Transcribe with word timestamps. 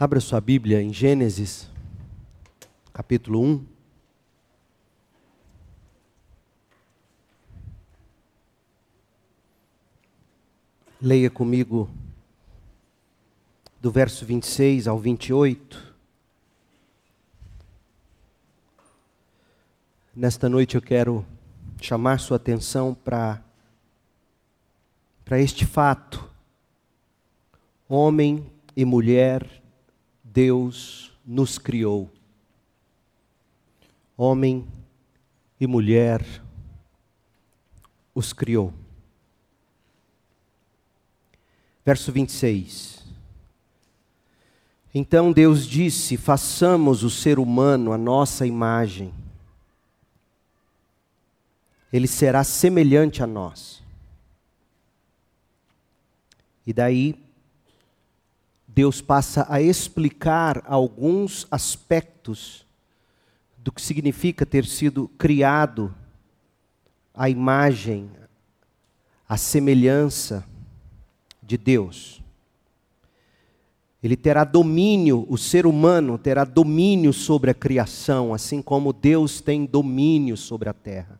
Abra 0.00 0.20
sua 0.20 0.40
Bíblia 0.40 0.80
em 0.80 0.92
Gênesis, 0.92 1.68
capítulo 2.92 3.42
1. 3.42 3.66
Leia 11.02 11.28
comigo 11.28 11.90
do 13.80 13.90
verso 13.90 14.24
26 14.24 14.86
ao 14.86 15.00
28. 15.00 15.92
Nesta 20.14 20.48
noite 20.48 20.76
eu 20.76 20.80
quero 20.80 21.26
chamar 21.82 22.20
sua 22.20 22.36
atenção 22.36 22.94
para 22.94 23.42
para 25.24 25.40
este 25.40 25.66
fato. 25.66 26.30
Homem 27.88 28.48
e 28.76 28.84
mulher 28.84 29.57
Deus 30.38 31.10
nos 31.26 31.58
criou. 31.58 32.08
Homem 34.16 34.68
e 35.58 35.66
mulher 35.66 36.24
os 38.14 38.32
criou. 38.32 38.72
Verso 41.84 42.12
26. 42.12 43.04
Então 44.94 45.32
Deus 45.32 45.66
disse: 45.66 46.16
façamos 46.16 47.02
o 47.02 47.10
ser 47.10 47.40
humano 47.40 47.92
a 47.92 47.98
nossa 47.98 48.46
imagem. 48.46 49.12
Ele 51.92 52.06
será 52.06 52.44
semelhante 52.44 53.24
a 53.24 53.26
nós. 53.26 53.82
E 56.64 56.72
daí 56.72 57.27
Deus 58.78 59.00
passa 59.00 59.44
a 59.48 59.60
explicar 59.60 60.62
alguns 60.64 61.48
aspectos 61.50 62.64
do 63.56 63.72
que 63.72 63.82
significa 63.82 64.46
ter 64.46 64.64
sido 64.64 65.08
criado 65.18 65.92
à 67.12 67.28
imagem, 67.28 68.08
à 69.28 69.36
semelhança 69.36 70.44
de 71.42 71.58
Deus. 71.58 72.22
Ele 74.00 74.16
terá 74.16 74.44
domínio, 74.44 75.26
o 75.28 75.36
ser 75.36 75.66
humano 75.66 76.16
terá 76.16 76.44
domínio 76.44 77.12
sobre 77.12 77.50
a 77.50 77.54
criação, 77.54 78.32
assim 78.32 78.62
como 78.62 78.92
Deus 78.92 79.40
tem 79.40 79.66
domínio 79.66 80.36
sobre 80.36 80.68
a 80.68 80.72
terra. 80.72 81.18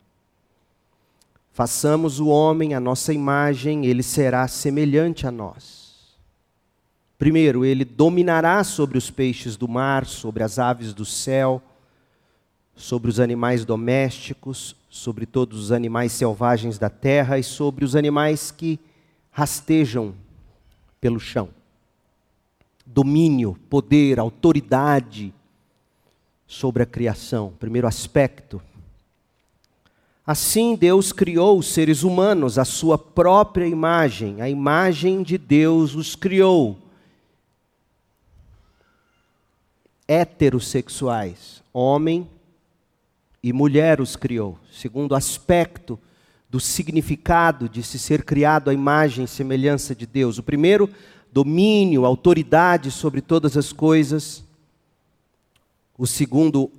Façamos 1.51 2.21
o 2.21 2.27
homem 2.27 2.73
a 2.73 2.79
nossa 2.79 3.11
imagem, 3.11 3.85
ele 3.85 4.01
será 4.01 4.47
semelhante 4.47 5.27
a 5.27 5.31
nós. 5.31 5.78
Primeiro, 7.19 7.65
ele 7.65 7.83
dominará 7.83 8.63
sobre 8.63 8.97
os 8.97 9.11
peixes 9.11 9.57
do 9.57 9.67
mar, 9.67 10.05
sobre 10.05 10.41
as 10.41 10.57
aves 10.57 10.93
do 10.93 11.03
céu, 11.03 11.61
sobre 12.73 13.09
os 13.09 13.19
animais 13.19 13.65
domésticos, 13.65 14.73
sobre 14.89 15.25
todos 15.25 15.59
os 15.59 15.71
animais 15.73 16.13
selvagens 16.13 16.79
da 16.79 16.89
terra 16.89 17.37
e 17.37 17.43
sobre 17.43 17.83
os 17.83 17.93
animais 17.93 18.51
que 18.51 18.79
rastejam 19.31 20.15
pelo 21.01 21.19
chão. 21.19 21.49
Domínio, 22.85 23.57
poder, 23.69 24.17
autoridade 24.17 25.33
sobre 26.47 26.83
a 26.83 26.85
criação, 26.85 27.51
primeiro 27.59 27.85
aspecto. 27.85 28.61
Assim 30.25 30.73
Deus 30.73 31.11
criou 31.11 31.59
os 31.59 31.67
seres 31.67 32.01
humanos 32.01 32.57
à 32.57 32.63
sua 32.63 32.97
própria 32.97 33.67
imagem, 33.67 34.41
a 34.41 34.49
imagem 34.49 35.21
de 35.21 35.37
Deus 35.37 35.95
os 35.95 36.15
criou 36.15 36.87
heterossexuais, 40.09 41.61
homem 41.71 42.27
e 43.43 43.53
mulher 43.53 44.01
os 44.01 44.15
criou, 44.15 44.57
segundo 44.71 45.13
aspecto 45.13 45.99
do 46.49 46.59
significado 46.59 47.69
de 47.69 47.83
se 47.83 47.99
ser 47.99 48.23
criado 48.23 48.71
à 48.71 48.73
imagem 48.73 49.25
e 49.25 49.27
semelhança 49.27 49.93
de 49.93 50.07
Deus. 50.07 50.39
O 50.39 50.43
primeiro, 50.43 50.89
domínio, 51.31 52.05
autoridade 52.05 52.89
sobre 52.89 53.21
todas 53.21 53.55
as 53.55 53.71
coisas. 53.71 54.43
O 55.95 56.07
segundo, 56.07 56.71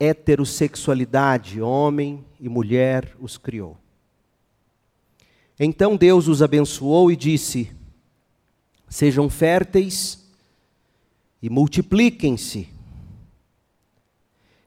heterossexualidade, 0.00 1.60
homem 1.60 2.24
e 2.40 2.48
mulher 2.48 3.14
os 3.20 3.36
criou. 3.36 3.76
Então 5.60 5.94
Deus 5.94 6.26
os 6.26 6.40
abençoou 6.40 7.12
e 7.12 7.16
disse: 7.16 7.70
Sejam 8.88 9.28
férteis 9.28 10.26
e 11.42 11.48
multipliquem-se, 11.48 12.68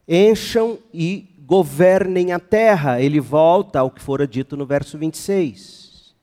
encham 0.08 0.80
e 0.94 1.28
governem 1.46 2.32
a 2.32 2.40
terra. 2.40 3.02
Ele 3.02 3.20
volta 3.20 3.80
ao 3.80 3.92
que 3.92 4.02
fora 4.02 4.28
dito 4.28 4.56
no 4.56 4.66
verso 4.66 4.98
26. 4.98 6.14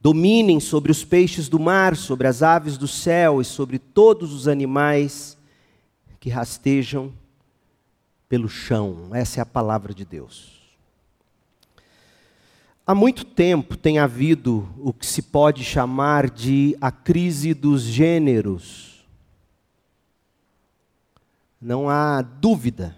Dominem 0.00 0.60
sobre 0.60 0.92
os 0.92 1.04
peixes 1.04 1.48
do 1.48 1.58
mar, 1.58 1.96
sobre 1.96 2.28
as 2.28 2.42
aves 2.42 2.78
do 2.78 2.86
céu 2.86 3.40
e 3.40 3.44
sobre 3.44 3.78
todos 3.78 4.32
os 4.32 4.46
animais 4.46 5.36
que 6.20 6.30
rastejam 6.30 7.12
pelo 8.28 8.48
chão. 8.48 9.08
Essa 9.12 9.40
é 9.40 9.42
a 9.42 9.46
palavra 9.46 9.92
de 9.92 10.04
Deus. 10.04 10.57
Há 12.90 12.94
muito 12.94 13.22
tempo 13.22 13.76
tem 13.76 13.98
havido 13.98 14.66
o 14.78 14.94
que 14.94 15.04
se 15.04 15.20
pode 15.20 15.62
chamar 15.62 16.30
de 16.30 16.74
a 16.80 16.90
crise 16.90 17.52
dos 17.52 17.82
gêneros. 17.82 19.04
Não 21.60 21.90
há 21.90 22.22
dúvida 22.22 22.96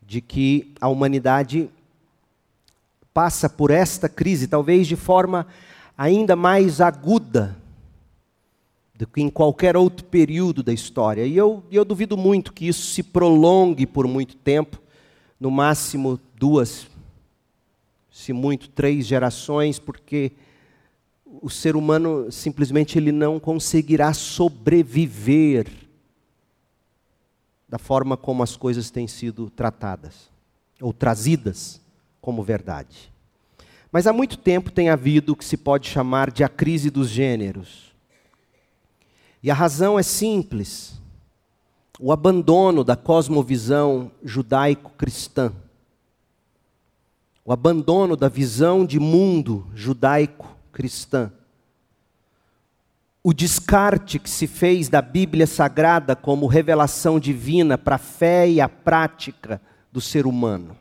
de 0.00 0.20
que 0.20 0.72
a 0.80 0.86
humanidade 0.86 1.68
passa 3.12 3.48
por 3.50 3.72
esta 3.72 4.08
crise, 4.08 4.46
talvez 4.46 4.86
de 4.86 4.94
forma 4.94 5.44
ainda 5.98 6.36
mais 6.36 6.80
aguda 6.80 7.58
do 8.94 9.08
que 9.08 9.22
em 9.22 9.28
qualquer 9.28 9.76
outro 9.76 10.04
período 10.04 10.62
da 10.62 10.72
história. 10.72 11.26
E 11.26 11.36
eu, 11.36 11.64
eu 11.68 11.84
duvido 11.84 12.16
muito 12.16 12.52
que 12.52 12.68
isso 12.68 12.86
se 12.92 13.02
prolongue 13.02 13.86
por 13.88 14.06
muito 14.06 14.36
tempo 14.36 14.80
no 15.40 15.50
máximo 15.50 16.20
duas, 16.36 16.86
se 18.12 18.32
muito, 18.32 18.68
três 18.68 19.06
gerações, 19.06 19.78
porque 19.78 20.32
o 21.40 21.48
ser 21.48 21.74
humano 21.74 22.30
simplesmente 22.30 22.98
ele 22.98 23.10
não 23.10 23.40
conseguirá 23.40 24.12
sobreviver 24.12 25.66
da 27.66 27.78
forma 27.78 28.18
como 28.18 28.42
as 28.42 28.54
coisas 28.54 28.90
têm 28.90 29.08
sido 29.08 29.48
tratadas 29.48 30.30
ou 30.78 30.92
trazidas 30.92 31.80
como 32.20 32.42
verdade. 32.42 33.10
Mas 33.90 34.06
há 34.06 34.12
muito 34.12 34.36
tempo 34.36 34.70
tem 34.70 34.90
havido 34.90 35.32
o 35.32 35.36
que 35.36 35.44
se 35.44 35.56
pode 35.56 35.88
chamar 35.88 36.30
de 36.30 36.44
a 36.44 36.50
crise 36.50 36.90
dos 36.90 37.08
gêneros. 37.08 37.94
E 39.42 39.50
a 39.50 39.54
razão 39.54 39.98
é 39.98 40.02
simples: 40.02 41.00
o 41.98 42.12
abandono 42.12 42.84
da 42.84 42.94
cosmovisão 42.94 44.10
judaico-cristã 44.22 45.52
o 47.44 47.52
abandono 47.52 48.16
da 48.16 48.28
visão 48.28 48.84
de 48.84 49.00
mundo 49.00 49.66
judaico-cristã, 49.74 51.32
o 53.22 53.32
descarte 53.32 54.18
que 54.18 54.28
se 54.28 54.46
fez 54.46 54.88
da 54.88 55.00
Bíblia 55.00 55.46
Sagrada 55.46 56.16
como 56.16 56.46
revelação 56.46 57.20
divina 57.20 57.78
para 57.78 57.96
a 57.96 57.98
fé 57.98 58.48
e 58.48 58.60
a 58.60 58.68
prática 58.68 59.60
do 59.92 60.00
ser 60.00 60.26
humano. 60.26 60.76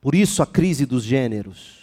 Por 0.00 0.14
isso 0.14 0.42
a 0.42 0.46
crise 0.46 0.84
dos 0.84 1.02
gêneros 1.02 1.77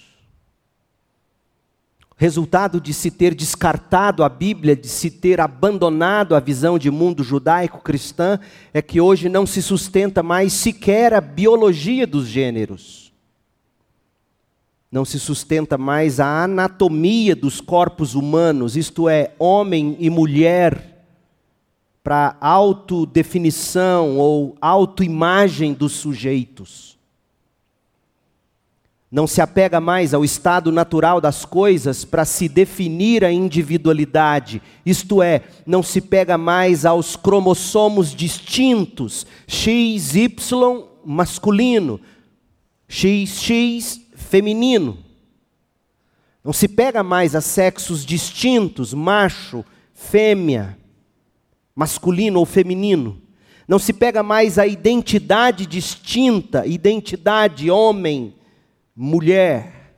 resultado 2.18 2.80
de 2.80 2.94
se 2.94 3.12
ter 3.12 3.36
descartado 3.36 4.24
a 4.24 4.30
Bíblia, 4.30 4.75
de 4.75 4.88
se 4.88 5.12
ter 5.12 5.42
abandonado 5.42 6.34
a 6.34 6.39
visão 6.39 6.80
de 6.80 6.89
mundo 6.89 7.24
judaico-cristã, 7.24 8.39
é 8.74 8.81
que 8.81 9.01
hoje 9.01 9.28
não 9.28 9.45
se 9.45 9.62
sustenta 9.62 10.24
mais 10.24 10.54
sequer 10.54 11.13
a 11.13 11.19
biologia 11.19 12.07
dos 12.07 12.25
gêneros. 12.25 13.13
Não 14.89 15.04
se 15.04 15.19
sustenta 15.19 15.78
mais 15.78 16.22
a 16.22 16.44
anatomia 16.44 17.36
dos 17.36 17.60
corpos 17.60 18.16
humanos, 18.16 18.78
isto 18.78 19.10
é, 19.10 19.34
homem 19.38 19.98
e 20.00 20.10
mulher, 20.10 20.94
para 22.01 22.38
autodefinição 22.39 24.18
ou 24.18 24.56
autoimagem 24.62 25.74
dos 25.74 25.94
sujeitos 25.94 26.94
não 29.15 29.25
se 29.25 29.39
apega 29.39 29.79
mais 29.79 30.13
ao 30.13 30.25
estado 30.25 30.73
natural 30.73 31.21
das 31.21 31.45
coisas 31.45 32.03
para 32.03 32.25
se 32.25 32.50
definir 32.50 33.23
a 33.23 33.31
individualidade, 33.31 34.62
isto 34.85 35.23
é, 35.23 35.44
não 35.65 35.81
se 35.81 36.01
pega 36.01 36.38
mais 36.38 36.85
aos 36.85 37.15
cromossomos 37.15 38.13
distintos, 38.13 39.25
XY 39.47 40.35
masculino, 41.06 41.97
XX 42.89 44.01
feminino. 44.15 44.97
Não 46.44 46.51
se 46.51 46.67
pega 46.67 47.01
mais 47.01 47.35
a 47.35 47.39
sexos 47.39 48.06
distintos, 48.06 48.94
macho, 48.94 49.63
fêmea, 49.94 50.77
masculino 51.73 52.39
ou 52.39 52.45
feminino. 52.45 53.21
Não 53.65 53.79
se 53.79 53.94
pega 53.94 54.21
mais 54.21 54.59
a 54.59 54.67
identidade 54.67 55.65
distinta, 55.65 56.67
identidade 56.67 57.71
homem, 57.71 58.33
mulher. 58.95 59.92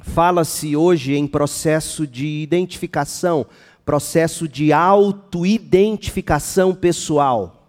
Fala-se 0.00 0.74
hoje 0.74 1.14
em 1.14 1.28
processo 1.28 2.04
de 2.06 2.26
identificação, 2.26 3.46
processo 3.84 4.48
de 4.48 4.72
autoidentificação 4.72 6.74
pessoal. 6.74 7.68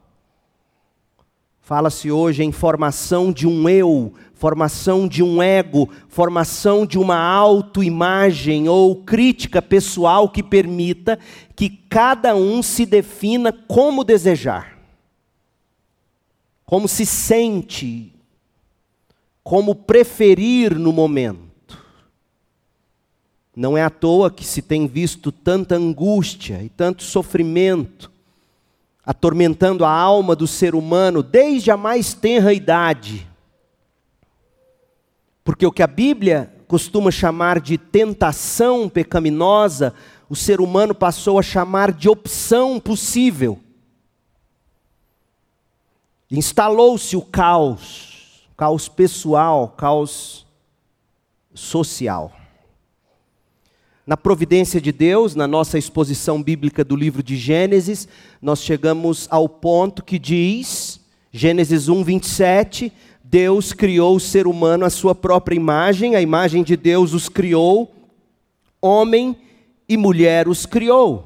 Fala-se 1.62 2.10
hoje 2.12 2.44
em 2.44 2.52
formação 2.52 3.32
de 3.32 3.48
um 3.48 3.70
eu, 3.70 4.14
formação 4.34 5.08
de 5.08 5.24
um 5.24 5.42
ego, 5.42 5.90
formação 6.10 6.86
de 6.86 6.98
uma 6.98 7.18
autoimagem 7.18 8.68
ou 8.68 8.98
crítica 8.98 9.62
pessoal 9.62 10.28
que 10.28 10.44
permita 10.44 11.18
que 11.56 11.70
cada 11.70 12.36
um 12.36 12.62
se 12.64 12.86
defina 12.86 13.54
como 13.54 14.04
desejar, 14.04 14.78
como 16.66 16.88
se 16.88 17.06
sente, 17.06 18.13
como 19.44 19.76
preferir 19.76 20.78
no 20.78 20.94
momento. 20.94 21.78
Não 23.56 23.78
é 23.78 23.84
à 23.84 23.90
toa 23.90 24.32
que 24.32 24.46
se 24.46 24.62
tem 24.62 24.88
visto 24.88 25.32
tanta 25.32 25.76
angústia 25.76 26.64
e 26.64 26.70
tanto 26.70 27.04
sofrimento 27.04 28.12
atormentando 29.06 29.84
a 29.84 29.92
alma 29.92 30.36
do 30.36 30.48
ser 30.48 30.74
humano 30.76 31.22
desde 31.22 31.70
a 31.70 31.78
mais 31.78 32.14
tenra 32.14 32.54
idade. 32.54 33.28
Porque 35.44 35.66
o 35.66 35.72
que 35.72 35.84
a 35.84 35.88
Bíblia 35.88 36.54
costuma 36.68 37.12
chamar 37.12 37.60
de 37.60 37.78
tentação 37.78 38.88
pecaminosa, 38.88 39.94
o 40.30 40.36
ser 40.36 40.62
humano 40.62 40.96
passou 40.96 41.38
a 41.38 41.44
chamar 41.44 41.92
de 41.92 42.08
opção 42.08 42.80
possível. 42.80 43.60
Instalou-se 46.32 47.16
o 47.16 47.22
caos, 47.22 48.13
caos 48.56 48.88
pessoal, 48.88 49.70
caos 49.70 50.46
social. 51.54 52.32
Na 54.06 54.18
providência 54.18 54.82
de 54.82 54.92
Deus, 54.92 55.34
na 55.34 55.48
nossa 55.48 55.78
exposição 55.78 56.44
bíblica 56.44 56.84
do 56.84 56.96
livro 56.96 57.24
de 57.24 57.38
Gênesis, 57.38 58.08
nós 58.42 58.62
chegamos 58.62 59.28
ao 59.32 59.48
ponto 59.48 60.04
que 60.04 60.20
diz, 60.20 61.00
Gênesis 61.32 61.88
1, 61.88 62.04
27, 62.04 62.92
Deus 63.24 63.72
criou 63.72 64.18
o 64.18 64.20
ser 64.20 64.46
humano 64.46 64.84
à 64.84 64.90
sua 64.90 65.16
própria 65.16 65.56
imagem, 65.56 66.16
a 66.16 66.22
imagem 66.22 66.64
de 66.64 66.76
Deus 66.76 67.14
os 67.14 67.30
criou, 67.30 67.96
homem 68.82 69.38
e 69.88 69.96
mulher 69.96 70.48
os 70.48 70.66
criou. 70.66 71.26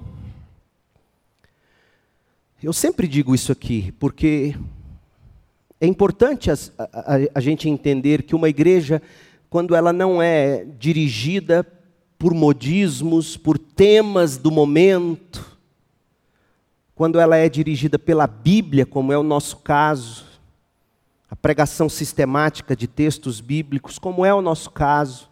Eu 2.62 2.74
sempre 2.74 3.08
digo 3.08 3.34
isso 3.34 3.52
aqui, 3.52 3.92
porque 4.00 4.56
é 5.80 5.86
importante 5.86 6.50
a, 6.50 6.56
a, 6.78 7.18
a 7.36 7.40
gente 7.40 7.70
entender 7.70 8.24
que 8.24 8.36
uma 8.36 8.50
igreja, 8.50 9.02
quando 9.50 9.76
ela 9.76 9.94
não 9.94 10.22
é 10.22 10.66
dirigida 10.78 11.66
por 12.18 12.34
modismos, 12.34 13.38
por 13.38 13.60
temas 13.60 14.38
do 14.38 14.50
momento, 14.50 15.58
quando 16.96 17.20
ela 17.20 17.38
é 17.38 17.48
dirigida 17.48 18.00
pela 18.00 18.26
Bíblia, 18.26 18.86
como 18.86 19.14
é 19.14 19.18
o 19.18 19.24
nosso 19.24 19.58
caso, 19.58 20.26
a 21.30 21.36
pregação 21.36 21.88
sistemática 21.88 22.76
de 22.76 22.88
textos 22.88 23.40
bíblicos, 23.40 24.00
como 24.00 24.26
é 24.26 24.34
o 24.34 24.42
nosso 24.42 24.72
caso, 24.72 25.30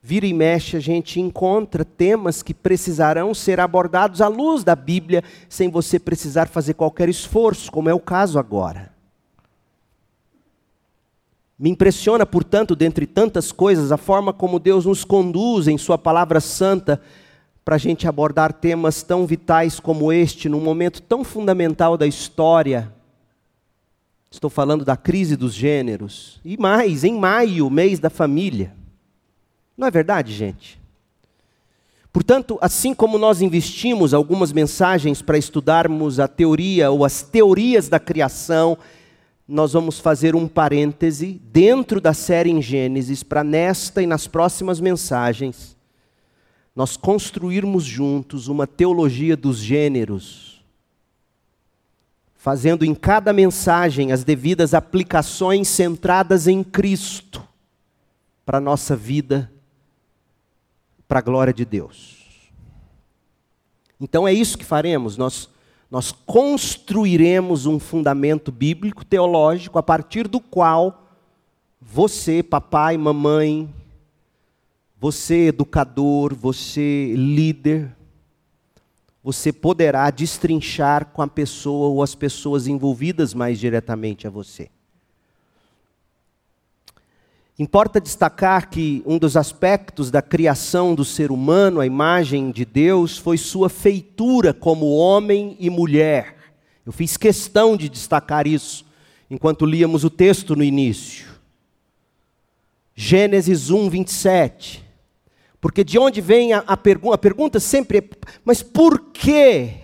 vira 0.00 0.24
e 0.24 0.32
mexe 0.32 0.76
a 0.76 0.80
gente 0.80 1.18
encontra 1.18 1.84
temas 1.84 2.44
que 2.44 2.54
precisarão 2.54 3.34
ser 3.34 3.58
abordados 3.58 4.20
à 4.20 4.28
luz 4.28 4.62
da 4.62 4.76
Bíblia, 4.76 5.24
sem 5.48 5.68
você 5.68 5.98
precisar 5.98 6.46
fazer 6.46 6.74
qualquer 6.74 7.08
esforço, 7.08 7.72
como 7.72 7.88
é 7.88 7.94
o 7.94 7.98
caso 7.98 8.38
agora. 8.38 8.93
Me 11.64 11.70
impressiona, 11.70 12.26
portanto, 12.26 12.76
dentre 12.76 13.06
tantas 13.06 13.50
coisas, 13.50 13.90
a 13.90 13.96
forma 13.96 14.34
como 14.34 14.58
Deus 14.58 14.84
nos 14.84 15.02
conduz 15.02 15.66
em 15.66 15.78
Sua 15.78 15.96
palavra 15.96 16.38
santa 16.38 17.00
para 17.64 17.76
a 17.76 17.78
gente 17.78 18.06
abordar 18.06 18.52
temas 18.52 19.02
tão 19.02 19.26
vitais 19.26 19.80
como 19.80 20.12
este, 20.12 20.46
num 20.46 20.60
momento 20.60 21.00
tão 21.00 21.24
fundamental 21.24 21.96
da 21.96 22.06
história. 22.06 22.92
Estou 24.30 24.50
falando 24.50 24.84
da 24.84 24.94
crise 24.94 25.36
dos 25.36 25.54
gêneros. 25.54 26.38
E 26.44 26.58
mais, 26.58 27.02
em 27.02 27.18
maio, 27.18 27.70
mês 27.70 27.98
da 27.98 28.10
família. 28.10 28.74
Não 29.74 29.88
é 29.88 29.90
verdade, 29.90 30.34
gente? 30.34 30.78
Portanto, 32.12 32.58
assim 32.60 32.92
como 32.92 33.16
nós 33.16 33.40
investimos 33.40 34.12
algumas 34.12 34.52
mensagens 34.52 35.22
para 35.22 35.38
estudarmos 35.38 36.20
a 36.20 36.28
teoria 36.28 36.90
ou 36.90 37.06
as 37.06 37.22
teorias 37.22 37.88
da 37.88 37.98
criação 37.98 38.76
nós 39.46 39.72
vamos 39.74 39.98
fazer 39.98 40.34
um 40.34 40.48
parêntese 40.48 41.40
dentro 41.44 42.00
da 42.00 42.14
série 42.14 42.50
em 42.50 42.62
Gênesis 42.62 43.22
para 43.22 43.44
nesta 43.44 44.02
e 44.02 44.06
nas 44.06 44.26
próximas 44.26 44.80
mensagens 44.80 45.74
nós 46.74 46.96
construirmos 46.96 47.84
juntos 47.84 48.48
uma 48.48 48.66
teologia 48.66 49.36
dos 49.36 49.58
gêneros, 49.58 50.64
fazendo 52.34 52.84
em 52.84 52.94
cada 52.94 53.32
mensagem 53.32 54.10
as 54.10 54.24
devidas 54.24 54.74
aplicações 54.74 55.68
centradas 55.68 56.48
em 56.48 56.64
Cristo 56.64 57.46
para 58.44 58.58
a 58.58 58.60
nossa 58.60 58.96
vida, 58.96 59.50
para 61.06 61.20
a 61.20 61.22
glória 61.22 61.54
de 61.54 61.64
Deus. 61.64 62.50
Então 64.00 64.26
é 64.26 64.32
isso 64.32 64.58
que 64.58 64.64
faremos, 64.64 65.16
nós 65.16 65.48
nós 65.94 66.10
construiremos 66.10 67.66
um 67.66 67.78
fundamento 67.78 68.50
bíblico, 68.50 69.04
teológico, 69.04 69.78
a 69.78 69.82
partir 69.82 70.26
do 70.26 70.40
qual 70.40 71.06
você, 71.80 72.42
papai, 72.42 72.96
mamãe, 72.96 73.72
você, 74.98 75.46
educador, 75.46 76.34
você, 76.34 77.14
líder, 77.16 77.96
você 79.22 79.52
poderá 79.52 80.10
destrinchar 80.10 81.12
com 81.12 81.22
a 81.22 81.28
pessoa 81.28 81.86
ou 81.86 82.02
as 82.02 82.12
pessoas 82.12 82.66
envolvidas 82.66 83.32
mais 83.32 83.60
diretamente 83.60 84.26
a 84.26 84.30
você. 84.30 84.70
Importa 87.56 88.00
destacar 88.00 88.68
que 88.68 89.00
um 89.06 89.16
dos 89.16 89.36
aspectos 89.36 90.10
da 90.10 90.20
criação 90.20 90.92
do 90.92 91.04
ser 91.04 91.30
humano, 91.30 91.80
a 91.80 91.86
imagem 91.86 92.50
de 92.50 92.64
Deus, 92.64 93.16
foi 93.16 93.38
sua 93.38 93.68
feitura 93.68 94.52
como 94.52 94.96
homem 94.96 95.56
e 95.60 95.70
mulher. 95.70 96.36
Eu 96.84 96.90
fiz 96.92 97.16
questão 97.16 97.76
de 97.76 97.88
destacar 97.88 98.46
isso 98.46 98.84
enquanto 99.30 99.64
líamos 99.64 100.02
o 100.02 100.10
texto 100.10 100.56
no 100.56 100.64
início. 100.64 101.26
Gênesis 102.94 103.70
1, 103.70 103.88
27. 103.88 104.84
Porque 105.60 105.84
de 105.84 105.96
onde 105.96 106.20
vem 106.20 106.52
a, 106.52 106.58
a 106.58 106.76
pergunta? 106.76 107.14
A 107.14 107.18
pergunta 107.18 107.60
sempre 107.60 107.98
é: 107.98 108.02
mas 108.44 108.62
por 108.62 109.12
que 109.12 109.74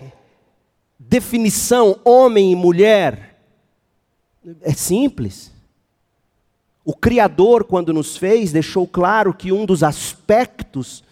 definição 0.98 1.98
homem 2.04 2.50
e 2.50 2.56
mulher? 2.56 3.40
É 4.60 4.72
simples. 4.72 5.52
O 6.84 6.94
Criador, 6.94 7.64
quando 7.64 7.92
nos 7.92 8.16
fez, 8.16 8.52
deixou 8.52 8.86
claro 8.86 9.34
que 9.34 9.52
um 9.52 9.66
dos 9.66 9.82
aspectos 9.82 11.04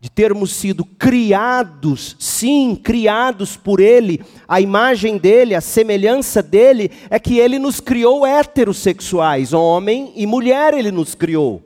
de 0.00 0.10
termos 0.10 0.52
sido 0.52 0.84
criados, 0.84 2.14
sim, 2.18 2.76
criados 2.76 3.56
por 3.56 3.80
Ele, 3.80 4.22
a 4.46 4.60
imagem 4.60 5.16
dele, 5.16 5.54
a 5.54 5.62
semelhança 5.62 6.42
dele, 6.42 6.90
é 7.08 7.18
que 7.18 7.38
Ele 7.38 7.58
nos 7.58 7.80
criou 7.80 8.26
heterossexuais, 8.26 9.54
homem 9.54 10.12
e 10.14 10.26
mulher 10.26 10.74
Ele 10.74 10.90
nos 10.90 11.14
criou. 11.14 11.62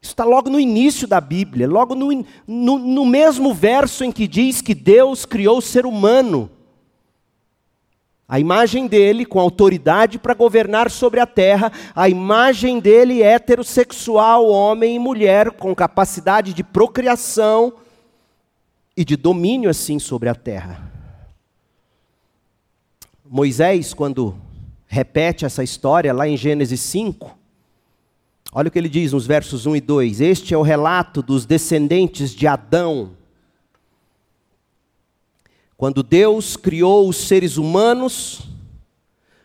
Isso 0.00 0.12
está 0.12 0.24
logo 0.24 0.48
no 0.50 0.60
início 0.60 1.08
da 1.08 1.20
Bíblia, 1.20 1.66
logo 1.66 1.94
no, 1.94 2.24
no, 2.46 2.78
no 2.78 3.06
mesmo 3.06 3.52
verso 3.52 4.04
em 4.04 4.12
que 4.12 4.28
diz 4.28 4.60
que 4.60 4.74
Deus 4.74 5.24
criou 5.24 5.58
o 5.58 5.62
ser 5.62 5.86
humano 5.86 6.50
a 8.28 8.38
imagem 8.38 8.86
dele 8.86 9.24
com 9.24 9.40
autoridade 9.40 10.18
para 10.18 10.34
governar 10.34 10.90
sobre 10.90 11.18
a 11.18 11.24
terra, 11.24 11.72
a 11.94 12.10
imagem 12.10 12.78
dele 12.78 13.22
heterossexual, 13.22 14.46
homem 14.46 14.96
e 14.96 14.98
mulher, 14.98 15.52
com 15.52 15.74
capacidade 15.74 16.52
de 16.52 16.62
procriação 16.62 17.72
e 18.94 19.02
de 19.02 19.16
domínio 19.16 19.70
assim 19.70 19.98
sobre 19.98 20.28
a 20.28 20.34
terra. 20.34 20.92
Moisés, 23.24 23.94
quando 23.94 24.36
repete 24.86 25.46
essa 25.46 25.64
história 25.64 26.12
lá 26.12 26.28
em 26.28 26.36
Gênesis 26.36 26.80
5, 26.80 27.34
olha 28.52 28.68
o 28.68 28.70
que 28.70 28.78
ele 28.78 28.90
diz 28.90 29.12
nos 29.12 29.26
versos 29.26 29.64
1 29.64 29.76
e 29.76 29.80
2: 29.80 30.20
Este 30.20 30.52
é 30.52 30.58
o 30.58 30.62
relato 30.62 31.22
dos 31.22 31.46
descendentes 31.46 32.34
de 32.34 32.46
Adão 32.46 33.16
quando 35.78 36.02
Deus 36.02 36.56
criou 36.56 37.08
os 37.08 37.16
seres 37.16 37.56
humanos, 37.56 38.40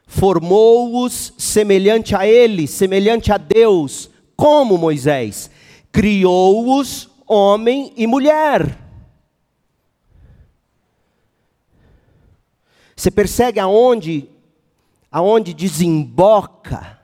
formou-os 0.07 1.31
semelhante 1.37 2.15
a 2.15 2.25
Ele, 2.25 2.65
semelhante 2.65 3.31
a 3.31 3.37
Deus, 3.37 4.09
como 4.35 4.75
Moisés. 4.75 5.51
Criou-os 5.91 7.07
homem 7.27 7.93
e 7.95 8.07
mulher. 8.07 8.79
Você 12.95 13.11
percebe 13.11 13.59
aonde, 13.59 14.27
aonde 15.11 15.53
desemboca 15.53 16.99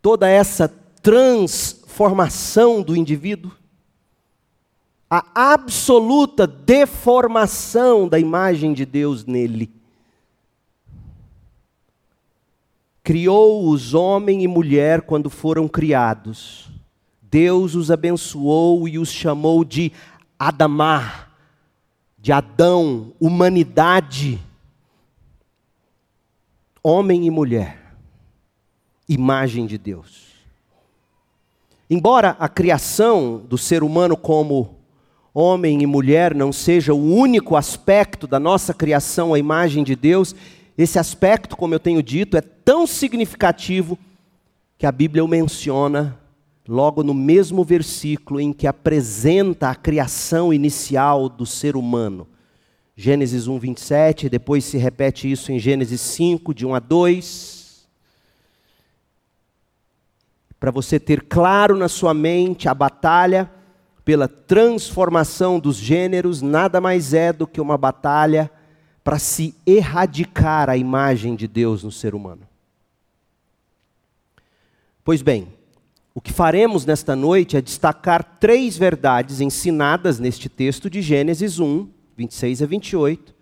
toda 0.00 0.28
essa 0.28 0.68
transformação 1.02 2.82
do 2.82 2.94
indivíduo? 2.94 3.50
A 5.10 5.52
absoluta 5.52 6.46
deformação 6.46 8.08
da 8.08 8.18
imagem 8.18 8.74
de 8.74 8.84
Deus 8.84 9.24
nele. 9.24 9.70
Criou 13.02 13.68
os 13.70 13.94
homem 13.94 14.42
e 14.42 14.48
mulher 14.48 15.02
quando 15.02 15.30
foram 15.30 15.66
criados. 15.66 16.70
Deus 17.22 17.74
os 17.74 17.90
abençoou 17.90 18.86
e 18.86 18.98
os 18.98 19.10
chamou 19.10 19.64
de 19.64 19.92
Adamar 20.38 21.28
de 22.18 22.32
Adão, 22.32 23.12
humanidade, 23.20 24.38
homem 26.82 27.26
e 27.26 27.30
mulher, 27.30 27.94
imagem 29.08 29.66
de 29.66 29.78
Deus. 29.78 30.26
Embora 31.88 32.36
a 32.38 32.48
criação 32.48 33.38
do 33.38 33.56
ser 33.56 33.82
humano 33.82 34.16
como 34.16 34.77
homem 35.38 35.82
e 35.82 35.86
mulher 35.86 36.34
não 36.34 36.52
seja 36.52 36.92
o 36.92 37.14
único 37.14 37.54
aspecto 37.54 38.26
da 38.26 38.40
nossa 38.40 38.74
criação, 38.74 39.32
a 39.32 39.38
imagem 39.38 39.84
de 39.84 39.94
Deus, 39.94 40.34
esse 40.76 40.98
aspecto, 40.98 41.56
como 41.56 41.72
eu 41.72 41.78
tenho 41.78 42.02
dito, 42.02 42.36
é 42.36 42.40
tão 42.40 42.88
significativo 42.88 43.96
que 44.76 44.84
a 44.84 44.90
Bíblia 44.90 45.24
o 45.24 45.28
menciona 45.28 46.18
logo 46.66 47.04
no 47.04 47.14
mesmo 47.14 47.62
versículo 47.62 48.40
em 48.40 48.52
que 48.52 48.66
apresenta 48.66 49.70
a 49.70 49.76
criação 49.76 50.52
inicial 50.52 51.28
do 51.28 51.46
ser 51.46 51.76
humano. 51.76 52.26
Gênesis 52.96 53.46
1, 53.46 53.58
27, 53.60 54.28
depois 54.28 54.64
se 54.64 54.76
repete 54.76 55.30
isso 55.30 55.52
em 55.52 55.58
Gênesis 55.58 56.00
5, 56.00 56.52
de 56.52 56.66
1 56.66 56.74
a 56.74 56.80
2. 56.80 57.86
Para 60.58 60.72
você 60.72 60.98
ter 60.98 61.22
claro 61.22 61.76
na 61.76 61.88
sua 61.88 62.12
mente 62.12 62.68
a 62.68 62.74
batalha 62.74 63.48
pela 64.08 64.26
transformação 64.26 65.60
dos 65.60 65.76
gêneros, 65.76 66.40
nada 66.40 66.80
mais 66.80 67.12
é 67.12 67.30
do 67.30 67.46
que 67.46 67.60
uma 67.60 67.76
batalha 67.76 68.50
para 69.04 69.18
se 69.18 69.54
erradicar 69.66 70.70
a 70.70 70.78
imagem 70.78 71.36
de 71.36 71.46
Deus 71.46 71.84
no 71.84 71.92
ser 71.92 72.14
humano. 72.14 72.40
Pois 75.04 75.20
bem, 75.20 75.48
o 76.14 76.22
que 76.22 76.32
faremos 76.32 76.86
nesta 76.86 77.14
noite 77.14 77.54
é 77.54 77.60
destacar 77.60 78.38
três 78.40 78.78
verdades 78.78 79.42
ensinadas 79.42 80.18
neste 80.18 80.48
texto 80.48 80.88
de 80.88 81.02
Gênesis 81.02 81.60
1, 81.60 81.86
26 82.16 82.62
a 82.62 82.66
28. 82.66 83.34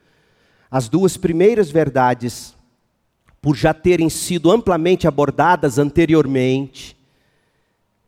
As 0.68 0.88
duas 0.88 1.16
primeiras 1.16 1.70
verdades, 1.70 2.56
por 3.40 3.54
já 3.54 3.72
terem 3.72 4.10
sido 4.10 4.50
amplamente 4.50 5.06
abordadas 5.06 5.78
anteriormente, 5.78 6.95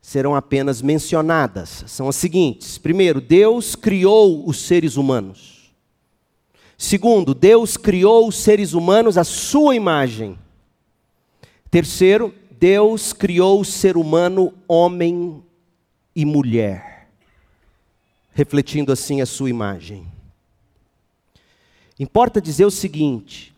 serão 0.09 0.33
apenas 0.33 0.81
mencionadas. 0.81 1.83
São 1.85 2.09
as 2.09 2.15
seguintes: 2.15 2.79
primeiro, 2.79 3.21
Deus 3.21 3.75
criou 3.75 4.47
os 4.49 4.57
seres 4.57 4.97
humanos. 4.97 5.71
Segundo, 6.75 7.35
Deus 7.35 7.77
criou 7.77 8.27
os 8.27 8.35
seres 8.35 8.73
humanos 8.73 9.19
à 9.19 9.23
sua 9.23 9.75
imagem. 9.75 10.35
Terceiro, 11.69 12.33
Deus 12.59 13.13
criou 13.13 13.61
o 13.61 13.65
ser 13.65 13.97
humano 13.97 14.51
homem 14.67 15.43
e 16.15 16.25
mulher, 16.25 17.07
refletindo 18.31 18.91
assim 18.91 19.21
a 19.21 19.27
sua 19.27 19.51
imagem. 19.51 20.07
Importa 21.99 22.41
dizer 22.41 22.65
o 22.65 22.71
seguinte: 22.71 23.53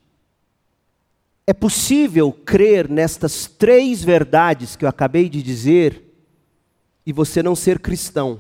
é 1.48 1.54
possível 1.54 2.30
crer 2.30 2.90
nestas 2.90 3.46
três 3.48 4.04
verdades 4.04 4.76
que 4.76 4.84
eu 4.84 4.90
acabei 4.90 5.30
de 5.30 5.42
dizer 5.42 6.11
e 7.12 7.14
você 7.14 7.44
não 7.44 7.56
ser 7.58 7.78
cristão. 7.80 8.40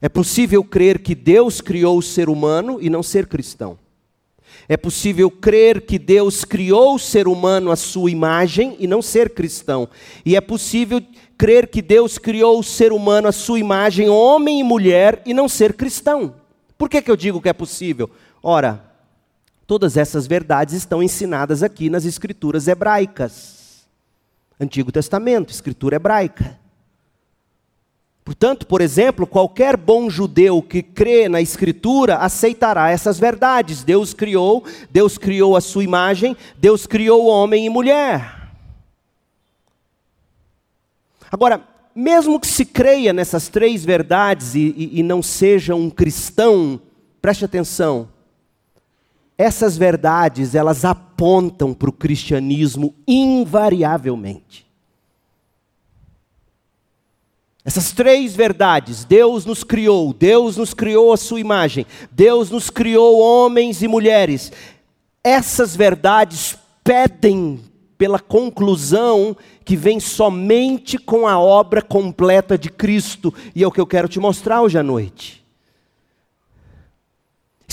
É 0.00 0.08
possível 0.08 0.62
crer 0.62 1.00
que 1.00 1.12
Deus 1.12 1.60
criou 1.60 1.98
o 1.98 2.02
ser 2.02 2.28
humano 2.28 2.78
e 2.80 2.88
não 2.88 3.02
ser 3.02 3.26
cristão. 3.26 3.76
É 4.68 4.76
possível 4.76 5.28
crer 5.28 5.84
que 5.84 5.98
Deus 5.98 6.44
criou 6.44 6.94
o 6.94 6.98
ser 7.00 7.26
humano 7.26 7.72
à 7.72 7.76
sua 7.76 8.12
imagem 8.12 8.76
e 8.78 8.86
não 8.86 9.02
ser 9.02 9.30
cristão. 9.30 9.88
E 10.24 10.36
é 10.36 10.40
possível 10.40 11.02
crer 11.36 11.66
que 11.66 11.82
Deus 11.82 12.16
criou 12.16 12.60
o 12.60 12.64
ser 12.64 12.92
humano 12.92 13.26
à 13.26 13.32
sua 13.32 13.58
imagem, 13.58 14.08
homem 14.08 14.60
e 14.60 14.62
mulher, 14.62 15.22
e 15.26 15.34
não 15.34 15.48
ser 15.48 15.74
cristão. 15.74 16.32
Por 16.78 16.88
que, 16.88 17.02
que 17.02 17.10
eu 17.10 17.16
digo 17.16 17.42
que 17.42 17.48
é 17.48 17.52
possível? 17.52 18.08
Ora, 18.40 18.84
todas 19.66 19.96
essas 19.96 20.28
verdades 20.28 20.74
estão 20.76 21.02
ensinadas 21.02 21.64
aqui 21.64 21.90
nas 21.90 22.04
escrituras 22.04 22.68
hebraicas. 22.68 23.55
Antigo 24.58 24.90
Testamento, 24.90 25.50
escritura 25.50 25.96
hebraica. 25.96 26.58
Portanto, 28.26 28.66
por 28.66 28.80
exemplo, 28.80 29.24
qualquer 29.24 29.76
bom 29.76 30.10
judeu 30.10 30.60
que 30.60 30.82
crê 30.82 31.28
na 31.28 31.40
Escritura 31.40 32.16
aceitará 32.16 32.90
essas 32.90 33.20
verdades. 33.20 33.84
Deus 33.84 34.12
criou, 34.12 34.64
Deus 34.90 35.16
criou 35.16 35.56
a 35.56 35.60
sua 35.60 35.84
imagem, 35.84 36.36
Deus 36.58 36.88
criou 36.88 37.26
homem 37.26 37.66
e 37.66 37.70
mulher. 37.70 38.50
Agora, 41.30 41.62
mesmo 41.94 42.40
que 42.40 42.48
se 42.48 42.64
creia 42.64 43.12
nessas 43.12 43.46
três 43.46 43.84
verdades 43.84 44.56
e, 44.56 44.74
e, 44.76 44.98
e 44.98 45.02
não 45.04 45.22
seja 45.22 45.76
um 45.76 45.88
cristão, 45.88 46.80
preste 47.22 47.44
atenção, 47.44 48.08
essas 49.38 49.76
verdades 49.76 50.54
elas 50.54 50.84
apontam 50.84 51.74
para 51.74 51.90
o 51.90 51.92
cristianismo 51.92 52.94
invariavelmente. 53.06 54.66
Essas 57.64 57.90
três 57.90 58.34
verdades, 58.34 59.04
Deus 59.04 59.44
nos 59.44 59.64
criou, 59.64 60.12
Deus 60.12 60.56
nos 60.56 60.72
criou 60.72 61.12
a 61.12 61.16
sua 61.16 61.40
imagem, 61.40 61.84
Deus 62.12 62.48
nos 62.48 62.70
criou 62.70 63.18
homens 63.18 63.82
e 63.82 63.88
mulheres. 63.88 64.52
Essas 65.22 65.74
verdades 65.74 66.56
pedem 66.84 67.60
pela 67.98 68.20
conclusão 68.20 69.36
que 69.64 69.74
vem 69.74 69.98
somente 69.98 70.96
com 70.96 71.26
a 71.26 71.40
obra 71.40 71.82
completa 71.82 72.56
de 72.56 72.70
Cristo, 72.70 73.34
e 73.52 73.64
é 73.64 73.66
o 73.66 73.72
que 73.72 73.80
eu 73.80 73.86
quero 73.86 74.08
te 74.08 74.20
mostrar 74.20 74.62
hoje 74.62 74.78
à 74.78 74.82
noite. 74.82 75.45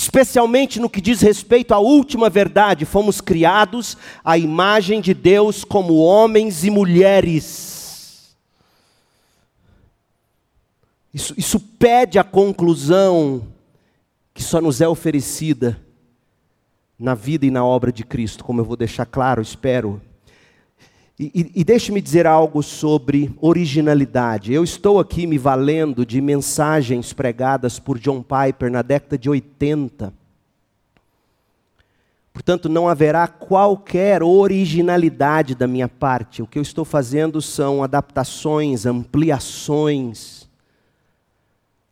Especialmente 0.03 0.81
no 0.81 0.89
que 0.89 0.99
diz 0.99 1.21
respeito 1.21 1.73
à 1.73 1.79
última 1.79 2.29
verdade, 2.29 2.83
fomos 2.83 3.21
criados 3.21 3.97
à 4.21 4.37
imagem 4.37 4.99
de 4.99 5.13
Deus 5.13 5.63
como 5.63 5.95
homens 5.95 6.65
e 6.65 6.69
mulheres. 6.69 8.35
Isso, 11.13 11.33
isso 11.37 11.57
pede 11.57 12.19
a 12.19 12.23
conclusão 12.23 13.47
que 14.33 14.43
só 14.43 14.59
nos 14.59 14.81
é 14.81 14.87
oferecida 14.89 15.79
na 16.99 17.15
vida 17.15 17.45
e 17.45 17.51
na 17.51 17.63
obra 17.63 17.89
de 17.89 18.03
Cristo, 18.03 18.43
como 18.43 18.59
eu 18.59 18.65
vou 18.65 18.75
deixar 18.75 19.05
claro, 19.05 19.41
espero. 19.41 20.01
E, 21.19 21.31
e, 21.33 21.61
e 21.61 21.63
deixe-me 21.63 22.01
dizer 22.01 22.25
algo 22.25 22.63
sobre 22.63 23.31
originalidade. 23.39 24.51
Eu 24.51 24.63
estou 24.63 24.99
aqui 24.99 25.27
me 25.27 25.37
valendo 25.37 26.05
de 26.05 26.19
mensagens 26.19 27.13
pregadas 27.13 27.77
por 27.77 27.99
John 27.99 28.23
Piper 28.23 28.71
na 28.71 28.81
década 28.81 29.17
de 29.17 29.29
80. 29.29 30.13
Portanto, 32.33 32.67
não 32.67 32.89
haverá 32.89 33.27
qualquer 33.27 34.23
originalidade 34.23 35.53
da 35.53 35.67
minha 35.67 35.87
parte. 35.87 36.41
O 36.41 36.47
que 36.47 36.57
eu 36.57 36.63
estou 36.63 36.83
fazendo 36.83 37.41
são 37.41 37.83
adaptações, 37.83 38.87
ampliações 38.87 40.43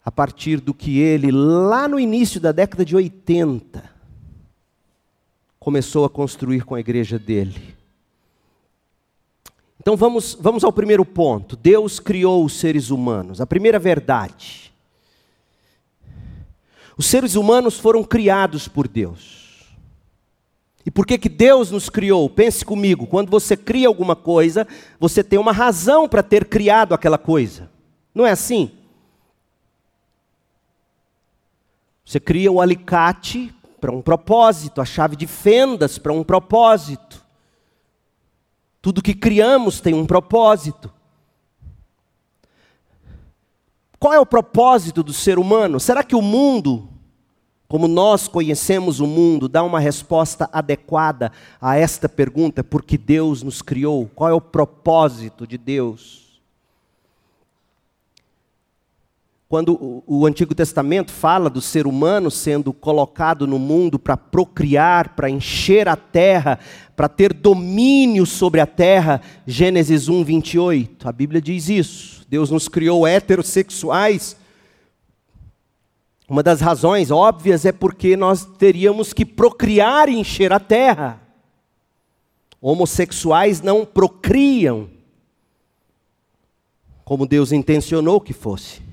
a 0.04 0.12
partir 0.12 0.60
do 0.60 0.74
que 0.74 1.00
ele, 1.00 1.32
lá 1.32 1.88
no 1.88 2.00
início 2.00 2.42
da 2.42 2.52
década 2.52 2.84
de 2.84 2.96
80, 2.96 3.84
começou 5.60 6.06
a 6.06 6.10
construir 6.10 6.66
com 6.66 6.74
a 6.74 6.80
igreja 6.80 7.20
dele. 7.20 7.76
Então 9.82 9.98
vamos, 9.98 10.38
vamos 10.40 10.64
ao 10.64 10.72
primeiro 10.72 11.04
ponto. 11.04 11.56
Deus 11.56 12.00
criou 12.00 12.46
os 12.46 12.54
seres 12.54 12.92
humanos. 12.92 13.42
A 13.42 13.48
primeira 13.48 13.80
verdade. 13.80 14.72
Os 16.96 17.08
seres 17.08 17.34
humanos 17.34 17.80
foram 17.80 18.04
criados 18.04 18.68
por 18.68 18.88
Deus. 18.88 19.74
E 20.86 20.92
por 20.92 21.04
que, 21.04 21.18
que 21.18 21.28
Deus 21.28 21.72
nos 21.72 21.90
criou? 21.90 22.30
Pense 22.30 22.64
comigo, 22.64 23.08
quando 23.08 23.32
você 23.32 23.58
cria 23.58 23.88
alguma 23.88 24.16
coisa, 24.16 24.68
você 25.00 25.24
tem 25.24 25.40
uma 25.40 25.52
razão 25.52 26.08
para 26.08 26.22
ter 26.22 26.46
criado 26.46 26.94
aquela 26.94 27.18
coisa. 27.18 27.68
Não 28.14 28.24
é 28.24 28.30
assim? 28.30 28.72
Você 32.06 32.20
cria 32.20 32.52
o 32.52 32.62
alicate 32.62 33.52
para 33.80 33.92
um 33.92 34.02
propósito, 34.02 34.80
a 34.80 34.86
chave 34.86 35.16
de 35.16 35.26
fendas 35.26 35.98
para 35.98 36.14
um 36.14 36.24
propósito. 36.24 37.21
Tudo 38.82 39.02
que 39.02 39.14
criamos 39.14 39.80
tem 39.80 39.94
um 39.94 40.06
propósito. 40.06 40.92
Qual 44.00 44.14
é 44.14 44.20
o 44.20 44.26
propósito 44.26 45.04
do 45.04 45.14
ser 45.14 45.38
humano? 45.38 45.80
Será 45.80 46.04
que 46.04 46.16
o 46.16 46.22
mundo, 46.24 46.90
como 47.68 47.88
nós 47.88 48.28
conhecemos 48.28 49.00
o 49.00 49.06
mundo, 49.06 49.48
dá 49.48 49.62
uma 49.62 49.80
resposta 49.80 50.50
adequada 50.52 51.32
a 51.62 51.78
esta 51.78 52.10
pergunta? 52.10 52.64
Porque 52.64 52.98
Deus 52.98 53.44
nos 53.44 53.62
criou? 53.62 54.10
Qual 54.16 54.28
é 54.28 54.34
o 54.34 54.42
propósito 54.42 55.46
de 55.46 55.58
Deus? 55.60 56.21
Quando 59.52 60.02
o, 60.08 60.26
Antigo 60.26 60.56
Testamento 60.56 61.12
fala 61.12 61.50
do 61.50 61.60
ser 61.60 61.86
humano 61.86 62.32
sendo 62.32 62.72
colocado 62.72 63.46
no 63.46 63.60
mundo 63.60 64.00
para 64.00 64.16
procriar, 64.16 65.14
para 65.14 65.30
encher 65.30 65.90
a 65.90 65.98
terra, 65.98 66.58
para 66.96 67.10
ter 67.10 67.34
domínio 67.34 68.26
sobre 68.26 68.62
a 68.62 68.66
terra, 68.66 69.22
Gênesis 69.46 70.08
1, 70.08 70.24
28, 70.24 71.06
a 71.06 71.12
Bíblia 71.12 71.42
diz 71.42 71.68
isso. 71.68 72.26
Deus 72.30 72.50
nos 72.50 72.70
criou 72.70 73.06
heterossexuais. 73.06 74.38
Uma 76.30 76.42
das 76.42 76.62
razões 76.62 77.12
óbvias 77.12 77.66
é 77.66 77.74
porque 77.74 78.16
nós 78.16 78.46
teríamos 78.58 79.12
que 79.12 79.26
procriar 79.26 80.08
e 80.08 80.18
encher 80.18 80.54
a 80.54 80.62
terra. 80.62 81.22
Homossexuais 82.62 83.62
não 83.62 83.86
procriam 83.86 84.90
como 87.04 87.28
Deus 87.28 87.52
intencionou 87.52 88.22
que 88.22 88.32
fosse. 88.32 88.91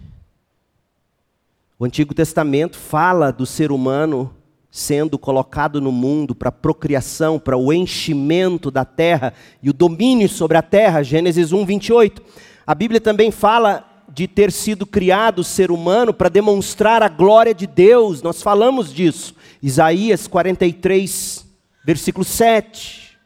O 1.81 1.85
Antigo 1.85 2.13
Testamento 2.13 2.77
fala 2.77 3.31
do 3.31 3.47
ser 3.47 3.71
humano 3.71 4.35
sendo 4.69 5.17
colocado 5.17 5.81
no 5.81 5.93
mundo 5.93 6.35
para 6.35 6.51
procriação, 6.51 7.39
para 7.39 7.57
o 7.57 7.73
enchimento 7.73 8.69
da 8.69 8.85
terra 8.85 9.33
e 9.63 9.71
o 9.71 9.73
domínio 9.73 10.29
sobre 10.29 10.57
a 10.57 10.63
terra, 10.63 11.05
Gênesis 11.05 11.53
1, 11.53 11.65
28. 11.65 12.21
A 12.67 12.75
Bíblia 12.75 13.01
também 13.01 13.31
fala 13.31 13.85
de 14.09 14.27
ter 14.27 14.51
sido 14.51 14.85
criado 14.85 15.39
o 15.39 15.45
ser 15.45 15.71
humano 15.71 16.13
para 16.13 16.29
demonstrar 16.29 17.01
a 17.01 17.09
glória 17.09 17.55
de 17.55 17.67
Deus, 17.69 18.23
nós 18.23 18.43
falamos 18.43 18.93
disso, 18.93 19.37
Isaías 19.63 20.27
43, 20.27 21.47
versículo 21.85 22.25
7. 22.25 23.17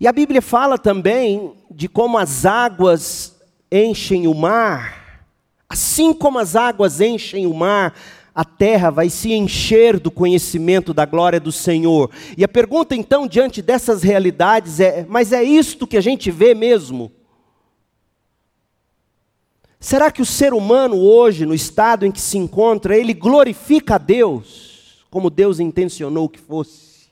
E 0.00 0.08
a 0.08 0.12
Bíblia 0.12 0.42
fala 0.42 0.76
também 0.76 1.54
de 1.70 1.88
como 1.88 2.18
as 2.18 2.44
águas 2.44 3.40
enchem 3.70 4.26
o 4.26 4.34
mar, 4.34 5.01
Assim 5.72 6.12
como 6.12 6.38
as 6.38 6.54
águas 6.54 7.00
enchem 7.00 7.46
o 7.46 7.54
mar, 7.54 7.98
a 8.34 8.44
terra 8.44 8.90
vai 8.90 9.08
se 9.08 9.32
encher 9.32 9.98
do 9.98 10.10
conhecimento 10.10 10.92
da 10.92 11.06
glória 11.06 11.40
do 11.40 11.50
Senhor. 11.50 12.10
E 12.36 12.44
a 12.44 12.48
pergunta 12.48 12.94
então, 12.94 13.26
diante 13.26 13.62
dessas 13.62 14.02
realidades, 14.02 14.80
é: 14.80 15.06
mas 15.08 15.32
é 15.32 15.42
isto 15.42 15.86
que 15.86 15.96
a 15.96 16.00
gente 16.02 16.30
vê 16.30 16.52
mesmo? 16.54 17.10
Será 19.80 20.12
que 20.12 20.20
o 20.20 20.26
ser 20.26 20.52
humano 20.52 20.98
hoje, 20.98 21.46
no 21.46 21.54
estado 21.54 22.04
em 22.04 22.12
que 22.12 22.20
se 22.20 22.36
encontra, 22.36 22.94
ele 22.94 23.14
glorifica 23.14 23.94
a 23.94 23.98
Deus, 23.98 25.06
como 25.10 25.30
Deus 25.30 25.58
intencionou 25.58 26.28
que 26.28 26.38
fosse? 26.38 27.08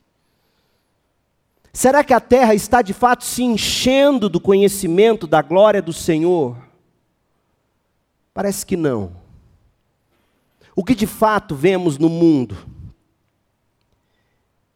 Será 1.73 2.05
que 2.05 2.13
a 2.13 2.21
terra 2.21 2.55
está 2.55 2.83
de 2.83 2.93
fato 2.93 3.25
se 3.25 3.43
enchendo 3.43 4.29
do 4.29 4.39
conhecimento 4.39 5.27
da 5.27 5.41
glória 5.41 5.81
do 5.81 5.95
Senhor? 5.95 6.69
Parece 8.41 8.65
que 8.65 8.75
não. 8.75 9.13
O 10.75 10.83
que 10.83 10.95
de 10.95 11.07
fato 11.07 11.55
vemos 11.55 11.99
no 11.99 12.09
mundo? 12.09 12.57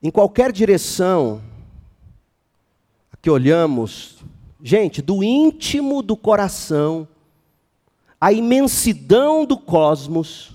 Em 0.03 0.11
qualquer 0.11 0.53
direção 0.53 1.41
que 3.23 3.31
olhamos, 3.31 4.19
gente, 4.63 5.01
do 5.01 5.25
íntimo 5.25 6.03
do 6.03 6.15
coração, 6.15 7.09
a 8.21 8.35
imensidão 8.35 9.47
do 9.47 9.57
cosmos, 9.57 10.55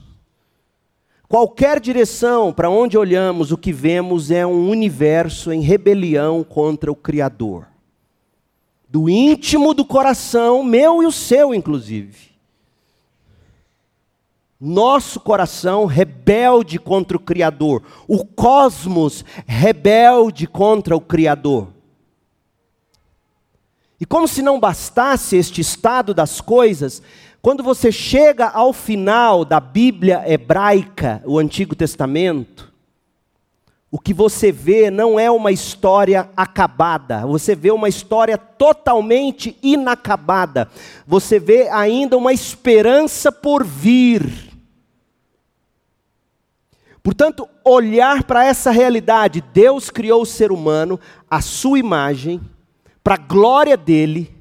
qualquer 1.27 1.79
direção 1.79 2.53
para 2.53 2.69
onde 2.69 2.95
olhamos, 2.95 3.51
o 3.51 3.57
que 3.57 3.73
vemos 3.73 4.29
é 4.29 4.45
um 4.45 4.69
universo 4.69 5.51
em 5.51 5.61
rebelião 5.61 6.43
contra 6.43 6.91
o 6.91 6.95
Criador. 6.95 7.65
Do 8.87 9.09
íntimo 9.09 9.73
do 9.73 9.83
coração, 9.83 10.63
meu 10.63 11.01
e 11.01 11.07
o 11.07 11.11
seu, 11.11 11.55
inclusive 11.55 12.28
nosso 14.59 15.19
coração 15.21 15.85
rebelde 15.85 16.77
contra 16.77 17.15
o 17.15 17.19
Criador, 17.19 17.81
o 18.07 18.25
cosmos 18.25 19.23
rebelde 19.47 20.45
contra 20.45 20.95
o 20.95 20.99
Criador. 20.99 21.69
E 24.01 24.05
como 24.05 24.27
se 24.27 24.41
não 24.41 24.59
bastasse 24.59 25.37
este 25.37 25.61
estado 25.61 26.13
das 26.13 26.41
coisas, 26.41 27.01
quando 27.41 27.63
você 27.63 27.91
chega 27.91 28.47
ao 28.49 28.73
final 28.73 29.45
da 29.45 29.59
Bíblia 29.59 30.23
hebraica, 30.25 31.21
o 31.25 31.39
Antigo 31.39 31.75
Testamento, 31.75 32.69
o 33.91 33.97
que 33.97 34.13
você 34.13 34.51
vê 34.51 34.91
não 34.91 35.19
é 35.19 35.31
uma 35.31 35.51
história 35.51 36.29
acabada, 36.35 37.25
você 37.25 37.55
vê 37.55 37.71
uma 37.71 37.89
história 37.89 38.37
totalmente 38.37 39.57
inacabada, 39.63 40.69
você 41.07 41.39
vê 41.39 41.69
ainda 41.69 42.17
uma 42.17 42.33
esperança 42.33 43.31
por 43.31 43.65
vir. 43.65 44.48
Portanto, 47.09 47.49
olhar 47.65 48.23
para 48.23 48.45
essa 48.45 48.69
realidade, 48.69 49.43
Deus 49.51 49.89
criou 49.89 50.21
o 50.21 50.27
ser 50.27 50.51
humano 50.51 50.99
à 51.27 51.41
sua 51.41 51.79
imagem, 51.79 52.39
para 53.03 53.15
a 53.15 53.17
glória 53.17 53.75
dele, 53.75 54.31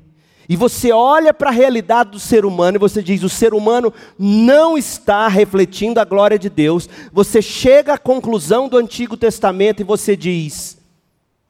e 0.46 0.54
você 0.54 0.92
olha 0.92 1.32
para 1.32 1.48
a 1.48 1.52
realidade 1.52 2.10
do 2.10 2.20
ser 2.20 2.44
humano 2.44 2.76
e 2.76 2.78
você 2.78 3.02
diz: 3.02 3.22
o 3.22 3.28
ser 3.30 3.54
humano 3.54 3.90
não 4.18 4.76
está 4.76 5.28
refletindo 5.28 5.98
a 5.98 6.04
glória 6.04 6.38
de 6.38 6.50
Deus. 6.50 6.90
Você 7.10 7.40
chega 7.40 7.94
à 7.94 7.98
conclusão 7.98 8.68
do 8.68 8.76
Antigo 8.76 9.16
Testamento 9.16 9.80
e 9.80 9.84
você 9.84 10.14
diz: 10.14 10.76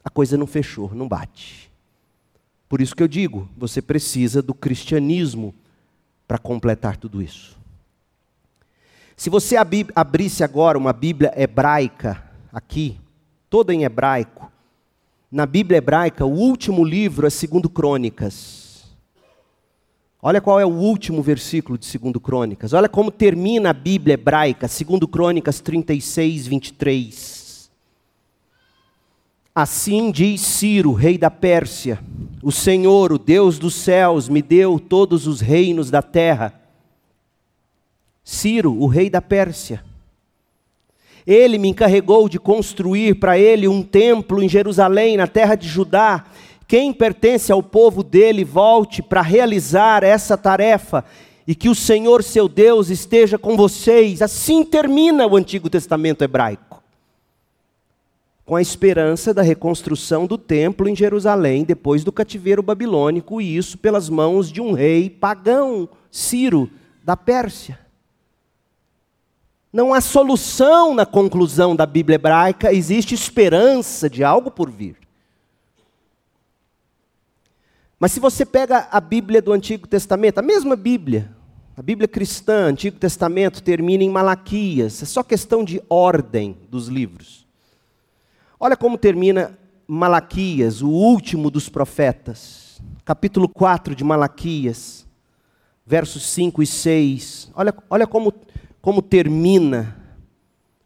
a 0.05 0.11
coisa 0.11 0.37
não 0.37 0.47
fechou, 0.47 0.93
não 0.95 1.09
bate. 1.09 1.69
Por 2.69 2.81
isso 2.81 2.95
que 2.95 3.03
eu 3.03 3.09
digo: 3.09 3.49
você 3.57 3.83
precisa 3.83 4.41
do 4.41 4.55
cristianismo 4.55 5.53
para 6.29 6.39
completar 6.39 6.97
tudo 6.97 7.21
isso. 7.21 7.58
Se 9.19 9.29
você 9.29 9.57
abrisse 9.97 10.45
agora 10.45 10.79
uma 10.79 10.93
Bíblia 10.93 11.33
hebraica 11.37 12.23
aqui, 12.53 13.01
toda 13.51 13.75
em 13.75 13.83
hebraico, 13.83 14.49
na 15.29 15.45
Bíblia 15.45 15.79
hebraica, 15.79 16.25
o 16.25 16.33
último 16.33 16.85
livro 16.85 17.27
é 17.27 17.31
segundo 17.31 17.69
Crônicas. 17.69 18.85
Olha 20.23 20.41
qual 20.41 20.61
é 20.61 20.65
o 20.65 20.73
último 20.73 21.21
versículo 21.21 21.77
de 21.77 21.85
segundo 21.85 22.21
Crônicas. 22.21 22.73
Olha 22.73 22.89
como 22.89 23.11
termina 23.11 23.71
a 23.71 23.73
Bíblia 23.73 24.15
hebraica, 24.15 24.69
segundo 24.69 25.09
Crônicas 25.09 25.59
36, 25.59 26.47
23. 26.47 27.71
Assim 29.53 30.13
diz 30.13 30.43
Ciro, 30.43 30.93
rei 30.93 31.19
da 31.19 31.29
Pérsia: 31.29 31.99
O 32.41 32.53
Senhor, 32.53 33.13
o 33.13 33.19
Deus 33.19 33.59
dos 33.59 33.75
céus, 33.75 34.29
me 34.29 34.41
deu 34.41 34.79
todos 34.79 35.27
os 35.27 35.41
reinos 35.41 35.91
da 35.91 36.03
terra 36.03 36.58
Ciro, 38.31 38.79
o 38.79 38.87
rei 38.87 39.09
da 39.09 39.23
Pérsia. 39.23 39.83
Ele 41.27 41.57
me 41.57 41.69
encarregou 41.69 42.29
de 42.29 42.39
construir 42.39 43.15
para 43.15 43.39
ele 43.39 43.67
um 43.67 43.83
templo 43.83 44.43
em 44.43 44.49
Jerusalém, 44.51 45.17
na 45.17 45.27
terra 45.27 45.55
de 45.55 45.67
Judá. 45.67 46.27
Quem 46.67 46.93
pertence 46.93 47.51
ao 47.51 47.63
povo 47.63 48.03
dele, 48.03 48.45
volte 48.45 49.01
para 49.01 49.23
realizar 49.23 50.05
essa 50.05 50.37
tarefa 50.37 51.07
e 51.47 51.55
que 51.55 51.71
o 51.71 51.75
Senhor 51.75 52.23
seu 52.23 52.51
Deus 52.51 52.91
esteja 52.91 53.39
com 53.39 53.57
vocês. 53.57 54.21
Assim 54.21 54.63
termina 54.63 55.27
o 55.27 55.35
Antigo 55.35 55.71
Testamento 55.71 56.23
hebraico. 56.23 56.83
Com 58.45 58.57
a 58.57 58.61
esperança 58.61 59.33
da 59.33 59.41
reconstrução 59.41 60.27
do 60.27 60.37
templo 60.37 60.87
em 60.87 60.95
Jerusalém 60.95 61.65
depois 61.65 62.05
do 62.05 62.13
cativeiro 62.13 62.63
babilônico, 62.63 63.41
e 63.41 63.57
isso 63.57 63.79
pelas 63.79 64.11
mãos 64.11 64.53
de 64.53 64.61
um 64.61 64.73
rei 64.73 65.09
pagão, 65.09 65.89
Ciro, 66.11 66.71
da 67.03 67.17
Pérsia. 67.17 67.88
Não 69.73 69.93
há 69.93 70.01
solução 70.01 70.95
na 70.95 71.05
conclusão 71.05 71.77
da 71.77 71.85
Bíblia 71.85 72.15
hebraica, 72.15 72.73
existe 72.73 73.15
esperança 73.15 74.09
de 74.09 74.25
algo 74.25 74.51
por 74.51 74.71
vir. 74.71 74.97
Mas 77.99 78.13
se 78.13 78.21
você 78.21 78.47
pega 78.47 78.89
a 78.91 79.01
Bíblia 79.01 79.43
do 79.43 79.53
Antigo 79.53 79.87
Testamento, 79.87 80.39
a 80.39 80.43
mesma 80.43 80.77
Bíblia, 80.77 81.31
a 81.77 81.83
Bíblia 81.83 82.09
cristã, 82.09 82.67
Antigo 82.67 82.99
Testamento, 82.99 83.63
termina 83.63 84.03
em 84.03 84.11
Malaquias, 84.11 85.03
é 85.03 85.07
só 85.07 85.23
questão 85.23 85.65
de 85.65 85.83
ordem 85.89 86.57
dos 86.71 86.89
livros. 86.89 87.47
Olha 88.59 88.77
como 88.77 88.97
termina 88.97 89.59
Malaquias, 89.87 90.81
o 90.81 90.89
último 90.89 91.51
dos 91.51 91.69
profetas, 91.69 92.81
capítulo 93.05 93.49
4 93.49 93.95
de 93.95 94.05
Malaquias, 94.05 95.07
versos 95.85 96.25
5 96.27 96.63
e 96.63 96.67
6. 96.67 97.51
Olha, 97.55 97.75
olha 97.91 98.07
como 98.07 98.33
como 98.89 99.03
termina 99.03 99.95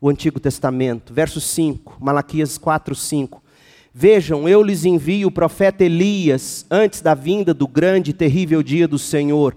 o 0.01 0.09
Antigo 0.09 0.41
Testamento. 0.41 1.15
Verso 1.15 1.41
5, 1.41 1.99
Malaquias 2.01 2.59
4, 2.59 2.97
5. 2.97 3.41
Vejam, 3.95 4.49
eu 4.49 4.61
lhes 4.61 4.85
envio 4.85 5.29
o 5.29 5.31
profeta 5.31 5.85
Elias 5.85 6.67
antes 6.69 7.01
da 7.01 7.15
vinda 7.15 7.55
do 7.55 7.69
grande 7.69 8.11
e 8.11 8.13
terrível 8.13 8.61
dia 8.61 8.89
do 8.89 8.99
Senhor. 8.99 9.57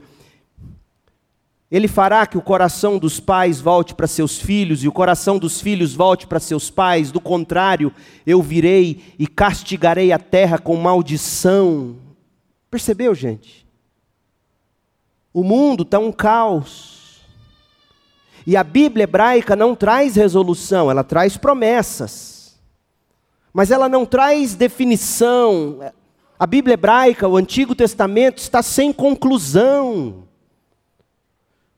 Ele 1.72 1.88
fará 1.88 2.28
que 2.28 2.38
o 2.38 2.42
coração 2.42 3.00
dos 3.00 3.20
pais 3.20 3.60
volte 3.60 3.96
para 3.96 4.06
seus 4.06 4.38
filhos 4.38 4.84
e 4.84 4.88
o 4.88 4.92
coração 4.92 5.40
dos 5.40 5.60
filhos 5.60 5.96
volte 5.96 6.28
para 6.28 6.40
seus 6.40 6.70
pais. 6.70 7.12
Do 7.12 7.20
contrário, 7.20 7.92
eu 8.28 8.44
virei 8.44 9.02
e 9.18 9.26
castigarei 9.26 10.12
a 10.12 10.20
terra 10.20 10.60
com 10.60 10.76
maldição. 10.76 11.96
Percebeu, 12.70 13.16
gente? 13.16 13.66
O 15.34 15.44
mundo 15.44 15.82
está 15.82 15.98
um 15.98 16.12
caos. 16.12 16.95
E 18.46 18.56
a 18.56 18.64
Bíblia 18.64 19.04
hebraica 19.06 19.56
não 19.56 19.76
traz 19.76 20.16
resolução, 20.16 20.92
ela 20.92 21.04
traz 21.04 21.36
promessas. 21.36 22.60
Mas 23.52 23.72
ela 23.72 23.90
não 23.90 24.06
traz 24.06 24.54
definição. 24.54 25.80
A 26.38 26.46
Bíblia 26.46 26.74
hebraica, 26.74 27.28
o 27.28 27.38
Antigo 27.38 27.74
Testamento, 27.74 28.38
está 28.38 28.62
sem 28.62 28.94
conclusão. 28.94 30.26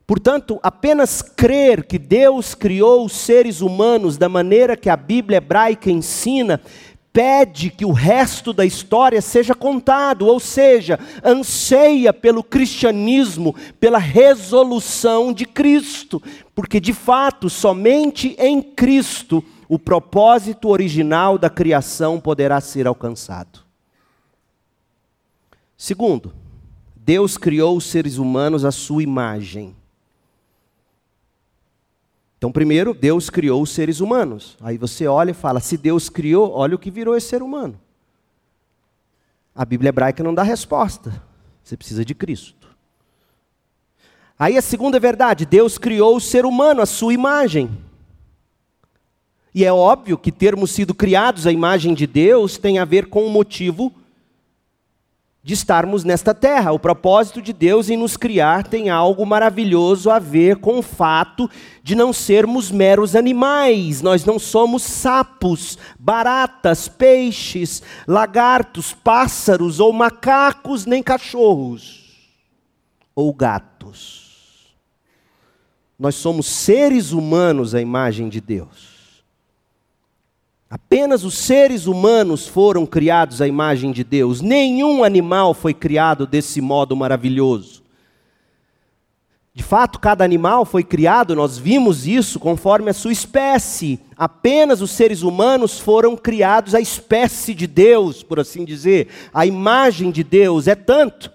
Portanto, 0.08 0.58
apenas 0.62 1.20
crer 1.20 1.84
que 1.84 1.98
Deus 1.98 2.54
criou 2.54 3.04
os 3.04 3.12
seres 3.12 3.60
humanos 3.60 4.16
da 4.16 4.28
maneira 4.28 4.74
que 4.76 4.88
a 4.88 4.96
Bíblia 4.96 5.36
hebraica 5.36 5.90
ensina, 5.90 6.60
pede 7.18 7.68
que 7.68 7.84
o 7.84 7.90
resto 7.90 8.52
da 8.52 8.64
história 8.64 9.20
seja 9.20 9.52
contado, 9.52 10.24
ou 10.24 10.38
seja, 10.38 11.00
anseia 11.24 12.12
pelo 12.12 12.44
cristianismo, 12.44 13.56
pela 13.80 13.98
resolução 13.98 15.32
de 15.32 15.44
Cristo, 15.44 16.22
porque 16.54 16.78
de 16.78 16.92
fato, 16.92 17.50
somente 17.50 18.36
em 18.38 18.62
Cristo 18.62 19.42
o 19.68 19.80
propósito 19.80 20.68
original 20.68 21.36
da 21.36 21.50
criação 21.50 22.20
poderá 22.20 22.60
ser 22.60 22.86
alcançado. 22.86 23.64
Segundo, 25.76 26.32
Deus 26.94 27.36
criou 27.36 27.76
os 27.76 27.86
seres 27.86 28.16
humanos 28.16 28.64
à 28.64 28.70
sua 28.70 29.02
imagem. 29.02 29.74
Então, 32.38 32.52
primeiro, 32.52 32.94
Deus 32.94 33.28
criou 33.28 33.60
os 33.60 33.70
seres 33.70 33.98
humanos. 33.98 34.56
Aí 34.60 34.78
você 34.78 35.08
olha 35.08 35.32
e 35.32 35.34
fala: 35.34 35.58
se 35.58 35.76
Deus 35.76 36.08
criou, 36.08 36.52
olha 36.52 36.76
o 36.76 36.78
que 36.78 36.90
virou 36.90 37.16
esse 37.16 37.26
ser 37.26 37.42
humano. 37.42 37.78
A 39.54 39.64
Bíblia 39.64 39.88
hebraica 39.88 40.22
não 40.22 40.32
dá 40.32 40.44
resposta. 40.44 41.20
Você 41.64 41.76
precisa 41.76 42.04
de 42.04 42.14
Cristo. 42.14 42.68
Aí 44.38 44.56
a 44.56 44.62
segunda 44.62 45.00
verdade: 45.00 45.44
Deus 45.44 45.76
criou 45.76 46.16
o 46.16 46.20
ser 46.20 46.46
humano 46.46 46.80
à 46.80 46.86
sua 46.86 47.12
imagem. 47.12 47.76
E 49.52 49.64
é 49.64 49.72
óbvio 49.72 50.16
que 50.16 50.30
termos 50.30 50.70
sido 50.70 50.94
criados 50.94 51.44
à 51.44 51.50
imagem 51.50 51.92
de 51.92 52.06
Deus 52.06 52.56
tem 52.56 52.78
a 52.78 52.84
ver 52.84 53.06
com 53.06 53.26
o 53.26 53.30
motivo 53.30 53.92
de 55.48 55.54
estarmos 55.54 56.04
nesta 56.04 56.34
terra. 56.34 56.72
O 56.72 56.78
propósito 56.78 57.40
de 57.40 57.54
Deus 57.54 57.88
em 57.88 57.96
nos 57.96 58.18
criar 58.18 58.64
tem 58.64 58.90
algo 58.90 59.24
maravilhoso 59.24 60.10
a 60.10 60.18
ver 60.18 60.56
com 60.56 60.78
o 60.78 60.82
fato 60.82 61.48
de 61.82 61.94
não 61.94 62.12
sermos 62.12 62.70
meros 62.70 63.16
animais. 63.16 64.02
Nós 64.02 64.26
não 64.26 64.38
somos 64.38 64.82
sapos, 64.82 65.78
baratas, 65.98 66.86
peixes, 66.86 67.82
lagartos, 68.06 68.92
pássaros 68.92 69.80
ou 69.80 69.90
macacos, 69.90 70.84
nem 70.84 71.02
cachorros 71.02 72.28
ou 73.16 73.32
gatos. 73.32 74.76
Nós 75.98 76.14
somos 76.16 76.44
seres 76.44 77.12
humanos 77.12 77.74
à 77.74 77.80
imagem 77.80 78.28
de 78.28 78.42
Deus. 78.42 78.97
Apenas 80.70 81.24
os 81.24 81.38
seres 81.38 81.86
humanos 81.86 82.46
foram 82.46 82.84
criados 82.84 83.40
à 83.40 83.48
imagem 83.48 83.90
de 83.90 84.04
Deus. 84.04 84.42
Nenhum 84.42 85.02
animal 85.02 85.54
foi 85.54 85.72
criado 85.72 86.26
desse 86.26 86.60
modo 86.60 86.94
maravilhoso. 86.94 87.82
De 89.54 89.64
fato, 89.64 89.98
cada 89.98 90.24
animal 90.24 90.64
foi 90.64 90.84
criado, 90.84 91.34
nós 91.34 91.58
vimos 91.58 92.06
isso 92.06 92.38
conforme 92.38 92.90
a 92.90 92.94
sua 92.94 93.10
espécie. 93.10 93.98
Apenas 94.16 94.80
os 94.80 94.92
seres 94.92 95.22
humanos 95.22 95.80
foram 95.80 96.16
criados 96.16 96.76
à 96.76 96.80
espécie 96.80 97.54
de 97.54 97.66
Deus, 97.66 98.22
por 98.22 98.38
assim 98.38 98.64
dizer, 98.64 99.08
a 99.34 99.44
imagem 99.44 100.12
de 100.12 100.22
Deus. 100.22 100.68
É 100.68 100.76
tanto, 100.76 101.32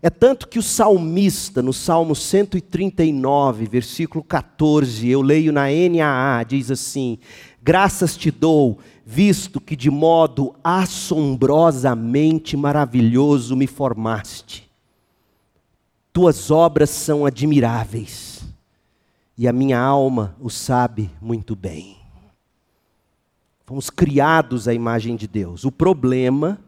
é 0.00 0.08
tanto 0.08 0.48
que 0.48 0.58
o 0.58 0.62
salmista, 0.62 1.60
no 1.60 1.72
Salmo 1.72 2.14
139, 2.14 3.66
versículo 3.66 4.24
14, 4.24 5.06
eu 5.06 5.20
leio 5.20 5.52
na 5.52 5.64
NAA, 5.64 6.44
diz 6.44 6.70
assim: 6.70 7.18
Graças 7.66 8.16
te 8.16 8.30
dou, 8.30 8.78
visto 9.04 9.60
que 9.60 9.74
de 9.74 9.90
modo 9.90 10.54
assombrosamente 10.62 12.56
maravilhoso 12.56 13.56
me 13.56 13.66
formaste. 13.66 14.70
Tuas 16.12 16.48
obras 16.48 16.90
são 16.90 17.26
admiráveis, 17.26 18.44
e 19.36 19.48
a 19.48 19.52
minha 19.52 19.80
alma 19.80 20.36
o 20.40 20.48
sabe 20.48 21.10
muito 21.20 21.56
bem. 21.56 21.96
Fomos 23.64 23.90
criados 23.90 24.68
à 24.68 24.72
imagem 24.72 25.16
de 25.16 25.26
Deus. 25.26 25.64
O 25.64 25.72
problema 25.72 26.60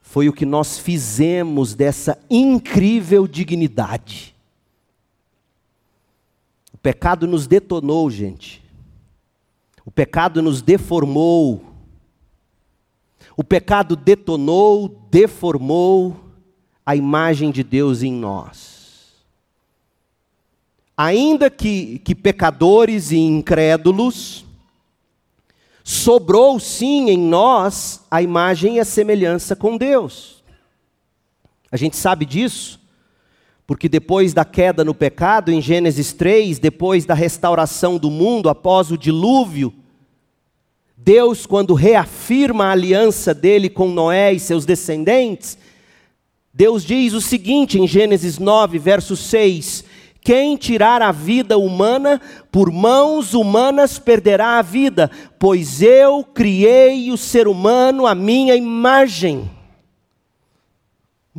foi 0.00 0.28
o 0.28 0.32
que 0.32 0.46
nós 0.46 0.78
fizemos 0.78 1.74
dessa 1.74 2.16
incrível 2.30 3.26
dignidade. 3.26 4.36
O 6.72 6.78
pecado 6.78 7.26
nos 7.26 7.48
detonou, 7.48 8.08
gente. 8.08 8.59
O 9.84 9.90
pecado 9.90 10.42
nos 10.42 10.62
deformou. 10.62 11.64
O 13.36 13.44
pecado 13.44 13.96
detonou, 13.96 14.88
deformou 15.10 16.16
a 16.84 16.96
imagem 16.96 17.50
de 17.50 17.62
Deus 17.62 18.02
em 18.02 18.12
nós. 18.12 19.14
Ainda 20.96 21.48
que, 21.48 21.98
que 22.00 22.14
pecadores 22.14 23.10
e 23.10 23.16
incrédulos, 23.16 24.44
sobrou 25.82 26.60
sim 26.60 27.08
em 27.08 27.18
nós 27.18 28.04
a 28.10 28.20
imagem 28.20 28.76
e 28.76 28.80
a 28.80 28.84
semelhança 28.84 29.56
com 29.56 29.76
Deus. 29.76 30.42
A 31.72 31.76
gente 31.76 31.96
sabe 31.96 32.26
disso, 32.26 32.79
porque 33.70 33.88
depois 33.88 34.34
da 34.34 34.44
queda 34.44 34.84
no 34.84 34.92
pecado, 34.92 35.52
em 35.52 35.62
Gênesis 35.62 36.12
3, 36.12 36.58
depois 36.58 37.04
da 37.04 37.14
restauração 37.14 37.98
do 37.98 38.10
mundo 38.10 38.48
após 38.48 38.90
o 38.90 38.98
dilúvio, 38.98 39.72
Deus, 40.96 41.46
quando 41.46 41.72
reafirma 41.72 42.64
a 42.64 42.72
aliança 42.72 43.32
dele 43.32 43.70
com 43.70 43.88
Noé 43.88 44.32
e 44.32 44.40
seus 44.40 44.64
descendentes, 44.64 45.56
Deus 46.52 46.84
diz 46.84 47.12
o 47.12 47.20
seguinte 47.20 47.78
em 47.78 47.86
Gênesis 47.86 48.40
9, 48.40 48.76
verso 48.76 49.16
6: 49.16 49.84
Quem 50.20 50.56
tirar 50.56 51.00
a 51.00 51.12
vida 51.12 51.56
humana, 51.56 52.20
por 52.50 52.72
mãos 52.72 53.34
humanas 53.34 54.00
perderá 54.00 54.58
a 54.58 54.62
vida, 54.62 55.08
pois 55.38 55.80
eu 55.80 56.24
criei 56.24 57.12
o 57.12 57.16
ser 57.16 57.46
humano 57.46 58.04
à 58.04 58.16
minha 58.16 58.56
imagem. 58.56 59.48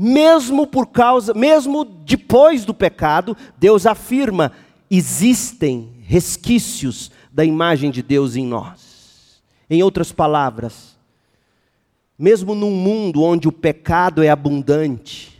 Mesmo 0.03 0.65
por 0.65 0.87
causa, 0.87 1.31
mesmo 1.31 1.85
depois 1.85 2.65
do 2.65 2.73
pecado, 2.73 3.37
Deus 3.59 3.85
afirma: 3.85 4.51
existem 4.89 5.91
resquícios 6.07 7.11
da 7.31 7.45
imagem 7.45 7.91
de 7.91 8.01
Deus 8.01 8.35
em 8.35 8.43
nós. 8.43 9.43
Em 9.69 9.83
outras 9.83 10.11
palavras, 10.11 10.97
mesmo 12.17 12.55
num 12.55 12.71
mundo 12.71 13.21
onde 13.21 13.47
o 13.47 13.51
pecado 13.51 14.23
é 14.23 14.29
abundante, 14.29 15.39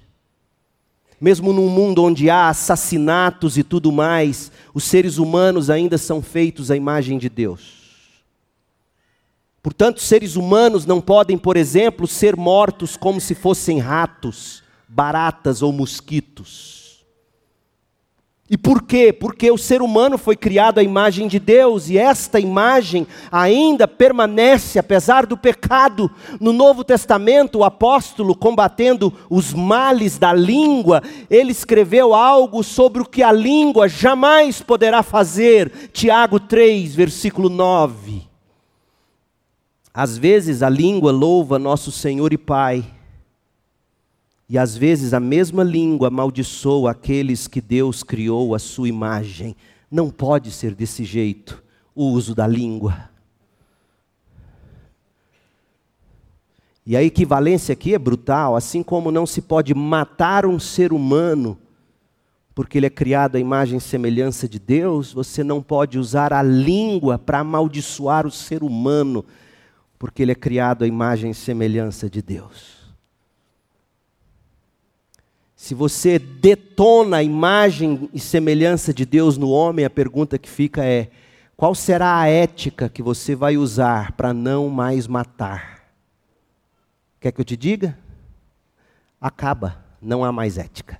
mesmo 1.20 1.52
num 1.52 1.68
mundo 1.68 2.04
onde 2.04 2.30
há 2.30 2.48
assassinatos 2.48 3.58
e 3.58 3.64
tudo 3.64 3.92
mais, 3.92 4.52
os 4.76 4.84
seres 4.84 5.18
humanos 5.18 5.72
ainda 5.72 5.98
são 5.98 6.22
feitos 6.22 6.70
à 6.70 6.76
imagem 6.76 7.18
de 7.18 7.30
Deus. 7.30 7.81
Portanto, 9.62 10.02
seres 10.02 10.36
humanos 10.36 10.86
não 10.86 11.00
podem, 11.00 11.38
por 11.38 11.56
exemplo, 11.56 12.08
ser 12.08 12.36
mortos 12.36 12.98
como 12.98 13.22
se 13.22 13.36
fossem 13.36 13.80
ratos, 13.80 14.64
baratas 14.88 15.62
ou 15.62 15.72
mosquitos. 15.72 16.82
E 18.50 18.58
por 18.58 18.82
quê? 18.84 19.14
Porque 19.14 19.50
o 19.50 19.58
ser 19.58 19.82
humano 19.82 20.18
foi 20.18 20.36
criado 20.36 20.80
à 20.80 20.84
imagem 20.84 21.30
de 21.30 21.40
Deus 21.40 21.88
e 21.88 21.98
esta 21.98 22.38
imagem 22.38 23.08
ainda 23.32 23.88
permanece, 23.88 24.78
apesar 24.78 25.26
do 25.26 25.38
pecado. 25.38 26.12
No 26.38 26.52
Novo 26.52 26.84
Testamento, 26.84 27.60
o 27.60 27.64
apóstolo, 27.64 28.36
combatendo 28.36 29.14
os 29.30 29.54
males 29.54 30.18
da 30.18 30.34
língua, 30.34 31.02
ele 31.30 31.54
escreveu 31.54 32.14
algo 32.14 32.62
sobre 32.62 33.02
o 33.02 33.06
que 33.06 33.24
a 33.24 33.32
língua 33.32 33.88
jamais 33.88 34.62
poderá 34.62 35.02
fazer. 35.02 35.90
Tiago 35.94 36.38
3, 36.38 36.94
versículo 36.94 37.48
9. 37.48 38.31
Às 39.94 40.18
vezes 40.18 40.64
a 40.64 40.70
língua 40.70 41.12
louva 41.12 41.60
nosso 41.60 41.92
Senhor 41.92 42.32
e 42.32 42.38
Pai 42.38 42.86
e 44.48 44.58
às 44.58 44.76
vezes 44.76 45.14
a 45.14 45.20
mesma 45.20 45.64
língua 45.64 46.10
amaldiçoa 46.10 46.92
aqueles 46.92 47.48
que 47.48 47.62
Deus 47.62 48.04
criou 48.04 48.54
à 48.54 48.60
sua 48.60 48.90
imagem. 48.90 49.56
Não 49.90 50.10
pode 50.10 50.52
ser 50.52 50.76
desse 50.76 51.04
jeito. 51.04 51.64
O 51.96 52.06
uso 52.06 52.34
da 52.34 52.48
língua. 52.48 53.10
E 56.86 56.96
a 56.96 57.04
equivalência 57.04 57.74
aqui 57.74 57.94
é 57.94 58.00
brutal, 58.00 58.56
assim 58.56 58.82
como 58.82 59.12
não 59.12 59.26
se 59.26 59.42
pode 59.42 59.74
matar 59.74 60.46
um 60.46 60.60
ser 60.60 60.92
humano 60.92 61.58
porque 62.54 62.78
ele 62.78 62.86
é 62.86 62.90
criado 62.90 63.38
à 63.38 63.40
imagem 63.40 63.78
e 63.78 63.82
semelhança 63.82 64.48
de 64.48 64.60
Deus, 64.60 65.14
você 65.14 65.44
não 65.44 65.62
pode 65.62 65.98
usar 65.98 66.34
a 66.34 66.44
língua 66.44 67.18
para 67.18 67.40
amaldiçoar 67.40 68.28
o 68.28 68.32
ser 68.32 68.62
humano, 68.62 69.24
porque 70.02 70.24
ele 70.24 70.32
é 70.32 70.36
criado 70.36 70.84
à 70.84 70.88
imagem 70.88 71.30
e 71.30 71.36
semelhança 71.36 72.10
de 72.10 72.24
Deus. 72.24 72.92
Se 75.56 75.76
você 75.76 76.18
detona 76.18 77.18
a 77.18 77.24
imagem 77.24 78.10
e 78.12 78.20
semelhança 78.20 78.92
de 78.92 79.06
Deus 79.06 79.38
no 79.38 79.52
homem, 79.52 79.86
a 79.86 79.92
pergunta 79.92 80.40
que 80.40 80.50
fica 80.50 80.84
é: 80.84 81.12
qual 81.56 81.76
será 81.76 82.20
a 82.20 82.28
ética 82.28 82.90
que 82.90 83.04
você 83.04 83.36
vai 83.36 83.58
usar 83.58 84.14
para 84.14 84.34
não 84.34 84.70
mais 84.70 85.06
matar? 85.06 85.84
Quer 87.20 87.32
que 87.32 87.40
eu 87.40 87.46
te 87.46 87.56
diga? 87.56 87.96
Acaba, 89.22 89.86
não 90.02 90.24
há 90.24 90.32
mais 90.32 90.58
ética. 90.58 91.00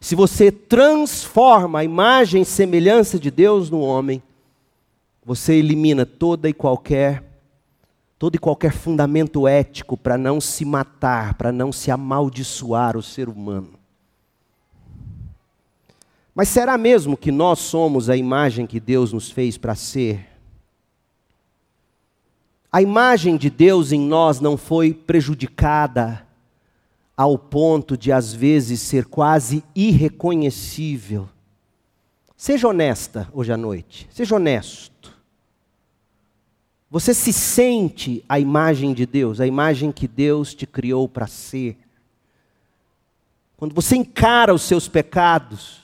Se 0.00 0.16
você 0.16 0.50
transforma 0.50 1.78
a 1.78 1.84
imagem 1.84 2.42
e 2.42 2.44
semelhança 2.44 3.16
de 3.16 3.30
Deus 3.30 3.70
no 3.70 3.78
homem, 3.78 4.20
você 5.24 5.54
elimina 5.54 6.04
toda 6.04 6.48
e 6.48 6.52
qualquer 6.52 7.22
todo 8.24 8.36
e 8.36 8.38
qualquer 8.38 8.72
fundamento 8.72 9.46
ético 9.46 9.98
para 9.98 10.16
não 10.16 10.40
se 10.40 10.64
matar, 10.64 11.34
para 11.34 11.52
não 11.52 11.70
se 11.70 11.90
amaldiçoar 11.90 12.96
o 12.96 13.02
ser 13.02 13.28
humano. 13.28 13.78
Mas 16.34 16.48
será 16.48 16.78
mesmo 16.78 17.18
que 17.18 17.30
nós 17.30 17.58
somos 17.58 18.08
a 18.08 18.16
imagem 18.16 18.66
que 18.66 18.80
Deus 18.80 19.12
nos 19.12 19.30
fez 19.30 19.58
para 19.58 19.74
ser? 19.74 20.26
A 22.72 22.80
imagem 22.80 23.36
de 23.36 23.50
Deus 23.50 23.92
em 23.92 24.00
nós 24.00 24.40
não 24.40 24.56
foi 24.56 24.94
prejudicada 24.94 26.26
ao 27.14 27.36
ponto 27.36 27.94
de 27.94 28.10
às 28.10 28.32
vezes 28.32 28.80
ser 28.80 29.04
quase 29.04 29.62
irreconhecível. 29.76 31.28
Seja 32.38 32.68
honesta 32.68 33.28
hoje 33.34 33.52
à 33.52 33.56
noite, 33.58 34.08
seja 34.10 34.34
honesto. 34.34 34.93
Você 36.94 37.12
se 37.12 37.32
sente 37.32 38.24
a 38.28 38.38
imagem 38.38 38.94
de 38.94 39.04
Deus, 39.04 39.40
a 39.40 39.46
imagem 39.48 39.90
que 39.90 40.06
Deus 40.06 40.54
te 40.54 40.64
criou 40.64 41.08
para 41.08 41.26
ser. 41.26 41.76
Quando 43.56 43.74
você 43.74 43.96
encara 43.96 44.54
os 44.54 44.62
seus 44.62 44.86
pecados, 44.86 45.80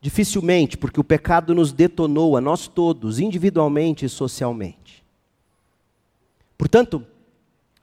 dificilmente, 0.00 0.78
porque 0.78 1.00
o 1.00 1.04
pecado 1.04 1.52
nos 1.52 1.72
detonou 1.72 2.36
a 2.36 2.40
nós 2.40 2.68
todos, 2.68 3.18
individualmente 3.18 4.04
e 4.04 4.08
socialmente. 4.08 5.02
Portanto, 6.56 7.04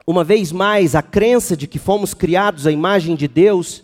uma 0.08 0.24
vez 0.24 0.54
mais, 0.54 0.96
a 0.96 1.02
crença 1.02 1.58
de 1.58 1.68
que 1.68 1.80
fomos 1.80 2.14
criados 2.14 2.66
à 2.66 2.72
imagem 2.72 3.14
de 3.18 3.28
Deus 3.28 3.84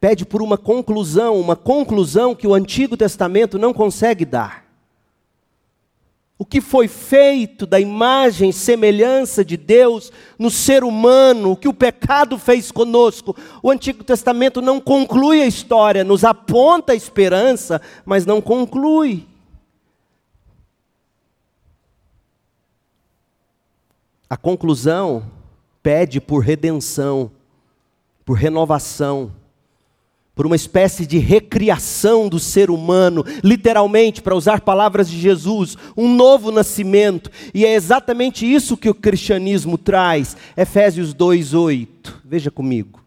pede 0.00 0.24
por 0.24 0.40
uma 0.40 0.56
conclusão, 0.56 1.38
uma 1.38 1.56
conclusão 1.56 2.34
que 2.34 2.46
o 2.46 2.54
Antigo 2.54 2.96
Testamento 2.96 3.58
não 3.58 3.74
consegue 3.74 4.24
dar. 4.24 4.61
O 6.42 6.44
que 6.44 6.60
foi 6.60 6.88
feito 6.88 7.64
da 7.64 7.78
imagem 7.78 8.50
e 8.50 8.52
semelhança 8.52 9.44
de 9.44 9.56
Deus 9.56 10.10
no 10.36 10.50
ser 10.50 10.82
humano, 10.82 11.52
o 11.52 11.56
que 11.56 11.68
o 11.68 11.72
pecado 11.72 12.36
fez 12.36 12.72
conosco, 12.72 13.36
o 13.62 13.70
Antigo 13.70 14.02
Testamento 14.02 14.60
não 14.60 14.80
conclui 14.80 15.40
a 15.40 15.46
história, 15.46 16.02
nos 16.02 16.24
aponta 16.24 16.94
a 16.94 16.96
esperança, 16.96 17.80
mas 18.04 18.26
não 18.26 18.40
conclui. 18.40 19.24
A 24.28 24.36
conclusão 24.36 25.22
pede 25.80 26.20
por 26.20 26.40
redenção, 26.40 27.30
por 28.24 28.32
renovação, 28.36 29.30
por 30.34 30.46
uma 30.46 30.56
espécie 30.56 31.06
de 31.06 31.18
recriação 31.18 32.28
do 32.28 32.38
ser 32.38 32.70
humano, 32.70 33.24
literalmente, 33.44 34.22
para 34.22 34.34
usar 34.34 34.62
palavras 34.62 35.10
de 35.10 35.20
Jesus, 35.20 35.76
um 35.96 36.14
novo 36.14 36.50
nascimento. 36.50 37.30
E 37.52 37.66
é 37.66 37.74
exatamente 37.74 38.50
isso 38.50 38.76
que 38.76 38.88
o 38.88 38.94
cristianismo 38.94 39.76
traz. 39.76 40.36
Efésios 40.56 41.12
2:8. 41.14 42.20
Veja 42.24 42.50
comigo. 42.50 43.02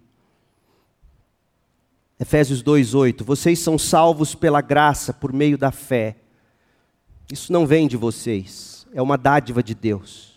Efésios 2.19 2.61
2:8. 2.61 3.25
Vocês 3.25 3.59
são 3.59 3.77
salvos 3.77 4.35
pela 4.35 4.61
graça 4.61 5.11
por 5.11 5.33
meio 5.33 5.57
da 5.57 5.71
fé. 5.71 6.15
Isso 7.31 7.51
não 7.51 7.65
vem 7.65 7.87
de 7.87 7.97
vocês, 7.97 8.85
é 8.93 9.01
uma 9.01 9.17
dádiva 9.17 9.63
de 9.63 9.73
Deus 9.73 10.35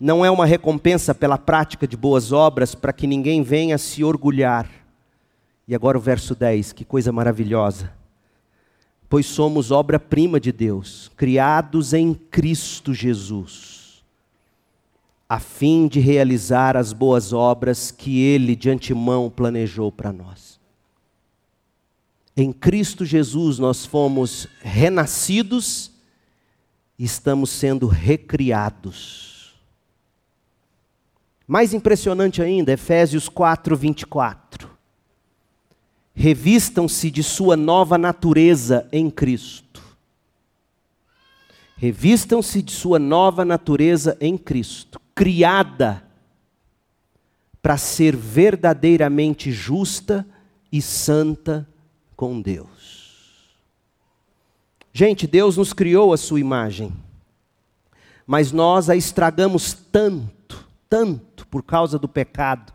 não 0.00 0.24
é 0.24 0.30
uma 0.30 0.46
recompensa 0.46 1.12
pela 1.12 1.36
prática 1.36 1.86
de 1.86 1.96
boas 1.96 2.30
obras 2.30 2.72
para 2.72 2.92
que 2.92 3.04
ninguém 3.04 3.42
venha 3.42 3.76
se 3.76 4.04
orgulhar. 4.04 4.77
E 5.68 5.74
agora 5.74 5.98
o 5.98 6.00
verso 6.00 6.34
10, 6.34 6.72
que 6.72 6.84
coisa 6.84 7.12
maravilhosa. 7.12 7.92
Pois 9.08 9.26
somos 9.26 9.70
obra-prima 9.70 10.40
de 10.40 10.50
Deus, 10.50 11.10
criados 11.16 11.92
em 11.92 12.14
Cristo 12.14 12.94
Jesus, 12.94 14.02
a 15.28 15.38
fim 15.38 15.86
de 15.86 16.00
realizar 16.00 16.76
as 16.76 16.92
boas 16.92 17.32
obras 17.32 17.90
que 17.90 18.18
Ele 18.20 18.56
de 18.56 18.70
antemão 18.70 19.30
planejou 19.30 19.92
para 19.92 20.12
nós. 20.12 20.58
Em 22.34 22.52
Cristo 22.52 23.04
Jesus 23.04 23.58
nós 23.58 23.84
fomos 23.84 24.48
renascidos 24.62 25.92
e 26.98 27.04
estamos 27.04 27.50
sendo 27.50 27.86
recriados 27.86 29.28
mais 31.48 31.72
impressionante 31.72 32.42
ainda, 32.42 32.72
Efésios 32.72 33.26
4, 33.26 33.74
24. 33.74 34.77
Revistam-se 36.20 37.12
de 37.12 37.22
sua 37.22 37.56
nova 37.56 37.96
natureza 37.96 38.88
em 38.90 39.08
Cristo. 39.08 39.80
Revistam-se 41.76 42.60
de 42.60 42.72
sua 42.72 42.98
nova 42.98 43.44
natureza 43.44 44.16
em 44.20 44.36
Cristo, 44.36 45.00
criada 45.14 46.02
para 47.62 47.76
ser 47.76 48.16
verdadeiramente 48.16 49.52
justa 49.52 50.26
e 50.72 50.82
santa 50.82 51.68
com 52.16 52.42
Deus. 52.42 53.56
Gente, 54.92 55.24
Deus 55.24 55.56
nos 55.56 55.72
criou 55.72 56.12
a 56.12 56.16
sua 56.16 56.40
imagem, 56.40 56.92
mas 58.26 58.50
nós 58.50 58.90
a 58.90 58.96
estragamos 58.96 59.72
tanto, 59.72 60.68
tanto 60.90 61.46
por 61.46 61.62
causa 61.62 61.96
do 61.96 62.08
pecado, 62.08 62.72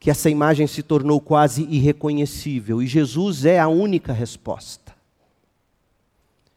que 0.00 0.10
essa 0.10 0.30
imagem 0.30 0.66
se 0.66 0.82
tornou 0.82 1.20
quase 1.20 1.68
irreconhecível. 1.70 2.82
E 2.82 2.86
Jesus 2.86 3.44
é 3.44 3.60
a 3.60 3.68
única 3.68 4.14
resposta. 4.14 4.98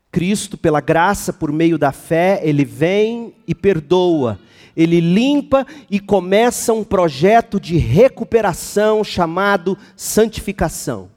Cristo, 0.10 0.58
pela 0.58 0.80
graça, 0.80 1.34
por 1.34 1.52
meio 1.52 1.78
da 1.78 1.92
fé, 1.92 2.40
ele 2.44 2.64
vem 2.64 3.34
e 3.46 3.54
perdoa, 3.54 4.40
ele 4.78 5.02
limpa 5.02 5.68
e 5.90 6.00
começa 6.00 6.72
um 6.72 6.84
projeto 6.84 7.60
de 7.60 7.78
recuperação 7.78 9.04
chamado 9.04 9.78
santificação, 9.96 11.10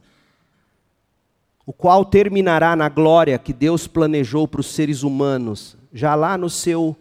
o 1.65 1.73
qual 1.73 2.05
terminará 2.05 2.75
na 2.75 2.89
glória 2.89 3.39
que 3.39 3.53
Deus 3.53 3.87
planejou 3.87 4.49
para 4.49 4.63
os 4.63 4.67
seres 4.69 5.03
humanos, 5.03 5.77
já 5.93 6.15
lá 6.15 6.37
no 6.37 6.51
seu 6.51 6.97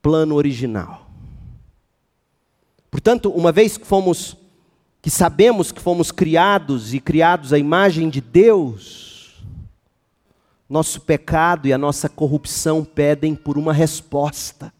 plano 0.00 0.36
original. 0.36 1.01
Portanto, 2.92 3.30
uma 3.30 3.50
vez 3.50 3.78
que 3.78 3.86
fomos 3.86 4.36
que 5.00 5.10
sabemos 5.10 5.72
que 5.72 5.80
fomos 5.80 6.12
criados 6.12 6.94
e 6.94 7.00
criados 7.00 7.52
à 7.52 7.58
imagem 7.58 8.08
de 8.08 8.20
Deus, 8.20 9.42
nosso 10.70 11.00
pecado 11.00 11.66
e 11.66 11.72
a 11.72 11.78
nossa 11.78 12.08
corrupção 12.08 12.84
pedem 12.84 13.34
por 13.34 13.58
uma 13.58 13.72
resposta. 13.72 14.72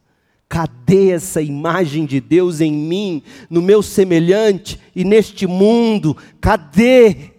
Cadê 0.49 1.11
essa 1.11 1.43
imagem 1.43 2.07
de 2.07 2.21
Deus 2.21 2.61
em 2.61 2.71
mim, 2.71 3.23
no 3.51 3.61
meu 3.61 3.83
semelhante 3.83 4.79
e 4.95 5.03
neste 5.03 5.45
mundo? 5.45 6.17
Cadê? 6.41 7.33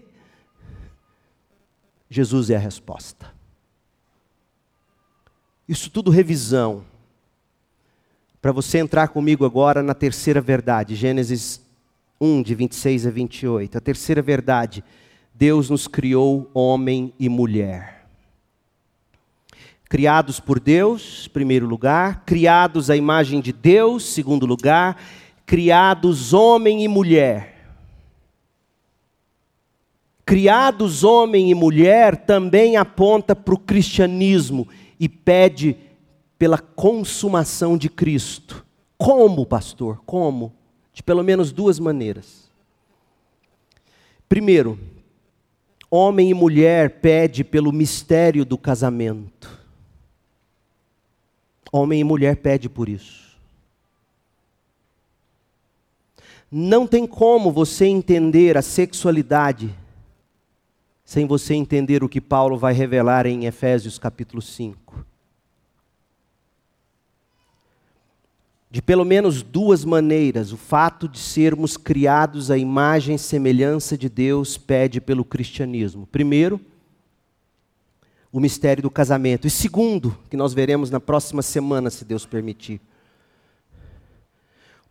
Jesus 2.10 2.50
é 2.50 2.58
a 2.58 2.60
resposta. 2.60 3.32
Isso 5.70 5.90
tudo 5.90 6.12
revisão 6.12 6.84
para 8.44 8.52
você 8.52 8.80
entrar 8.80 9.08
comigo 9.08 9.46
agora 9.46 9.82
na 9.82 9.94
terceira 9.94 10.42
verdade, 10.42 10.96
Gênesis 10.96 11.66
1, 12.20 12.42
de 12.42 12.54
26 12.54 13.08
a 13.08 13.10
28. 13.10 13.78
A 13.78 13.80
terceira 13.80 14.22
verdade, 14.22 14.84
Deus 15.34 15.70
nos 15.70 15.88
criou 15.88 16.52
homem 16.54 17.14
e 17.18 17.30
mulher. 17.30 18.06
Criados 19.86 20.42
por 20.42 20.60
Deus, 20.60 21.26
primeiro 21.30 21.66
lugar, 21.66 22.26
criados 22.26 22.90
à 22.90 22.98
imagem 22.98 23.40
de 23.40 23.54
Deus, 23.54 24.04
segundo 24.04 24.46
lugar, 24.46 25.02
criados 25.46 26.34
homem 26.34 26.84
e 26.84 26.88
mulher. 26.90 27.72
criados 30.26 31.06
homem 31.06 31.50
e 31.50 31.56
mulher, 31.56 32.26
também 32.26 32.76
aponta 32.76 33.34
para 33.34 33.54
o 33.54 33.58
cristianismo 33.58 34.68
e 35.00 35.08
pede 35.08 35.78
pela 36.44 36.58
consumação 36.58 37.78
de 37.78 37.88
Cristo. 37.88 38.66
Como, 38.98 39.46
pastor? 39.46 40.02
Como? 40.06 40.54
De 40.92 41.02
pelo 41.02 41.24
menos 41.24 41.54
duas 41.54 41.80
maneiras. 41.80 42.52
Primeiro, 44.28 44.78
homem 45.90 46.32
e 46.32 46.34
mulher 46.34 47.00
pede 47.00 47.46
pelo 47.46 47.72
mistério 47.72 48.44
do 48.44 48.58
casamento. 48.58 49.58
Homem 51.72 52.02
e 52.02 52.04
mulher 52.04 52.36
pede 52.36 52.68
por 52.68 52.90
isso. 52.90 53.40
Não 56.52 56.86
tem 56.86 57.08
como 57.08 57.54
você 57.54 57.86
entender 57.86 58.58
a 58.58 58.62
sexualidade 58.62 59.74
sem 61.06 61.26
você 61.26 61.54
entender 61.54 62.04
o 62.04 62.10
que 62.10 62.20
Paulo 62.20 62.58
vai 62.58 62.74
revelar 62.74 63.26
em 63.26 63.46
Efésios 63.46 63.98
capítulo 63.98 64.42
5. 64.42 65.13
De 68.74 68.82
pelo 68.82 69.06
menos 69.06 69.44
duas 69.44 69.86
maneiras, 69.86 70.52
o 70.52 70.58
fato 70.58 71.08
de 71.08 71.20
sermos 71.20 71.78
criados 71.78 72.50
à 72.50 72.58
imagem 72.58 73.14
e 73.14 73.20
semelhança 73.20 73.96
de 73.96 74.10
Deus 74.10 74.58
pede 74.58 75.00
pelo 75.00 75.24
cristianismo. 75.24 76.08
Primeiro, 76.08 76.60
o 78.32 78.40
mistério 78.40 78.82
do 78.82 78.90
casamento. 78.90 79.46
E 79.46 79.50
segundo, 79.52 80.18
que 80.28 80.36
nós 80.36 80.56
veremos 80.56 80.90
na 80.90 81.00
próxima 81.00 81.44
semana, 81.44 81.92
se 81.92 82.04
Deus 82.04 82.26
permitir. 82.26 82.82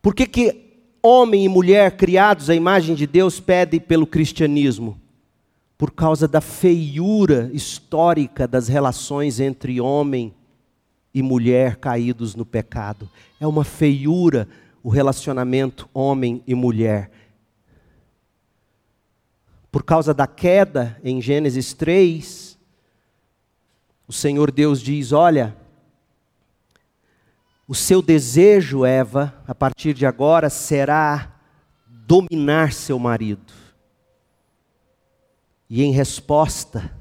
Por 0.01 0.15
que, 0.15 0.29
que 0.29 0.79
homem 1.03 1.45
e 1.45 1.49
mulher 1.49 1.97
criados 1.97 2.49
à 2.49 2.55
imagem 2.55 2.95
de 2.95 3.05
Deus 3.05 3.41
pedem 3.41 3.81
pelo 3.81 4.07
cristianismo? 4.07 4.97
por 5.83 5.91
causa 5.91 6.29
da 6.29 6.41
feiura 6.41 7.51
histórica 7.53 8.47
das 8.47 8.69
relações 8.69 9.41
entre 9.41 9.81
homem 9.81 10.29
e 10.29 10.42
mulher 11.21 11.77
caídos 11.77 12.35
no 12.35 12.47
pecado. 12.47 13.11
É 13.41 13.47
uma 13.47 13.65
feiura 13.65 14.49
o 14.83 14.89
relacionamento 14.89 15.89
homem 15.93 16.43
e 16.47 16.55
mulher. 16.55 17.11
Por 19.71 19.83
causa 19.83 20.13
da 20.13 20.27
queda 20.27 20.99
em 21.03 21.21
Gênesis 21.21 21.73
3, 21.73 22.59
o 24.07 24.13
Senhor 24.13 24.51
Deus 24.51 24.81
diz: 24.81 25.13
Olha, 25.13 25.57
o 27.67 27.75
seu 27.75 28.03
desejo, 28.03 28.85
Eva, 28.85 29.35
a 29.47 29.55
partir 29.55 29.95
de 29.95 30.05
agora 30.05 30.51
será 30.51 31.41
dominar 31.87 32.73
seu 32.73 32.99
marido. 32.99 33.53
E 35.71 35.83
em 35.83 35.93
resposta, 35.93 36.95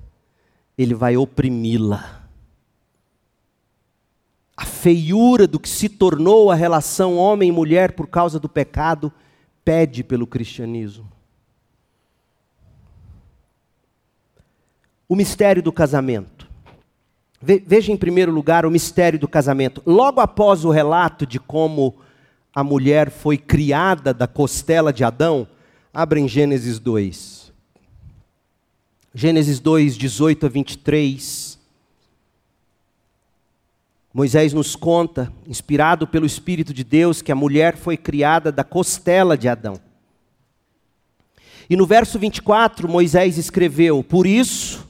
ele 0.77 0.93
vai 0.93 1.17
oprimi-la. 1.17 2.20
A 4.61 4.65
feiura 4.65 5.47
do 5.47 5.59
que 5.59 5.67
se 5.67 5.89
tornou 5.89 6.51
a 6.51 6.55
relação 6.55 7.17
homem 7.17 7.49
e 7.49 7.51
mulher 7.51 7.93
por 7.93 8.05
causa 8.05 8.39
do 8.39 8.47
pecado 8.47 9.11
pede 9.65 10.03
pelo 10.03 10.27
cristianismo. 10.27 11.11
O 15.09 15.15
mistério 15.15 15.63
do 15.63 15.73
casamento. 15.73 16.47
Veja 17.41 17.91
em 17.91 17.97
primeiro 17.97 18.31
lugar 18.31 18.63
o 18.63 18.69
mistério 18.69 19.17
do 19.17 19.27
casamento. 19.27 19.81
Logo 19.83 20.21
após 20.21 20.63
o 20.63 20.69
relato 20.69 21.25
de 21.25 21.39
como 21.39 21.95
a 22.53 22.63
mulher 22.63 23.09
foi 23.09 23.39
criada 23.39 24.13
da 24.13 24.27
costela 24.27 24.93
de 24.93 25.03
Adão, 25.03 25.47
abre 25.91 26.19
em 26.19 26.27
Gênesis 26.27 26.77
2. 26.77 27.51
Gênesis 29.11 29.59
2, 29.59 29.97
18 29.97 30.45
a 30.45 30.49
23. 30.49 31.50
Moisés 34.13 34.51
nos 34.51 34.75
conta, 34.75 35.31
inspirado 35.47 36.05
pelo 36.05 36.25
Espírito 36.25 36.73
de 36.73 36.83
Deus, 36.83 37.21
que 37.21 37.31
a 37.31 37.35
mulher 37.35 37.77
foi 37.77 37.95
criada 37.95 38.51
da 38.51 38.63
costela 38.63 39.37
de 39.37 39.47
Adão. 39.47 39.79
E 41.69 41.77
no 41.77 41.85
verso 41.85 42.19
24, 42.19 42.89
Moisés 42.89 43.37
escreveu: 43.37 44.03
Por 44.03 44.27
isso, 44.27 44.85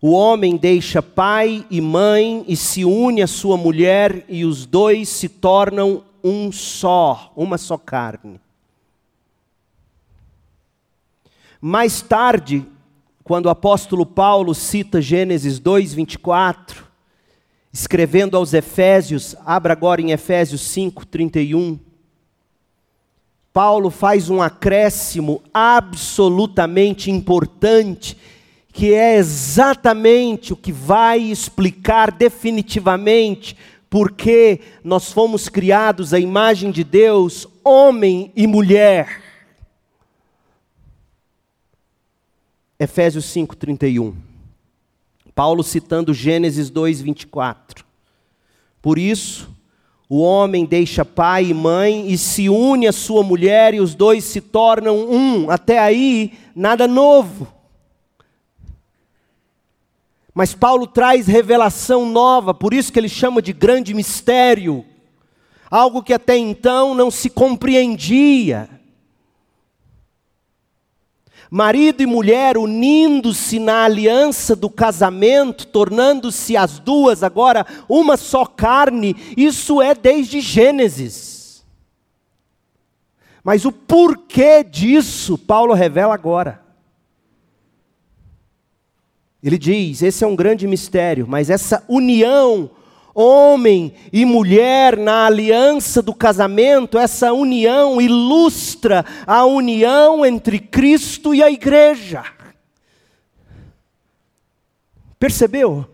o 0.00 0.12
homem 0.12 0.56
deixa 0.56 1.02
pai 1.02 1.66
e 1.68 1.80
mãe 1.80 2.44
e 2.46 2.56
se 2.56 2.84
une 2.84 3.20
à 3.20 3.26
sua 3.26 3.56
mulher, 3.56 4.24
e 4.28 4.44
os 4.44 4.64
dois 4.64 5.08
se 5.08 5.28
tornam 5.28 6.04
um 6.22 6.52
só, 6.52 7.32
uma 7.34 7.58
só 7.58 7.76
carne. 7.76 8.40
Mais 11.60 12.00
tarde, 12.00 12.64
quando 13.24 13.46
o 13.46 13.50
apóstolo 13.50 14.06
Paulo 14.06 14.54
cita 14.54 15.00
Gênesis 15.00 15.58
2, 15.58 15.94
24, 15.94 16.91
escrevendo 17.72 18.36
aos 18.36 18.52
Efésios, 18.52 19.34
abra 19.46 19.72
agora 19.72 20.02
em 20.02 20.10
Efésios 20.10 20.60
5, 20.60 21.06
31. 21.06 21.78
Paulo 23.52 23.90
faz 23.90 24.28
um 24.28 24.42
acréscimo 24.42 25.42
absolutamente 25.52 27.10
importante, 27.10 28.16
que 28.72 28.92
é 28.92 29.16
exatamente 29.16 30.52
o 30.52 30.56
que 30.56 30.72
vai 30.72 31.18
explicar 31.18 32.10
definitivamente 32.10 33.56
porque 33.88 34.60
nós 34.82 35.12
fomos 35.12 35.50
criados 35.50 36.14
à 36.14 36.18
imagem 36.18 36.70
de 36.70 36.82
Deus, 36.82 37.46
homem 37.62 38.32
e 38.34 38.46
mulher. 38.46 39.20
Efésios 42.78 43.26
5:31. 43.26 44.31
Paulo 45.34 45.62
citando 45.62 46.12
Gênesis 46.12 46.70
2:24. 46.70 47.84
Por 48.80 48.98
isso, 48.98 49.50
o 50.08 50.18
homem 50.20 50.66
deixa 50.66 51.04
pai 51.04 51.46
e 51.46 51.54
mãe 51.54 52.10
e 52.10 52.18
se 52.18 52.48
une 52.48 52.86
à 52.86 52.92
sua 52.92 53.22
mulher 53.22 53.72
e 53.72 53.80
os 53.80 53.94
dois 53.94 54.24
se 54.24 54.40
tornam 54.40 55.10
um. 55.10 55.50
Até 55.50 55.78
aí, 55.78 56.32
nada 56.54 56.86
novo. 56.86 57.48
Mas 60.34 60.54
Paulo 60.54 60.86
traz 60.86 61.26
revelação 61.26 62.06
nova, 62.06 62.54
por 62.54 62.72
isso 62.72 62.92
que 62.92 62.98
ele 62.98 63.08
chama 63.08 63.42
de 63.42 63.52
grande 63.52 63.94
mistério. 63.94 64.84
Algo 65.70 66.02
que 66.02 66.12
até 66.12 66.36
então 66.36 66.94
não 66.94 67.10
se 67.10 67.30
compreendia 67.30 68.68
marido 71.54 72.02
e 72.02 72.06
mulher 72.06 72.56
unindo-se 72.56 73.58
na 73.58 73.84
aliança 73.84 74.56
do 74.56 74.70
casamento, 74.70 75.66
tornando-se 75.66 76.56
as 76.56 76.78
duas 76.78 77.22
agora 77.22 77.66
uma 77.86 78.16
só 78.16 78.46
carne, 78.46 79.14
isso 79.36 79.82
é 79.82 79.94
desde 79.94 80.40
Gênesis. 80.40 81.62
Mas 83.44 83.66
o 83.66 83.72
porquê 83.72 84.64
disso, 84.64 85.36
Paulo 85.36 85.74
revela 85.74 86.14
agora. 86.14 86.62
Ele 89.42 89.58
diz: 89.58 90.00
esse 90.00 90.24
é 90.24 90.26
um 90.26 90.36
grande 90.36 90.66
mistério, 90.66 91.26
mas 91.28 91.50
essa 91.50 91.84
união 91.86 92.70
homem 93.14 93.92
e 94.12 94.24
mulher 94.24 94.96
na 94.96 95.26
aliança 95.26 96.00
do 96.00 96.14
casamento, 96.14 96.98
essa 96.98 97.32
união 97.32 98.00
ilustra 98.00 99.04
a 99.26 99.44
união 99.44 100.24
entre 100.24 100.58
Cristo 100.58 101.34
e 101.34 101.42
a 101.42 101.50
igreja. 101.50 102.24
Percebeu? 105.18 105.86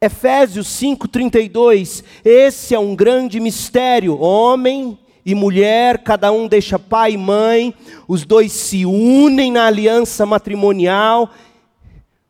Efésios 0.00 0.68
5:32, 0.68 2.04
esse 2.24 2.74
é 2.74 2.78
um 2.78 2.94
grande 2.94 3.40
mistério. 3.40 4.20
Homem 4.20 4.96
e 5.26 5.34
mulher, 5.34 5.98
cada 5.98 6.30
um 6.30 6.46
deixa 6.46 6.78
pai 6.78 7.12
e 7.12 7.16
mãe, 7.18 7.74
os 8.06 8.24
dois 8.24 8.52
se 8.52 8.86
unem 8.86 9.50
na 9.50 9.66
aliança 9.66 10.24
matrimonial 10.24 11.30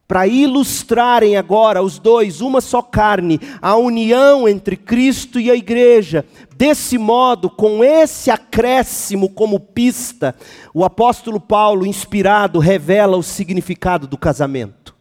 para 0.08 0.26
ilustrarem 0.26 1.36
agora 1.36 1.82
os 1.82 1.98
dois, 1.98 2.40
uma 2.40 2.62
só 2.62 2.80
carne, 2.80 3.38
a 3.60 3.76
união 3.76 4.48
entre 4.48 4.74
Cristo 4.74 5.38
e 5.38 5.50
a 5.50 5.54
igreja. 5.54 6.24
Desse 6.56 6.96
modo, 6.96 7.50
com 7.50 7.84
esse 7.84 8.30
acréscimo 8.30 9.28
como 9.28 9.60
pista, 9.60 10.34
o 10.72 10.82
apóstolo 10.82 11.38
Paulo, 11.38 11.86
inspirado, 11.86 12.58
revela 12.58 13.18
o 13.18 13.22
significado 13.22 14.06
do 14.06 14.16
casamento. 14.16 14.96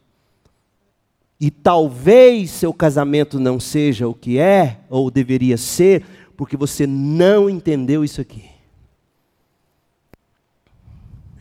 E 1.39 1.49
talvez 1.49 2.51
seu 2.51 2.73
casamento 2.73 3.39
não 3.39 3.61
seja 3.61 4.09
o 4.09 4.13
que 4.13 4.37
é, 4.37 4.81
ou 4.89 5.09
deveria 5.09 5.55
ser, 5.55 6.03
porque 6.35 6.57
você 6.57 6.85
não 6.85 7.49
entendeu 7.49 8.03
isso 8.03 8.19
aqui. 8.19 8.43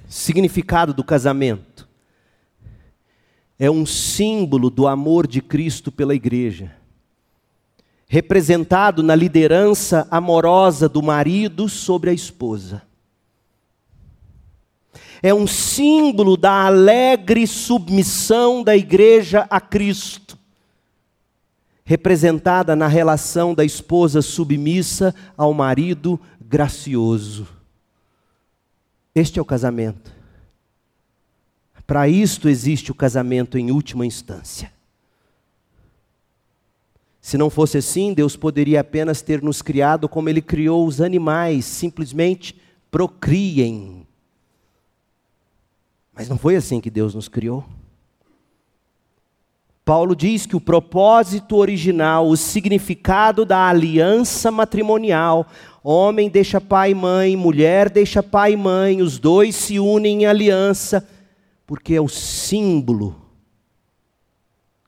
Significado 0.09 0.95
do 0.95 1.03
casamento 1.03 1.76
é 3.59 3.71
um 3.71 3.87
símbolo 3.87 4.69
do 4.69 4.87
amor 4.87 5.27
de 5.27 5.41
Cristo 5.41 5.91
pela 5.91 6.15
igreja, 6.15 6.75
representado 8.07 9.03
na 9.03 9.15
liderança 9.15 10.07
amorosa 10.11 10.89
do 10.89 11.03
marido 11.03 11.69
sobre 11.69 12.11
a 12.11 12.13
esposa. 12.13 12.83
é 15.23 15.33
um 15.33 15.47
símbolo 15.47 16.37
da 16.37 16.67
alegre 16.67 17.47
submissão 17.47 18.63
da 18.63 18.77
igreja 18.77 19.47
a 19.51 19.61
Cristo, 19.61 20.39
representada 21.85 22.77
na 22.77 22.87
relação 22.87 23.55
da 23.55 23.65
esposa 23.65 24.21
submissa 24.21 25.15
ao 25.37 25.55
marido 25.55 26.21
gracioso. 26.41 27.49
Este 29.15 29.39
é 29.39 29.43
o 29.43 29.45
casamento. 29.45 30.16
Para 31.87 32.09
isto 32.09 32.49
existe 32.49 32.91
o 32.91 32.95
casamento 32.95 33.57
em 33.57 33.71
última 33.71 34.05
instância. 34.05 34.73
Se 37.21 37.37
não 37.37 37.51
fosse 37.51 37.79
assim, 37.79 38.15
Deus 38.15 38.37
poderia 38.37 38.81
apenas 38.81 39.21
ter 39.21 39.43
nos 39.43 39.61
criado 39.61 40.09
como 40.09 40.29
Ele 40.29 40.41
criou 40.41 40.87
os 40.87 41.01
animais, 41.01 41.65
simplesmente 41.65 42.57
procriem. 42.91 44.07
Mas 46.15 46.29
não 46.29 46.39
foi 46.39 46.57
assim 46.57 46.81
que 46.81 46.91
Deus 46.91 47.15
nos 47.15 47.29
criou. 47.29 47.65
Paulo 49.85 50.17
diz 50.17 50.47
que 50.47 50.57
o 50.57 50.61
propósito 50.61 51.57
original, 51.57 52.29
o 52.29 52.37
significado 52.37 53.45
da 53.45 53.69
aliança 53.69 54.51
matrimonial, 54.51 55.47
homem 55.85 56.29
deixa 56.29 56.61
pai 56.61 56.91
e 56.91 56.95
mãe, 56.95 57.37
mulher 57.37 57.89
deixa 57.89 58.21
pai 58.21 58.55
e 58.55 58.57
mãe, 58.57 59.01
os 59.01 59.19
dois 59.19 59.55
se 59.55 59.79
unem 59.79 60.23
em 60.23 60.27
aliança, 60.27 61.07
porque 61.67 61.95
é 61.95 62.01
o 62.01 62.09
símbolo. 62.09 63.17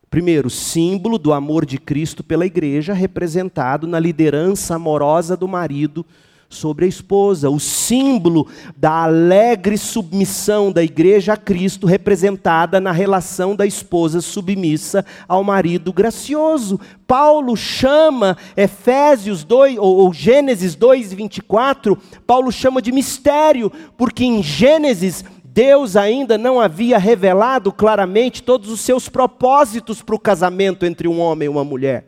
Primeiro, 0.09 0.49
símbolo 0.49 1.19
do 1.19 1.33
amor 1.33 1.67
de 1.67 1.77
Cristo 1.77 2.25
pela 2.25 2.47
igreja, 2.47 2.95
representado 2.95 3.87
na 3.87 3.99
liderança 3.99 4.77
amorosa 4.77 5.37
do 5.37 5.47
marido 5.47 6.07
sobre 6.49 6.87
a 6.87 6.89
esposa, 6.89 7.51
o 7.51 7.61
símbolo 7.61 8.47
da 8.75 9.03
alegre 9.03 9.77
submissão 9.77 10.73
da 10.73 10.83
igreja 10.83 11.35
a 11.35 11.37
Cristo, 11.37 11.87
representada 11.87 12.81
na 12.81 12.91
relação 12.91 13.55
da 13.55 13.67
esposa 13.67 14.23
submissa 14.23 15.05
ao 15.29 15.45
marido 15.45 15.93
gracioso. 15.93 16.81
Paulo 17.07 17.55
chama 17.55 18.37
Efésios 18.57 19.45
2, 19.45 19.77
ou, 19.77 19.97
ou 19.99 20.15
Gênesis 20.15 20.75
2, 20.75 21.13
24, 21.13 21.99
Paulo 22.27 22.51
chama 22.51 22.81
de 22.81 22.93
mistério, 22.93 23.71
porque 23.97 24.25
em 24.25 24.43
Gênesis 24.43 25.23
Deus 25.53 25.97
ainda 25.97 26.37
não 26.37 26.61
havia 26.61 26.99
revelado 26.99 27.73
claramente 27.73 28.43
todos 28.43 28.71
os 28.71 28.81
seus 28.81 29.09
propósitos 29.09 30.03
para 30.03 30.15
o 30.15 30.19
casamento 30.19 30.85
entre 30.85 31.09
um 31.09 31.19
homem 31.19 31.47
e 31.47 31.49
uma 31.49 31.65
mulher. 31.65 32.07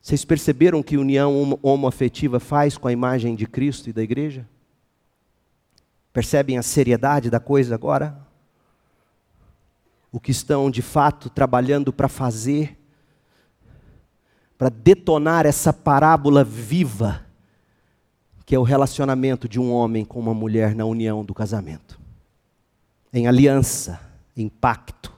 Vocês 0.00 0.24
perceberam 0.24 0.82
que 0.82 0.96
união 0.96 1.58
homoafetiva 1.62 2.40
faz 2.40 2.76
com 2.76 2.88
a 2.88 2.92
imagem 2.92 3.36
de 3.36 3.46
Cristo 3.46 3.88
e 3.88 3.92
da 3.92 4.02
igreja? 4.02 4.46
Percebem 6.12 6.58
a 6.58 6.62
seriedade 6.62 7.30
da 7.30 7.38
coisa 7.38 7.74
agora? 7.74 8.18
O 10.10 10.18
que 10.18 10.32
estão 10.32 10.68
de 10.68 10.82
fato 10.82 11.30
trabalhando 11.30 11.92
para 11.92 12.08
fazer, 12.08 12.76
para 14.58 14.68
detonar 14.68 15.46
essa 15.46 15.72
parábola 15.72 16.42
viva, 16.42 17.24
que 18.44 18.54
é 18.54 18.58
o 18.58 18.62
relacionamento 18.62 19.48
de 19.48 19.60
um 19.60 19.72
homem 19.72 20.04
com 20.04 20.18
uma 20.18 20.34
mulher 20.34 20.74
na 20.74 20.84
união 20.84 21.24
do 21.24 21.34
casamento, 21.34 21.98
em 23.12 23.26
aliança, 23.26 24.00
em 24.36 24.48
pacto. 24.48 25.12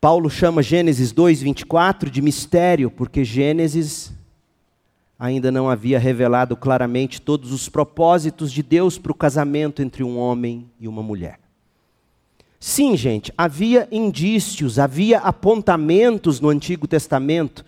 Paulo 0.00 0.28
chama 0.28 0.62
Gênesis 0.62 1.12
2:24 1.12 2.10
de 2.10 2.20
mistério, 2.20 2.90
porque 2.90 3.24
Gênesis 3.24 4.12
ainda 5.18 5.52
não 5.52 5.70
havia 5.70 6.00
revelado 6.00 6.56
claramente 6.56 7.22
todos 7.22 7.52
os 7.52 7.68
propósitos 7.68 8.50
de 8.50 8.60
Deus 8.60 8.98
para 8.98 9.12
o 9.12 9.14
casamento 9.14 9.80
entre 9.80 10.02
um 10.02 10.18
homem 10.18 10.68
e 10.80 10.88
uma 10.88 11.02
mulher. 11.02 11.38
Sim, 12.58 12.96
gente, 12.96 13.32
havia 13.38 13.88
indícios, 13.92 14.78
havia 14.78 15.18
apontamentos 15.18 16.40
no 16.40 16.48
Antigo 16.48 16.88
Testamento 16.88 17.64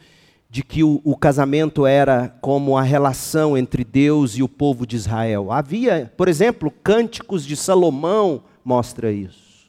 de 0.54 0.62
que 0.62 0.84
o, 0.84 1.00
o, 1.02 1.16
casamento 1.16 1.84
era 1.84 2.28
como 2.40 2.78
a 2.78 2.82
relação 2.82 3.58
entre 3.58 3.82
Deus 3.82 4.36
e 4.36 4.42
o 4.44 4.48
povo 4.48 4.86
de 4.86 4.94
Israel. 4.94 5.50
Havia, 5.50 6.12
por 6.16 6.28
exemplo, 6.28 6.70
Cânticos 6.70 7.44
de 7.44 7.56
Salomão 7.56 8.44
mostra 8.64 9.10
isso. 9.10 9.68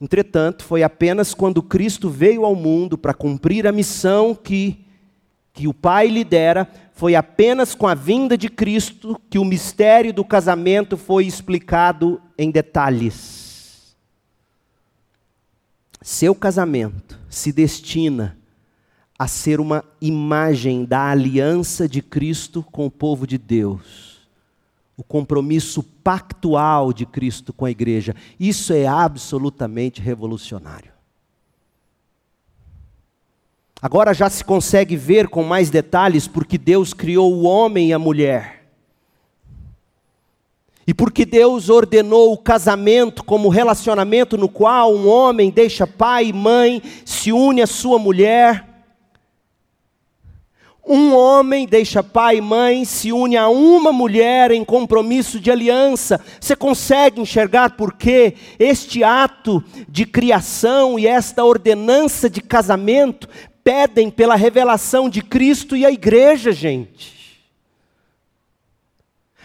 Entretanto, 0.00 0.62
foi 0.62 0.84
apenas 0.84 1.34
quando 1.34 1.60
Cristo 1.60 2.08
veio 2.08 2.44
ao 2.44 2.54
mundo 2.54 2.96
para 2.96 3.12
cumprir 3.12 3.66
a 3.66 3.72
missão 3.72 4.32
que, 4.32 4.86
que 5.52 5.66
o 5.66 5.74
Pai 5.74 6.06
lhe 6.06 6.22
dera, 6.22 6.70
foi 6.92 7.16
apenas 7.16 7.74
com 7.74 7.88
a 7.88 7.96
vinda 7.96 8.38
de 8.38 8.48
Cristo 8.48 9.20
que 9.28 9.40
o 9.40 9.44
mistério 9.44 10.12
do 10.12 10.24
casamento 10.24 10.96
foi 10.96 11.26
explicado 11.26 12.22
em 12.38 12.48
detalhes. 12.48 13.96
Seu 16.00 16.32
casamento 16.32 17.18
se 17.28 17.50
destina 17.50 18.38
a 19.18 19.26
ser 19.26 19.60
uma 19.60 19.84
imagem 20.00 20.84
da 20.84 21.10
aliança 21.10 21.88
de 21.88 22.02
Cristo 22.02 22.62
com 22.62 22.86
o 22.86 22.90
povo 22.90 23.26
de 23.26 23.38
Deus 23.38 24.16
o 24.96 25.04
compromisso 25.04 25.82
pactual 25.82 26.92
de 26.92 27.04
Cristo 27.04 27.52
com 27.52 27.66
a 27.66 27.70
igreja. 27.70 28.14
Isso 28.40 28.72
é 28.72 28.86
absolutamente 28.86 30.00
revolucionário. 30.00 30.90
Agora 33.82 34.14
já 34.14 34.30
se 34.30 34.42
consegue 34.42 34.96
ver 34.96 35.28
com 35.28 35.44
mais 35.44 35.68
detalhes 35.68 36.26
porque 36.26 36.56
Deus 36.56 36.94
criou 36.94 37.32
o 37.34 37.42
homem 37.42 37.88
e 37.88 37.92
a 37.92 37.98
mulher. 37.98 38.64
E 40.86 40.94
porque 40.94 41.26
Deus 41.26 41.68
ordenou 41.68 42.32
o 42.32 42.38
casamento 42.38 43.22
como 43.22 43.48
relacionamento 43.50 44.38
no 44.38 44.48
qual 44.48 44.94
um 44.94 45.06
homem 45.08 45.50
deixa 45.50 45.86
pai 45.86 46.28
e 46.28 46.32
mãe, 46.32 46.82
se 47.04 47.32
une 47.32 47.60
à 47.60 47.66
sua 47.66 47.98
mulher 47.98 48.75
um 50.86 51.14
homem 51.14 51.66
deixa 51.66 52.02
pai 52.02 52.36
e 52.36 52.40
mãe, 52.40 52.84
se 52.84 53.12
une 53.12 53.36
a 53.36 53.48
uma 53.48 53.92
mulher 53.92 54.52
em 54.52 54.64
compromisso 54.64 55.40
de 55.40 55.50
aliança. 55.50 56.20
Você 56.40 56.54
consegue 56.54 57.20
enxergar 57.20 57.70
por 57.70 57.94
que 57.94 58.34
este 58.58 59.02
ato 59.02 59.62
de 59.88 60.06
criação 60.06 60.96
e 60.96 61.06
esta 61.06 61.44
ordenança 61.44 62.30
de 62.30 62.40
casamento 62.40 63.28
pedem 63.64 64.08
pela 64.08 64.36
revelação 64.36 65.08
de 65.08 65.22
Cristo 65.22 65.76
e 65.76 65.84
a 65.84 65.90
igreja, 65.90 66.52
gente? 66.52 67.16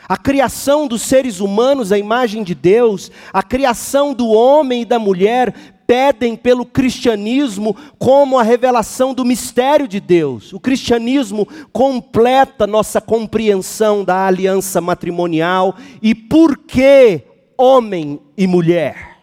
A 0.07 0.17
criação 0.17 0.87
dos 0.87 1.01
seres 1.01 1.39
humanos 1.39 1.91
à 1.91 1.97
imagem 1.97 2.43
de 2.43 2.53
Deus, 2.53 3.09
a 3.33 3.41
criação 3.41 4.13
do 4.13 4.27
homem 4.27 4.81
e 4.81 4.85
da 4.85 4.99
mulher 4.99 5.55
pedem 5.91 6.37
pelo 6.37 6.65
cristianismo 6.65 7.75
como 7.99 8.39
a 8.39 8.43
revelação 8.43 9.13
do 9.13 9.25
mistério 9.25 9.89
de 9.89 9.99
Deus. 9.99 10.53
O 10.53 10.59
cristianismo 10.59 11.45
completa 11.73 12.65
nossa 12.65 13.01
compreensão 13.01 14.01
da 14.01 14.25
aliança 14.25 14.79
matrimonial 14.79 15.75
e 16.01 16.15
por 16.15 16.59
que 16.59 17.23
homem 17.57 18.21
e 18.37 18.47
mulher. 18.47 19.17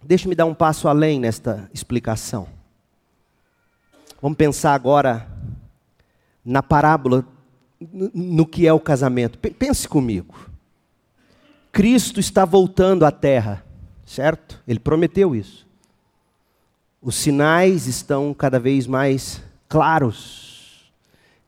Deixe-me 0.00 0.36
dar 0.36 0.46
um 0.46 0.54
passo 0.54 0.86
além 0.86 1.18
nesta 1.18 1.68
explicação. 1.74 2.46
Vamos 4.22 4.38
pensar 4.38 4.74
agora 4.74 5.28
na 6.44 6.62
parábola, 6.62 7.26
no 7.80 8.46
que 8.46 8.64
é 8.64 8.72
o 8.72 8.78
casamento. 8.78 9.36
Pense 9.40 9.88
comigo. 9.88 10.55
Cristo 11.76 12.18
está 12.18 12.46
voltando 12.46 13.04
à 13.04 13.10
terra, 13.10 13.62
certo? 14.06 14.62
Ele 14.66 14.78
prometeu 14.78 15.36
isso. 15.36 15.66
Os 17.02 17.16
sinais 17.16 17.86
estão 17.86 18.32
cada 18.32 18.58
vez 18.58 18.86
mais 18.86 19.42
claros. 19.68 20.90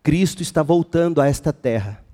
Cristo 0.03 0.43
está 0.43 0.63
voltando 0.63 1.23
a 1.23 1.27
esta 1.27 1.51
terra. 1.51 2.05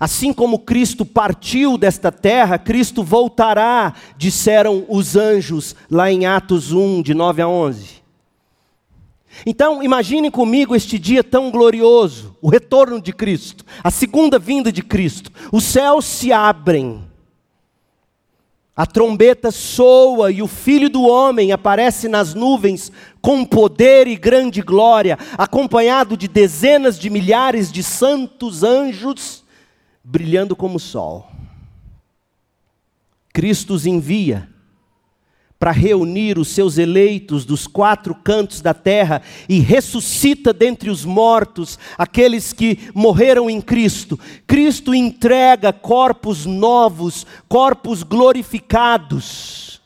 Assim 0.00 0.32
como 0.32 0.58
Cristo 0.58 1.06
partiu 1.06 1.78
desta 1.78 2.10
terra, 2.10 2.58
Cristo 2.58 3.04
voltará, 3.04 3.94
disseram 4.16 4.84
os 4.88 5.14
anjos 5.14 5.76
lá 5.88 6.10
em 6.10 6.26
Atos 6.26 6.72
1, 6.72 7.00
de 7.02 7.14
9 7.14 7.42
a 7.42 7.48
11. 7.48 8.02
Então, 9.46 9.82
imaginem 9.82 10.30
comigo 10.30 10.74
este 10.74 10.98
dia 10.98 11.24
tão 11.24 11.50
glorioso, 11.50 12.36
o 12.40 12.48
retorno 12.48 13.00
de 13.00 13.12
Cristo, 13.12 13.64
a 13.82 13.90
segunda 13.90 14.38
vinda 14.38 14.70
de 14.70 14.82
Cristo. 14.82 15.30
Os 15.52 15.64
céus 15.64 16.04
se 16.04 16.32
abrem, 16.32 17.02
a 18.76 18.86
trombeta 18.86 19.52
soa 19.52 20.32
e 20.32 20.42
o 20.42 20.48
Filho 20.48 20.90
do 20.90 21.02
Homem 21.02 21.52
aparece 21.52 22.08
nas 22.08 22.34
nuvens 22.34 22.90
com 23.22 23.44
poder 23.44 24.08
e 24.08 24.16
grande 24.16 24.60
glória, 24.62 25.16
acompanhado 25.38 26.16
de 26.16 26.26
dezenas 26.26 26.98
de 26.98 27.08
milhares 27.08 27.70
de 27.70 27.82
santos 27.82 28.64
anjos 28.64 29.44
brilhando 30.02 30.56
como 30.56 30.76
o 30.76 30.80
sol. 30.80 31.28
Cristo 33.32 33.74
os 33.74 33.86
envia 33.86 34.48
para 35.64 35.72
reunir 35.72 36.38
os 36.38 36.48
seus 36.48 36.76
eleitos 36.76 37.46
dos 37.46 37.66
quatro 37.66 38.14
cantos 38.14 38.60
da 38.60 38.74
terra 38.74 39.22
e 39.48 39.60
ressuscita 39.60 40.52
dentre 40.52 40.90
os 40.90 41.06
mortos 41.06 41.78
aqueles 41.96 42.52
que 42.52 42.90
morreram 42.94 43.48
em 43.48 43.62
Cristo. 43.62 44.20
Cristo 44.46 44.94
entrega 44.94 45.72
corpos 45.72 46.44
novos, 46.44 47.26
corpos 47.48 48.02
glorificados, 48.02 49.80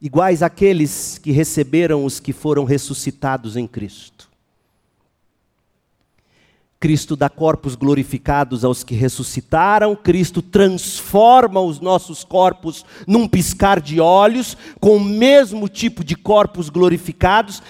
iguais 0.00 0.42
àqueles 0.42 1.18
que 1.18 1.30
receberam 1.30 2.06
os 2.06 2.18
que 2.18 2.32
foram 2.32 2.64
ressuscitados 2.64 3.54
em 3.54 3.66
Cristo. 3.66 4.27
Cristo 6.80 7.16
dá 7.16 7.28
corpos 7.28 7.74
glorificados 7.74 8.64
aos 8.64 8.84
que 8.84 8.94
ressuscitaram, 8.94 9.96
Cristo 9.96 10.40
transforma 10.40 11.60
os 11.60 11.80
nossos 11.80 12.22
corpos 12.22 12.84
num 13.06 13.26
piscar 13.26 13.80
de 13.80 14.00
olhos, 14.00 14.56
com 14.80 14.96
o 14.96 15.04
mesmo 15.04 15.68
tipo 15.68 16.04
de 16.04 16.14
corpos 16.14 16.68
glorificados, 16.68 17.62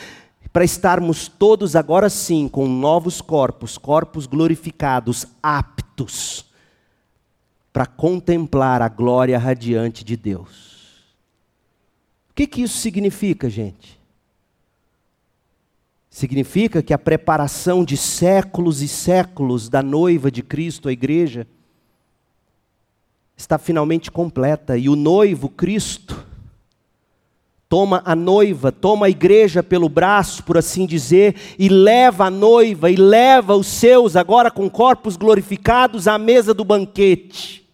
para 0.52 0.64
estarmos 0.64 1.28
todos 1.28 1.74
agora 1.74 2.10
sim 2.10 2.48
com 2.48 2.68
novos 2.68 3.20
corpos, 3.20 3.78
corpos 3.78 4.26
glorificados, 4.26 5.26
aptos 5.42 6.46
para 7.72 7.86
contemplar 7.86 8.82
a 8.82 8.88
glória 8.88 9.38
radiante 9.38 10.04
de 10.04 10.16
Deus. 10.16 11.06
O 12.30 12.34
que, 12.34 12.46
que 12.46 12.62
isso 12.62 12.76
significa, 12.78 13.48
gente? 13.48 13.97
Significa 16.18 16.82
que 16.82 16.92
a 16.92 16.98
preparação 16.98 17.84
de 17.84 17.96
séculos 17.96 18.82
e 18.82 18.88
séculos 18.88 19.68
da 19.68 19.84
noiva 19.84 20.32
de 20.32 20.42
Cristo, 20.42 20.88
a 20.88 20.92
igreja, 20.92 21.46
está 23.36 23.56
finalmente 23.56 24.10
completa 24.10 24.76
e 24.76 24.88
o 24.88 24.96
noivo, 24.96 25.48
Cristo, 25.48 26.26
toma 27.68 28.02
a 28.04 28.16
noiva, 28.16 28.72
toma 28.72 29.06
a 29.06 29.08
igreja 29.08 29.62
pelo 29.62 29.88
braço, 29.88 30.42
por 30.42 30.58
assim 30.58 30.86
dizer, 30.86 31.36
e 31.56 31.68
leva 31.68 32.24
a 32.24 32.30
noiva, 32.32 32.90
e 32.90 32.96
leva 32.96 33.54
os 33.54 33.68
seus, 33.68 34.16
agora 34.16 34.50
com 34.50 34.68
corpos 34.68 35.16
glorificados, 35.16 36.08
à 36.08 36.18
mesa 36.18 36.52
do 36.52 36.64
banquete. 36.64 37.64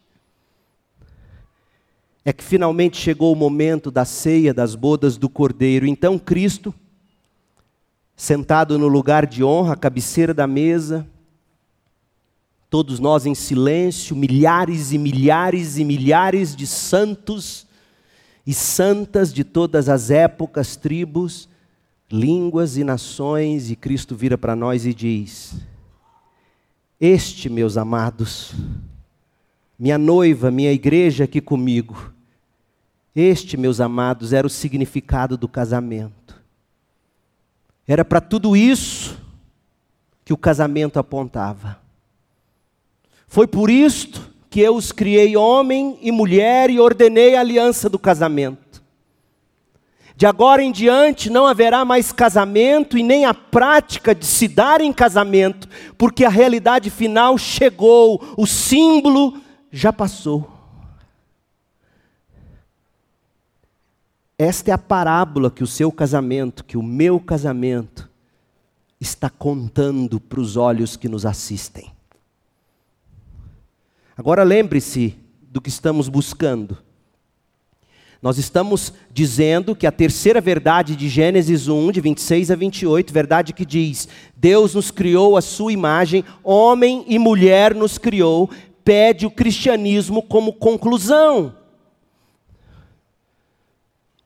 É 2.23 2.31
que 2.31 2.45
finalmente 2.45 2.99
chegou 2.99 3.33
o 3.33 3.37
momento 3.37 3.91
da 3.91 4.05
ceia 4.05 4.53
das 4.53 4.75
bodas 4.75 5.17
do 5.17 5.31
cordeiro. 5.31 5.87
Então 5.87 6.19
Cristo 6.19 6.75
sentado 8.17 8.79
no 8.79 8.89
lugar 8.89 9.27
de 9.27 9.43
honra, 9.43 9.75
à 9.75 9.77
cabeceira 9.77 10.33
da 10.33 10.47
mesa, 10.47 11.07
todos 12.71 12.99
nós 12.99 13.27
em 13.27 13.35
silêncio, 13.35 14.17
milhares 14.17 14.93
e 14.93 14.99
milhares 14.99 15.79
e 15.79 15.85
milhares 15.85 16.57
de 16.57 16.67
santos 16.67 17.67
e 18.47 18.53
santas 18.53 19.33
de 19.33 19.45
todas 19.45 19.89
as 19.89 20.11
épocas, 20.11 20.77
tribos, 20.77 21.49
línguas 22.11 22.77
e 22.77 22.85
nações, 22.85 23.71
e 23.71 23.77
Cristo 23.77 24.15
vira 24.15 24.37
para 24.37 24.55
nós 24.55 24.87
e 24.87 24.93
diz: 24.93 25.55
Este, 27.01 27.49
meus 27.49 27.77
amados, 27.77 28.53
minha 29.79 29.99
noiva, 29.99 30.51
minha 30.51 30.73
igreja 30.73 31.25
aqui 31.25 31.41
comigo, 31.41 32.13
este, 33.15 33.57
meus 33.57 33.81
amados, 33.81 34.33
era 34.33 34.47
o 34.47 34.51
significado 34.51 35.37
do 35.37 35.49
casamento. 35.49 36.24
Era 37.87 38.05
para 38.05 38.21
tudo 38.21 38.57
isso 38.57 39.19
que 40.25 40.33
o 40.33 40.39
casamento 40.39 40.99
apontava. 40.99 41.79
Foi 43.27 43.47
por 43.47 43.69
isto 43.69 44.33
que 44.49 44.61
eu 44.61 44.77
os 44.77 44.93
criei 44.93 45.37
homem 45.37 45.99
e 46.01 46.13
mulher 46.13 46.71
e 46.71 46.79
ordenei 46.79 47.35
a 47.35 47.41
aliança 47.41 47.89
do 47.89 47.99
casamento. 47.99 48.83
De 50.17 50.27
agora 50.27 50.63
em 50.63 50.71
diante 50.71 51.29
não 51.29 51.45
haverá 51.45 51.85
mais 51.85 52.13
casamento 52.13 52.97
e 52.97 53.03
nem 53.03 53.25
a 53.25 53.35
prática 53.35 54.15
de 54.15 54.25
se 54.25 54.47
dar 54.47 54.81
em 54.81 54.93
casamento, 54.93 55.69
porque 55.99 56.25
a 56.25 56.29
realidade 56.29 56.89
final 56.89 57.37
chegou, 57.37 58.23
o 58.37 58.47
símbolo 58.47 59.37
já 59.73 59.93
passou. 59.93 60.54
Esta 64.45 64.73
é 64.73 64.75
a 64.75 64.79
parábola 64.79 65.51
que 65.51 65.65
o 65.65 65.67
seu 65.67 65.91
casamento, 65.91 66.67
que 66.67 66.77
o 66.77 66.83
meu 66.83 67.19
casamento, 67.19 68.11
está 69.01 69.31
contando 69.31 70.21
para 70.21 70.39
os 70.39 70.59
olhos 70.59 70.99
que 70.99 71.09
nos 71.09 71.25
assistem. 71.25 71.91
Agora 74.15 74.43
lembre-se 74.43 75.17
do 75.51 75.63
que 75.63 75.71
estamos 75.71 76.11
buscando. 76.11 76.77
Nós 78.21 78.37
estamos 78.37 78.93
dizendo 79.11 79.75
que 79.75 79.87
a 79.87 79.93
terceira 79.93 80.43
verdade 80.43 80.95
de 80.95 81.09
Gênesis 81.09 81.67
1, 81.67 81.93
de 81.93 82.03
26 82.03 82.51
a 82.51 82.55
28, 82.55 83.15
verdade 83.15 83.55
que 83.55 83.65
diz: 83.65 84.07
Deus 84.37 84.75
nos 84.75 84.91
criou 84.91 85.39
a 85.39 85.41
sua 85.41 85.73
imagem, 85.73 86.23
homem 86.43 87.03
e 87.09 87.19
mulher 87.19 87.75
nos 87.75 87.97
criou, 87.97 88.51
pede 88.85 89.25
o 89.25 89.31
cristianismo 89.31 90.23
como 90.23 90.53
conclusão. 90.53 91.64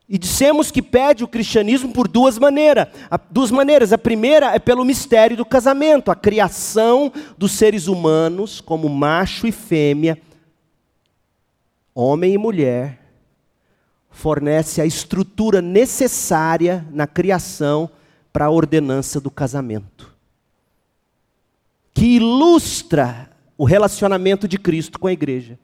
E 0.09 0.17
dissemos 0.17 0.71
que 0.71 0.81
pede 0.81 1.23
o 1.23 1.27
cristianismo 1.27 1.93
por 1.93 2.07
duas 2.07 2.39
maneiras. 2.39 2.87
Duas 3.29 3.51
maneiras. 3.51 3.93
A 3.93 3.97
primeira 3.97 4.55
é 4.55 4.57
pelo 4.57 4.83
mistério 4.83 5.37
do 5.37 5.45
casamento, 5.45 6.09
a 6.09 6.15
criação 6.15 7.13
dos 7.37 7.51
seres 7.51 7.87
humanos 7.87 8.59
como 8.59 8.89
macho 8.89 9.45
e 9.45 9.51
fêmea, 9.51 10.19
homem 11.93 12.33
e 12.33 12.37
mulher, 12.39 12.99
fornece 14.09 14.81
a 14.81 14.85
estrutura 14.85 15.61
necessária 15.61 16.85
na 16.91 17.05
criação 17.05 17.87
para 18.33 18.45
a 18.45 18.49
ordenança 18.49 19.21
do 19.21 19.29
casamento. 19.29 20.11
Que 21.93 22.15
ilustra 22.15 23.29
o 23.55 23.63
relacionamento 23.63 24.47
de 24.47 24.57
Cristo 24.57 24.97
com 24.97 25.07
a 25.07 25.13
igreja. 25.13 25.59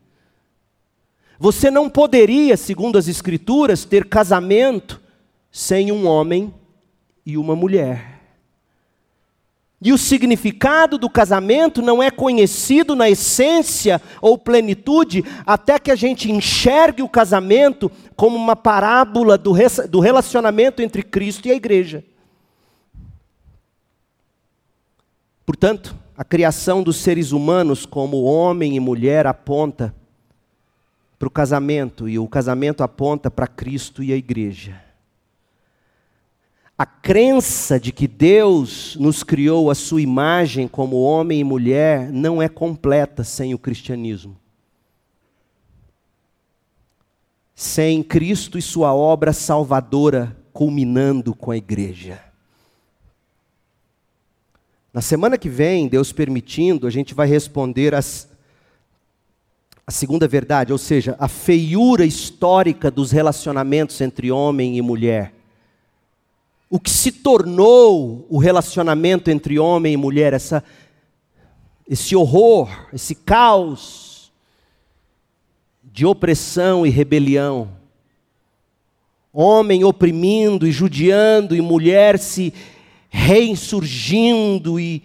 Você 1.40 1.70
não 1.70 1.90
poderia, 1.90 2.56
segundo 2.56 2.98
as 2.98 3.08
Escrituras, 3.08 3.86
ter 3.86 4.06
casamento 4.06 5.02
sem 5.52 5.92
um 5.92 6.08
homem 6.08 6.54
e 7.26 7.38
uma 7.38 7.56
mulher. 7.56 8.16
E 9.82 9.92
o 9.92 9.98
significado 9.98 10.98
do 10.98 11.10
casamento 11.10 11.82
não 11.82 12.02
é 12.02 12.10
conhecido 12.10 12.96
na 12.96 13.10
essência 13.10 14.02
ou 14.22 14.38
plenitude 14.38 15.24
até 15.46 15.78
que 15.78 15.92
a 15.92 15.96
gente 15.96 16.32
enxergue 16.32 17.04
o 17.04 17.10
casamento 17.10 17.92
como 18.16 18.38
uma 18.38 18.56
parábola 18.56 19.38
do, 19.38 19.52
relacionamento 20.00 20.82
entre 20.82 21.04
Cristo 21.04 21.48
e 21.48 21.52
a 21.52 21.56
igreja. 21.56 22.04
Portanto, 25.46 25.96
a 26.18 26.24
criação 26.24 26.82
dos 26.82 26.96
seres 26.98 27.32
humanos 27.32 27.86
como 27.86 28.24
homem 28.24 28.76
e 28.76 28.80
mulher 28.80 29.28
aponta 29.28 29.94
para 31.18 31.28
o 31.28 31.32
casamento, 31.32 32.10
e 32.10 32.20
o 32.20 32.28
casamento 32.28 32.84
aponta 32.84 33.32
para 33.32 33.48
Cristo 33.48 34.04
e 34.04 34.12
a 34.12 34.16
igreja. 34.16 34.82
A 36.78 36.86
crença 36.86 37.80
de 37.80 37.94
que 37.94 38.06
Deus 38.06 38.98
nos 38.98 39.24
criou 39.24 39.72
a 39.72 39.76
sua 39.76 40.02
imagem 40.02 40.68
como 40.68 41.02
homem 41.02 41.40
e 41.40 41.44
mulher 41.44 42.12
não 42.12 42.42
é 42.42 42.50
completa 42.50 43.24
sem 43.24 43.54
o 43.54 43.58
cristianismo. 43.58 44.36
Sem 47.56 48.04
Cristo 48.04 48.58
e 48.58 48.62
sua 48.62 48.94
obra 48.94 49.32
salvadora 49.32 50.36
culminando 50.52 51.34
com 51.34 51.52
a 51.52 51.58
igreja. 51.58 52.22
Na 54.94 55.02
semana 55.02 55.38
que 55.38 55.48
vem, 55.48 55.88
Deus 55.88 56.12
permitindo, 56.12 56.88
a 56.88 56.90
gente 56.90 57.14
vai 57.14 57.28
responder 57.28 57.96
as 57.96 58.30
a 59.88 59.92
segunda 59.92 60.28
verdade, 60.28 60.72
ou 60.72 60.80
seja, 60.80 61.16
a 61.20 61.28
feiura 61.28 62.06
histórica 62.06 62.90
dos 62.90 63.12
relacionamentos 63.12 64.02
entre 64.02 64.32
homem 64.32 64.78
e 64.78 64.82
mulher. 64.82 65.34
O 66.70 66.80
que 66.80 66.90
se 66.90 67.12
tornou 67.12 68.26
o 68.28 68.40
relacionamento 68.40 69.30
entre 69.30 69.60
homem 69.60 69.94
e 69.94 69.98
mulher, 69.98 70.34
essa, 70.34 70.64
esse 71.88 72.16
horror, 72.16 72.88
esse 72.92 73.14
caos 73.14 74.32
de 75.84 76.06
opressão 76.06 76.86
e 76.86 76.90
rebelião. 76.90 77.70
Homem 79.32 79.84
oprimindo 79.84 80.68
e 80.68 80.72
judiando, 80.72 81.56
e 81.56 81.62
mulher 81.62 82.18
se 82.18 82.52
reinsurgindo 83.10 84.80
e 84.80 85.04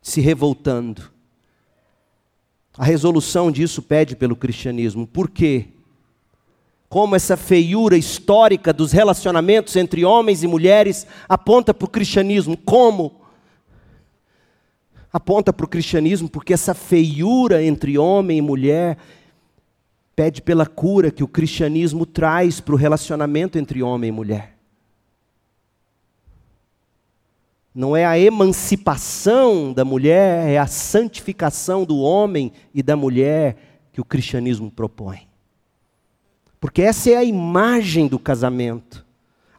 se 0.00 0.22
revoltando. 0.22 1.15
A 2.78 2.84
resolução 2.84 3.50
disso 3.50 3.80
pede 3.80 4.14
pelo 4.14 4.36
cristianismo. 4.36 5.06
Por 5.06 5.30
quê? 5.30 5.68
Como 6.88 7.16
essa 7.16 7.36
feiura 7.36 7.96
histórica 7.96 8.72
dos 8.72 8.92
relacionamentos 8.92 9.74
entre 9.76 10.04
homens 10.04 10.42
e 10.42 10.46
mulheres 10.46 11.06
aponta 11.28 11.72
para 11.72 11.86
o 11.86 11.90
cristianismo. 11.90 12.56
Como? 12.56 13.20
Aponta 15.12 15.52
para 15.52 15.64
o 15.64 15.68
cristianismo 15.68 16.28
porque 16.28 16.52
essa 16.52 16.74
feiura 16.74 17.62
entre 17.64 17.96
homem 17.96 18.38
e 18.38 18.42
mulher 18.42 18.98
pede 20.14 20.42
pela 20.42 20.66
cura 20.66 21.10
que 21.10 21.24
o 21.24 21.28
cristianismo 21.28 22.04
traz 22.04 22.60
para 22.60 22.74
o 22.74 22.78
relacionamento 22.78 23.58
entre 23.58 23.82
homem 23.82 24.08
e 24.08 24.12
mulher. 24.12 24.55
Não 27.76 27.94
é 27.94 28.06
a 28.06 28.18
emancipação 28.18 29.70
da 29.70 29.84
mulher, 29.84 30.48
é 30.48 30.56
a 30.56 30.66
santificação 30.66 31.84
do 31.84 31.98
homem 31.98 32.50
e 32.72 32.82
da 32.82 32.96
mulher 32.96 33.54
que 33.92 34.00
o 34.00 34.04
cristianismo 34.04 34.70
propõe. 34.70 35.28
Porque 36.58 36.80
essa 36.80 37.10
é 37.10 37.16
a 37.16 37.22
imagem 37.22 38.08
do 38.08 38.18
casamento. 38.18 39.05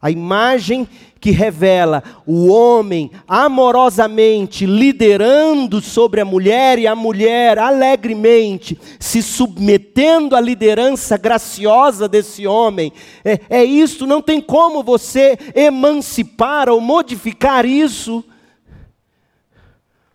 A 0.07 0.11
imagem 0.11 0.87
que 1.19 1.31
revela 1.31 2.01
o 2.25 2.47
homem 2.47 3.11
amorosamente 3.27 4.65
liderando 4.65 5.81
sobre 5.81 6.21
a 6.21 6.25
mulher 6.25 6.79
e 6.79 6.87
a 6.87 6.95
mulher 6.95 7.59
alegremente 7.59 8.79
se 9.01 9.21
submetendo 9.21 10.33
à 10.33 10.39
liderança 10.39 11.17
graciosa 11.17 12.07
desse 12.07 12.47
homem. 12.47 12.93
É, 13.25 13.41
é 13.49 13.65
isso, 13.65 14.07
não 14.07 14.21
tem 14.21 14.39
como 14.39 14.81
você 14.81 15.37
emancipar 15.53 16.69
ou 16.69 16.79
modificar 16.79 17.65
isso. 17.65 18.23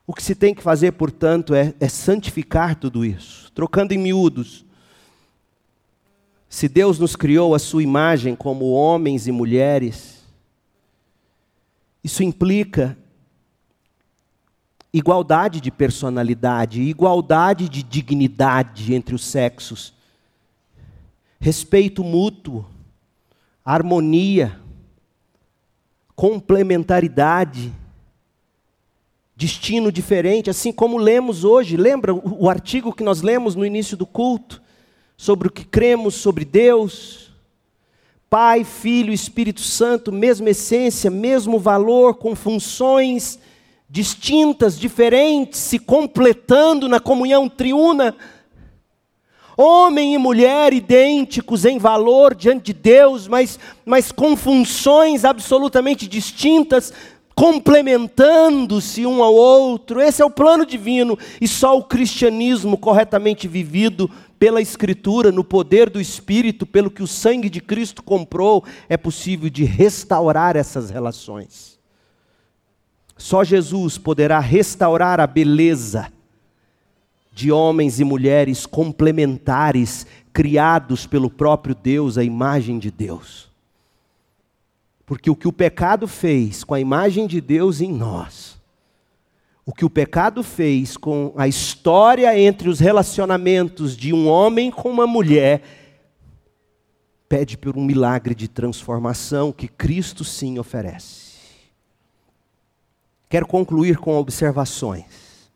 O 0.07 0.15
que 0.15 0.23
se 0.23 0.35
tem 0.35 0.55
que 0.55 0.63
fazer, 0.63 0.93
portanto, 0.93 1.55
é, 1.55 1.75
é 1.79 1.87
santificar 1.87 2.77
tudo 2.77 3.05
isso. 3.05 3.53
Trocando 3.53 3.93
em 3.93 3.99
miúdos, 3.99 4.65
se 6.53 6.69
Deus 6.69 6.99
nos 6.99 7.17
criou 7.17 7.55
a 7.55 7.59
sua 7.59 7.83
imagem 7.83 8.37
como 8.37 8.73
homens 8.73 9.27
e 9.27 9.33
mulheres, 9.33 10.23
isso 12.05 12.23
implica 12.23 12.95
igualdade 14.93 15.63
de 15.63 15.71
personalidade, 15.71 16.83
igualdade 16.83 17.71
de 17.71 17.83
dignidade 17.83 18.95
entre 18.95 19.15
os 19.15 19.25
sexos, 19.25 19.95
respeito 21.41 22.05
mútuo, 22.05 22.67
harmonia, 23.65 24.61
complementaridade, 26.15 27.73
destino 29.35 29.91
diferente, 29.91 30.51
assim 30.51 30.71
como 30.71 30.99
lemos 30.99 31.45
hoje. 31.45 31.79
Lembra 31.79 32.15
o 32.15 32.51
artigo 32.51 32.93
que 32.93 33.03
nós 33.03 33.23
lemos 33.23 33.55
no 33.55 33.65
início 33.65 33.97
do 33.97 34.05
culto? 34.05 34.62
Sobre 35.17 35.49
o 35.49 35.53
que 35.53 35.65
cremos 35.65 36.15
sobre 36.15 36.45
Deus. 36.45 37.31
Pai, 38.29 38.65
Filho, 38.65 39.13
Espírito 39.13 39.61
Santo, 39.61 40.11
mesma 40.11 40.51
essência, 40.51 41.11
mesmo 41.11 41.59
valor, 41.59 42.15
com 42.15 42.35
funções 42.35 43.39
distintas, 43.93 44.79
diferentes, 44.79 45.61
se 45.61 45.79
completando 45.79 46.89
na 46.89 46.99
comunhão 46.99 47.47
triuna. 47.47 48.17
Homem 49.55 50.15
e 50.15 50.19
mulher 50.19 50.73
idênticos 50.73 51.67
em 51.67 51.77
valor 51.77 52.35
diante 52.35 52.65
de 52.65 52.73
Deus, 52.73 53.29
mas, 53.29 53.61
mas 53.85 54.11
com 54.11 54.35
funções 54.35 55.27
absolutamente 55.27 56.09
distintas, 56.09 56.91
complementando-se 57.35 59.05
um 59.05 59.23
ao 59.23 59.35
outro. 59.35 60.01
Esse 60.01 60.23
é 60.23 60.25
o 60.25 60.31
plano 60.31 60.65
divino 60.65 61.19
e 61.39 61.47
só 61.47 61.77
o 61.77 61.85
cristianismo 61.85 62.79
corretamente 62.79 63.47
vivido 63.47 64.11
pela 64.43 64.61
Escritura, 64.61 65.31
no 65.31 65.45
poder 65.45 65.89
do 65.89 66.01
Espírito, 66.01 66.67
pelo 66.67 66.91
que 66.91 67.01
o 67.01 67.07
sangue 67.07 67.49
de 67.49 67.61
Cristo 67.61 68.03
comprou, 68.03 68.65
é 68.89 68.97
possível 68.97 69.49
de 69.49 69.63
restaurar 69.63 70.57
essas 70.57 70.91
relações. 70.91 71.79
Só 73.17 73.45
Jesus 73.45 73.99
poderá 73.99 74.41
restaurar 74.41 75.21
a 75.21 75.29
beleza 75.29 76.13
de 77.33 77.53
homens 77.53 78.01
e 78.01 78.05
mulheres 78.05 78.67
complementares, 78.67 80.09
criados 80.33 81.07
pelo 81.07 81.31
próprio 81.31 81.77
Deus, 81.77 82.19
a 82.19 82.25
imagem 82.25 82.81
de 82.81 82.91
Deus. 82.91 83.49
Porque 85.07 85.31
o 85.31 85.37
que 85.37 85.47
o 85.47 85.53
pecado 85.53 86.09
fez 86.09 86.65
com 86.65 86.75
a 86.75 86.81
imagem 86.81 87.29
de 87.29 87.41
Deus 87.41 87.81
em 87.81 87.93
nós, 87.93 88.52
o 89.65 89.73
que 89.73 89.85
o 89.85 89.91
pecado 89.91 90.43
fez 90.43 90.97
com 90.97 91.33
a 91.37 91.47
história 91.47 92.39
entre 92.39 92.69
os 92.69 92.81
relacionamentos 92.81 93.97
de 93.97 94.13
um 94.13 94.29
homem 94.29 94.71
com 94.71 94.91
uma 94.91 95.07
mulher, 95.07 95.63
pede 97.29 97.57
por 97.57 97.77
um 97.77 97.85
milagre 97.85 98.35
de 98.35 98.49
transformação 98.49 99.53
que 99.53 99.69
Cristo 99.69 100.25
sim 100.25 100.59
oferece. 100.59 101.33
Quero 103.29 103.47
concluir 103.47 103.97
com 103.97 104.17
observações. 104.17 105.51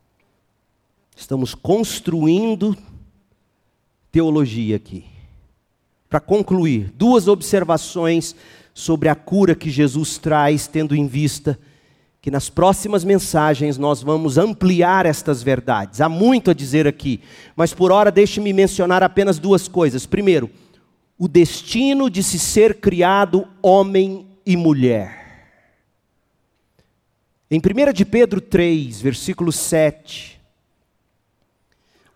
Estamos 1.14 1.54
construindo 1.54 2.76
teologia 4.10 4.76
aqui. 4.76 5.04
Para 6.08 6.20
concluir, 6.20 6.92
duas 6.96 7.26
observações 7.26 8.36
sobre 8.72 9.08
a 9.08 9.14
cura 9.14 9.54
que 9.54 9.68
Jesus 9.68 10.16
traz, 10.16 10.66
tendo 10.66 10.94
em 10.94 11.06
vista 11.06 11.58
que 12.26 12.30
nas 12.32 12.50
próximas 12.50 13.04
mensagens 13.04 13.78
nós 13.78 14.02
vamos 14.02 14.36
ampliar 14.36 15.06
estas 15.06 15.44
verdades. 15.44 16.00
Há 16.00 16.08
muito 16.08 16.50
a 16.50 16.54
dizer 16.54 16.84
aqui, 16.84 17.20
mas 17.54 17.72
por 17.72 17.92
hora 17.92 18.10
deixe-me 18.10 18.52
mencionar 18.52 19.00
apenas 19.00 19.38
duas 19.38 19.68
coisas. 19.68 20.06
Primeiro, 20.06 20.50
o 21.16 21.28
destino 21.28 22.10
de 22.10 22.24
se 22.24 22.36
ser 22.36 22.80
criado 22.80 23.46
homem 23.62 24.26
e 24.44 24.56
mulher. 24.56 25.54
Em 27.48 27.60
1 27.60 27.92
de 27.92 28.04
Pedro 28.04 28.40
3, 28.40 29.00
versículo 29.00 29.52
7, 29.52 30.40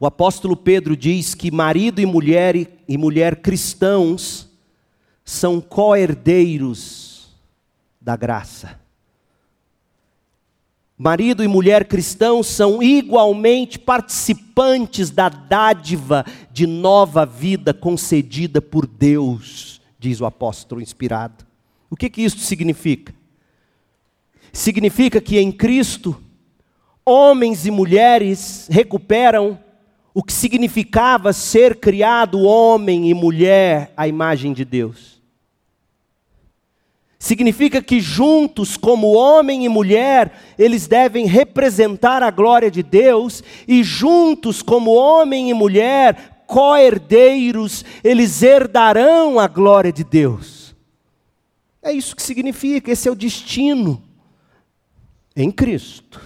o 0.00 0.06
apóstolo 0.06 0.56
Pedro 0.56 0.96
diz 0.96 1.36
que 1.36 1.52
marido 1.52 2.00
e 2.00 2.06
mulher 2.06 2.56
e 2.56 2.98
mulher 2.98 3.36
cristãos 3.36 4.50
são 5.24 5.60
co-herdeiros 5.60 7.28
da 8.00 8.16
graça. 8.16 8.79
Marido 11.02 11.42
e 11.42 11.48
mulher 11.48 11.86
cristãos 11.86 12.46
são 12.46 12.82
igualmente 12.82 13.78
participantes 13.78 15.08
da 15.08 15.30
dádiva 15.30 16.26
de 16.52 16.66
nova 16.66 17.24
vida 17.24 17.72
concedida 17.72 18.60
por 18.60 18.86
Deus, 18.86 19.80
diz 19.98 20.20
o 20.20 20.26
apóstolo 20.26 20.82
inspirado. 20.82 21.46
O 21.88 21.96
que, 21.96 22.10
que 22.10 22.20
isso 22.20 22.40
significa? 22.40 23.14
Significa 24.52 25.22
que 25.22 25.38
em 25.38 25.50
Cristo, 25.50 26.22
homens 27.02 27.64
e 27.64 27.70
mulheres 27.70 28.68
recuperam 28.70 29.58
o 30.12 30.22
que 30.22 30.34
significava 30.34 31.32
ser 31.32 31.76
criado 31.76 32.40
homem 32.40 33.08
e 33.08 33.14
mulher 33.14 33.90
à 33.96 34.06
imagem 34.06 34.52
de 34.52 34.66
Deus. 34.66 35.19
Significa 37.22 37.82
que 37.82 38.00
juntos, 38.00 38.78
como 38.78 39.12
homem 39.12 39.66
e 39.66 39.68
mulher, 39.68 40.32
eles 40.58 40.86
devem 40.86 41.26
representar 41.26 42.22
a 42.22 42.30
glória 42.30 42.70
de 42.70 42.82
Deus, 42.82 43.44
e 43.68 43.84
juntos, 43.84 44.62
como 44.62 44.94
homem 44.94 45.50
e 45.50 45.54
mulher, 45.54 46.44
co-herdeiros, 46.46 47.84
eles 48.02 48.42
herdarão 48.42 49.38
a 49.38 49.46
glória 49.46 49.92
de 49.92 50.02
Deus. 50.02 50.74
É 51.82 51.92
isso 51.92 52.16
que 52.16 52.22
significa, 52.22 52.90
esse 52.90 53.06
é 53.06 53.12
o 53.12 53.14
destino 53.14 54.02
em 55.36 55.50
Cristo. 55.50 56.18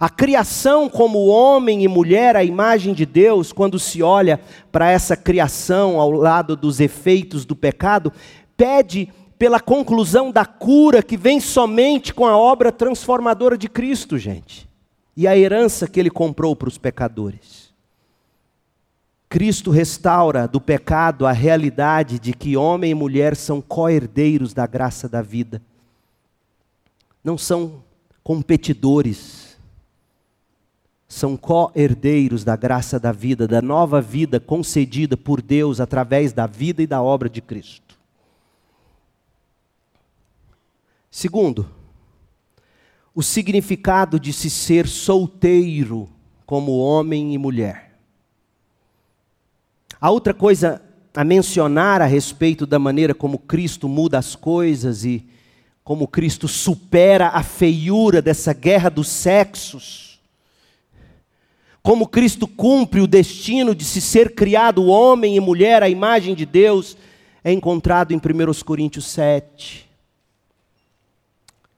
A 0.00 0.10
criação 0.10 0.88
como 0.88 1.26
homem 1.26 1.84
e 1.84 1.88
mulher, 1.88 2.34
a 2.34 2.42
imagem 2.42 2.92
de 2.92 3.06
Deus, 3.06 3.52
quando 3.52 3.78
se 3.78 4.02
olha 4.02 4.40
para 4.72 4.90
essa 4.90 5.16
criação 5.16 6.00
ao 6.00 6.10
lado 6.10 6.56
dos 6.56 6.80
efeitos 6.80 7.44
do 7.44 7.54
pecado, 7.54 8.12
pede 8.56 9.12
pela 9.38 9.60
conclusão 9.60 10.30
da 10.30 10.44
cura 10.44 11.02
que 11.02 11.16
vem 11.16 11.40
somente 11.40 12.14
com 12.14 12.26
a 12.26 12.36
obra 12.36 12.72
transformadora 12.72 13.56
de 13.56 13.68
Cristo, 13.68 14.16
gente, 14.18 14.68
e 15.16 15.26
a 15.26 15.36
herança 15.36 15.86
que 15.86 16.00
ele 16.00 16.10
comprou 16.10 16.56
para 16.56 16.68
os 16.68 16.78
pecadores. 16.78 17.66
Cristo 19.28 19.70
restaura 19.70 20.46
do 20.46 20.60
pecado 20.60 21.26
a 21.26 21.32
realidade 21.32 22.18
de 22.18 22.32
que 22.32 22.56
homem 22.56 22.92
e 22.92 22.94
mulher 22.94 23.36
são 23.36 23.60
co-herdeiros 23.60 24.54
da 24.54 24.66
graça 24.66 25.08
da 25.08 25.20
vida. 25.20 25.60
Não 27.22 27.36
são 27.36 27.82
competidores, 28.22 29.58
são 31.08 31.36
co-herdeiros 31.36 32.44
da 32.44 32.56
graça 32.56 32.98
da 32.98 33.12
vida, 33.12 33.46
da 33.46 33.60
nova 33.60 34.00
vida 34.00 34.40
concedida 34.40 35.16
por 35.16 35.42
Deus 35.42 35.80
através 35.80 36.32
da 36.32 36.46
vida 36.46 36.82
e 36.82 36.86
da 36.86 37.02
obra 37.02 37.28
de 37.28 37.40
Cristo. 37.40 37.85
Segundo, 41.16 41.66
o 43.14 43.22
significado 43.22 44.20
de 44.20 44.34
se 44.34 44.50
ser 44.50 44.86
solteiro 44.86 46.10
como 46.44 46.76
homem 46.76 47.32
e 47.32 47.38
mulher. 47.38 47.96
A 49.98 50.10
outra 50.10 50.34
coisa 50.34 50.82
a 51.14 51.24
mencionar 51.24 52.02
a 52.02 52.04
respeito 52.04 52.66
da 52.66 52.78
maneira 52.78 53.14
como 53.14 53.38
Cristo 53.38 53.88
muda 53.88 54.18
as 54.18 54.36
coisas 54.36 55.06
e 55.06 55.26
como 55.82 56.06
Cristo 56.06 56.46
supera 56.46 57.28
a 57.28 57.42
feiura 57.42 58.20
dessa 58.20 58.52
guerra 58.52 58.90
dos 58.90 59.08
sexos 59.08 60.20
como 61.82 62.06
Cristo 62.06 62.46
cumpre 62.46 63.00
o 63.00 63.06
destino 63.06 63.74
de 63.74 63.86
se 63.86 64.02
ser 64.02 64.34
criado 64.34 64.84
homem 64.84 65.34
e 65.34 65.40
mulher 65.40 65.82
à 65.82 65.88
imagem 65.88 66.34
de 66.34 66.44
Deus, 66.44 66.94
é 67.42 67.52
encontrado 67.52 68.12
em 68.12 68.16
1 68.16 68.20
Coríntios 68.64 69.06
7. 69.06 69.85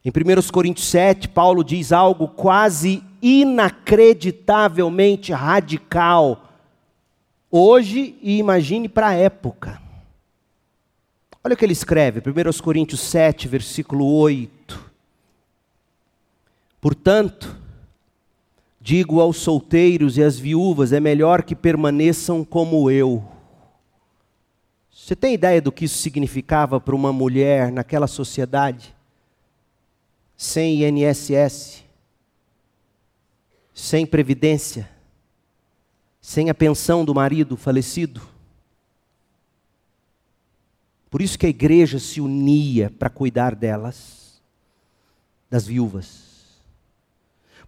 Em 0.08 0.10
1 0.10 0.14
Coríntios 0.50 0.88
7, 0.88 1.28
Paulo 1.28 1.62
diz 1.62 1.92
algo 1.92 2.28
quase 2.28 3.04
inacreditavelmente 3.20 5.34
radical, 5.34 6.50
hoje 7.50 8.16
e 8.22 8.38
imagine 8.38 8.88
para 8.88 9.08
a 9.08 9.14
época. 9.14 9.78
Olha 11.44 11.52
o 11.52 11.56
que 11.58 11.62
ele 11.62 11.74
escreve, 11.74 12.20
1 12.20 12.22
Coríntios 12.62 13.02
7, 13.02 13.46
versículo 13.48 14.06
8. 14.06 14.82
Portanto, 16.80 17.54
Digo 18.80 19.20
aos 19.20 19.36
solteiros 19.36 20.16
e 20.16 20.22
às 20.22 20.38
viúvas: 20.38 20.94
é 20.94 21.00
melhor 21.00 21.42
que 21.42 21.54
permaneçam 21.54 22.42
como 22.42 22.90
eu. 22.90 23.22
Você 24.90 25.14
tem 25.14 25.34
ideia 25.34 25.60
do 25.60 25.70
que 25.70 25.84
isso 25.84 25.98
significava 25.98 26.80
para 26.80 26.94
uma 26.94 27.12
mulher 27.12 27.70
naquela 27.70 28.06
sociedade? 28.06 28.96
Sem 30.40 30.84
INSS, 30.84 31.82
sem 33.74 34.06
previdência, 34.06 34.88
sem 36.20 36.48
a 36.48 36.54
pensão 36.54 37.04
do 37.04 37.12
marido 37.12 37.56
falecido. 37.56 38.22
Por 41.10 41.20
isso 41.20 41.36
que 41.36 41.46
a 41.46 41.48
igreja 41.48 41.98
se 41.98 42.20
unia 42.20 42.88
para 42.88 43.10
cuidar 43.10 43.56
delas, 43.56 44.40
das 45.50 45.66
viúvas. 45.66 46.28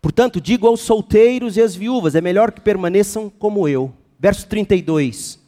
Portanto, 0.00 0.40
digo 0.40 0.68
aos 0.68 0.80
solteiros 0.80 1.56
e 1.56 1.62
às 1.62 1.74
viúvas: 1.74 2.14
é 2.14 2.20
melhor 2.20 2.52
que 2.52 2.60
permaneçam 2.60 3.28
como 3.28 3.66
eu. 3.66 3.92
Verso 4.16 4.46
32. 4.46 5.40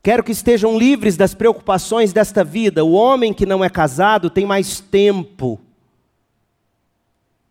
Quero 0.00 0.22
que 0.22 0.30
estejam 0.30 0.78
livres 0.78 1.16
das 1.16 1.34
preocupações 1.34 2.12
desta 2.12 2.44
vida. 2.44 2.84
O 2.84 2.92
homem 2.92 3.34
que 3.34 3.44
não 3.44 3.64
é 3.64 3.68
casado 3.68 4.30
tem 4.30 4.46
mais 4.46 4.78
tempo 4.78 5.60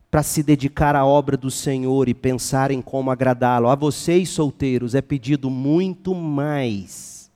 para 0.10 0.24
se 0.24 0.42
dedicar 0.42 0.96
à 0.96 1.06
obra 1.06 1.36
do 1.36 1.52
Senhor 1.52 2.08
e 2.08 2.14
pensar 2.14 2.72
em 2.72 2.82
como 2.82 3.12
agradá-lo. 3.12 3.68
A 3.68 3.76
vocês, 3.76 4.30
solteiros, 4.30 4.96
é 4.96 5.02
pedido 5.02 5.50
muito 5.50 6.16
mais 6.16 7.30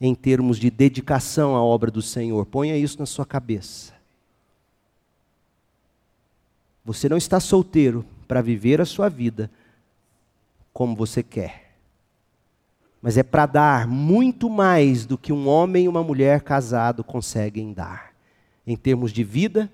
em 0.00 0.14
termos 0.14 0.58
de 0.58 0.68
dedicação 0.68 1.54
à 1.54 1.62
obra 1.62 1.90
do 1.90 2.02
Senhor. 2.02 2.44
Ponha 2.46 2.76
isso 2.76 2.98
na 2.98 3.06
sua 3.06 3.24
cabeça. 3.24 3.92
Você 6.84 7.08
não 7.08 7.16
está 7.16 7.38
solteiro 7.38 8.04
para 8.26 8.42
viver 8.42 8.80
a 8.80 8.84
sua 8.84 9.08
vida 9.08 9.48
como 10.72 10.96
você 10.96 11.22
quer. 11.22 11.76
Mas 13.00 13.16
é 13.16 13.22
para 13.22 13.46
dar 13.46 13.86
muito 13.86 14.50
mais 14.50 15.06
do 15.06 15.16
que 15.16 15.32
um 15.32 15.48
homem 15.48 15.84
e 15.84 15.88
uma 15.88 16.02
mulher 16.02 16.40
casado 16.40 17.04
conseguem 17.04 17.72
dar. 17.72 18.12
Em 18.66 18.76
termos 18.76 19.12
de 19.12 19.22
vida, 19.22 19.70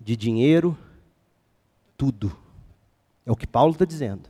de 0.00 0.16
dinheiro, 0.16 0.76
tudo. 1.96 2.36
É 3.24 3.32
o 3.32 3.36
que 3.36 3.46
Paulo 3.46 3.72
está 3.72 3.84
dizendo. 3.84 4.28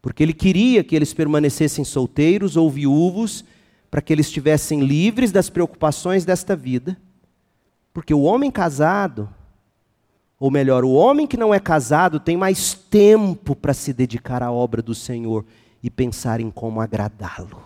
Porque 0.00 0.22
ele 0.22 0.32
queria 0.32 0.84
que 0.84 0.94
eles 0.94 1.12
permanecessem 1.12 1.84
solteiros 1.84 2.56
ou 2.56 2.70
viúvos, 2.70 3.44
para 3.90 4.02
que 4.02 4.12
eles 4.12 4.26
estivessem 4.26 4.80
livres 4.80 5.32
das 5.32 5.48
preocupações 5.48 6.24
desta 6.24 6.54
vida. 6.54 6.96
Porque 7.92 8.12
o 8.12 8.22
homem 8.22 8.50
casado, 8.50 9.28
ou 10.38 10.50
melhor, 10.50 10.84
o 10.84 10.92
homem 10.92 11.26
que 11.26 11.36
não 11.36 11.52
é 11.52 11.58
casado 11.58 12.20
tem 12.20 12.36
mais 12.36 12.74
tempo 12.74 13.56
para 13.56 13.74
se 13.74 13.92
dedicar 13.92 14.42
à 14.42 14.52
obra 14.52 14.82
do 14.82 14.94
Senhor 14.94 15.44
e 15.82 15.90
pensar 15.90 16.40
em 16.40 16.50
como 16.50 16.80
agradá-lo. 16.80 17.62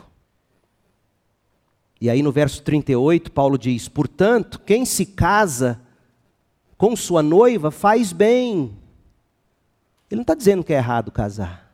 E 2.01 2.11
aí 2.11 2.23
no 2.23 2.33
verso 2.33 2.63
38, 2.63 3.31
Paulo 3.31 3.57
diz: 3.57 3.89
Portanto, 3.89 4.61
quem 4.65 4.85
se 4.85 5.07
casa 5.07 5.81
com 6.77 6.97
sua 6.97 7.23
noiva 7.23 7.71
faz 7.71 8.13
bem. 8.13 8.77
Ele 10.13 10.19
não 10.19 10.25
está 10.25 10.35
dizendo 10.35 10.63
que 10.63 10.75
é 10.75 10.77
errado 10.77 11.11
casar. 11.11 11.73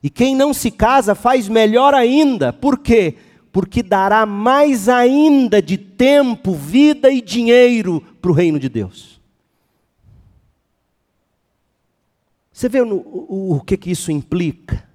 E 0.00 0.08
quem 0.08 0.36
não 0.36 0.54
se 0.54 0.70
casa 0.70 1.16
faz 1.16 1.48
melhor 1.48 1.94
ainda. 1.94 2.52
Por 2.52 2.78
quê? 2.78 3.16
Porque 3.50 3.82
dará 3.82 4.24
mais 4.24 4.88
ainda 4.88 5.60
de 5.60 5.76
tempo, 5.76 6.54
vida 6.54 7.10
e 7.10 7.20
dinheiro 7.20 8.00
para 8.22 8.30
o 8.30 8.34
reino 8.34 8.56
de 8.56 8.68
Deus. 8.68 9.20
Você 12.52 12.68
vê 12.68 12.82
o, 12.82 12.94
o, 12.94 13.56
o 13.56 13.60
que, 13.62 13.76
que 13.76 13.90
isso 13.90 14.12
implica? 14.12 14.88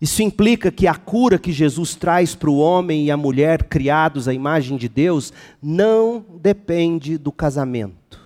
Isso 0.00 0.22
implica 0.22 0.72
que 0.72 0.86
a 0.86 0.94
cura 0.94 1.38
que 1.38 1.52
Jesus 1.52 1.94
traz 1.94 2.34
para 2.34 2.48
o 2.48 2.56
homem 2.56 3.04
e 3.04 3.10
a 3.10 3.16
mulher 3.18 3.64
criados 3.64 4.26
à 4.26 4.32
imagem 4.32 4.78
de 4.78 4.88
Deus 4.88 5.34
não 5.62 6.24
depende 6.40 7.18
do 7.18 7.30
casamento. 7.30 8.19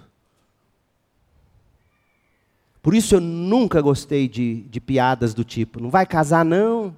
Por 2.85 2.95
isso 2.95 3.16
eu 3.16 3.20
nunca 3.20 3.80
gostei 3.80 4.28
de, 4.28 4.61
de 4.62 4.80
piadas 4.80 5.35
do 5.35 5.43
tipo, 5.43 5.80
não 5.80 5.91
vai 5.91 6.07
casar 6.07 6.45
não. 6.45 6.97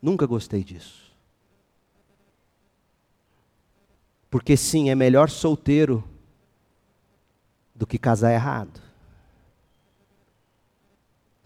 Nunca 0.00 0.24
gostei 0.24 0.64
disso. 0.64 1.12
Porque 4.30 4.56
sim, 4.56 4.88
é 4.88 4.94
melhor 4.94 5.28
solteiro 5.28 6.02
do 7.74 7.86
que 7.86 7.98
casar 7.98 8.32
errado 8.32 8.88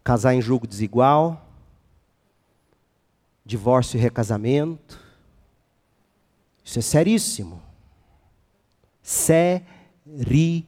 casar 0.03 0.35
em 0.35 0.43
julgo 0.43 0.67
desigual, 0.67 1.49
divórcio 3.45 3.97
e 3.97 4.01
recasamento. 4.01 5.01
Isso 6.65 6.79
é 6.79 6.83
seríssimo. 6.83 7.61
Seríssimo. 9.03 10.63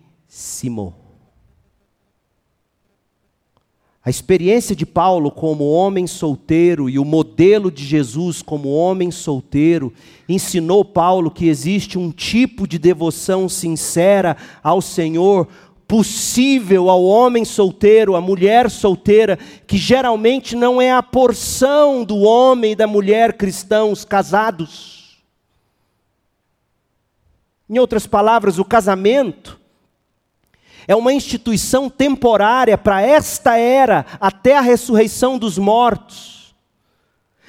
A 4.05 4.11
experiência 4.11 4.77
de 4.77 4.85
Paulo 4.85 5.31
como 5.31 5.71
homem 5.71 6.07
solteiro 6.07 6.91
e 6.91 6.99
o 6.99 7.07
modelo 7.07 7.71
de 7.71 7.83
Jesus 7.83 8.43
como 8.43 8.69
homem 8.69 9.11
solteiro 9.11 9.91
ensinou 10.29 10.85
Paulo 10.85 11.31
que 11.31 11.49
existe 11.49 11.99
um 11.99 12.11
tipo 12.11 12.69
de 12.69 12.79
devoção 12.79 13.49
sincera 13.49 14.37
ao 14.63 14.83
Senhor 14.83 15.49
possível 15.89 16.91
ao 16.91 17.03
homem 17.03 17.47
solteiro, 17.47 18.15
à 18.15 18.21
mulher 18.21 18.71
solteira, 18.71 19.39
que 19.67 19.79
geralmente 19.79 20.55
não 20.55 20.83
é 20.83 20.93
a 20.93 21.03
porção 21.03 22.05
do 22.05 22.19
homem 22.19 22.73
e 22.73 22.77
da 22.77 22.87
mulher 22.87 23.39
cristãos 23.39 24.05
casados. 24.05 25.25
Em 27.71 27.79
outras 27.79 28.07
palavras, 28.07 28.59
o 28.59 28.65
casamento 28.67 29.64
é 30.87 30.95
uma 30.95 31.13
instituição 31.13 31.89
temporária 31.89 32.77
para 32.77 33.03
esta 33.03 33.57
era, 33.57 34.05
até 34.21 34.57
a 34.57 34.61
ressurreição 34.61 35.39
dos 35.39 35.59
mortos. 35.59 36.55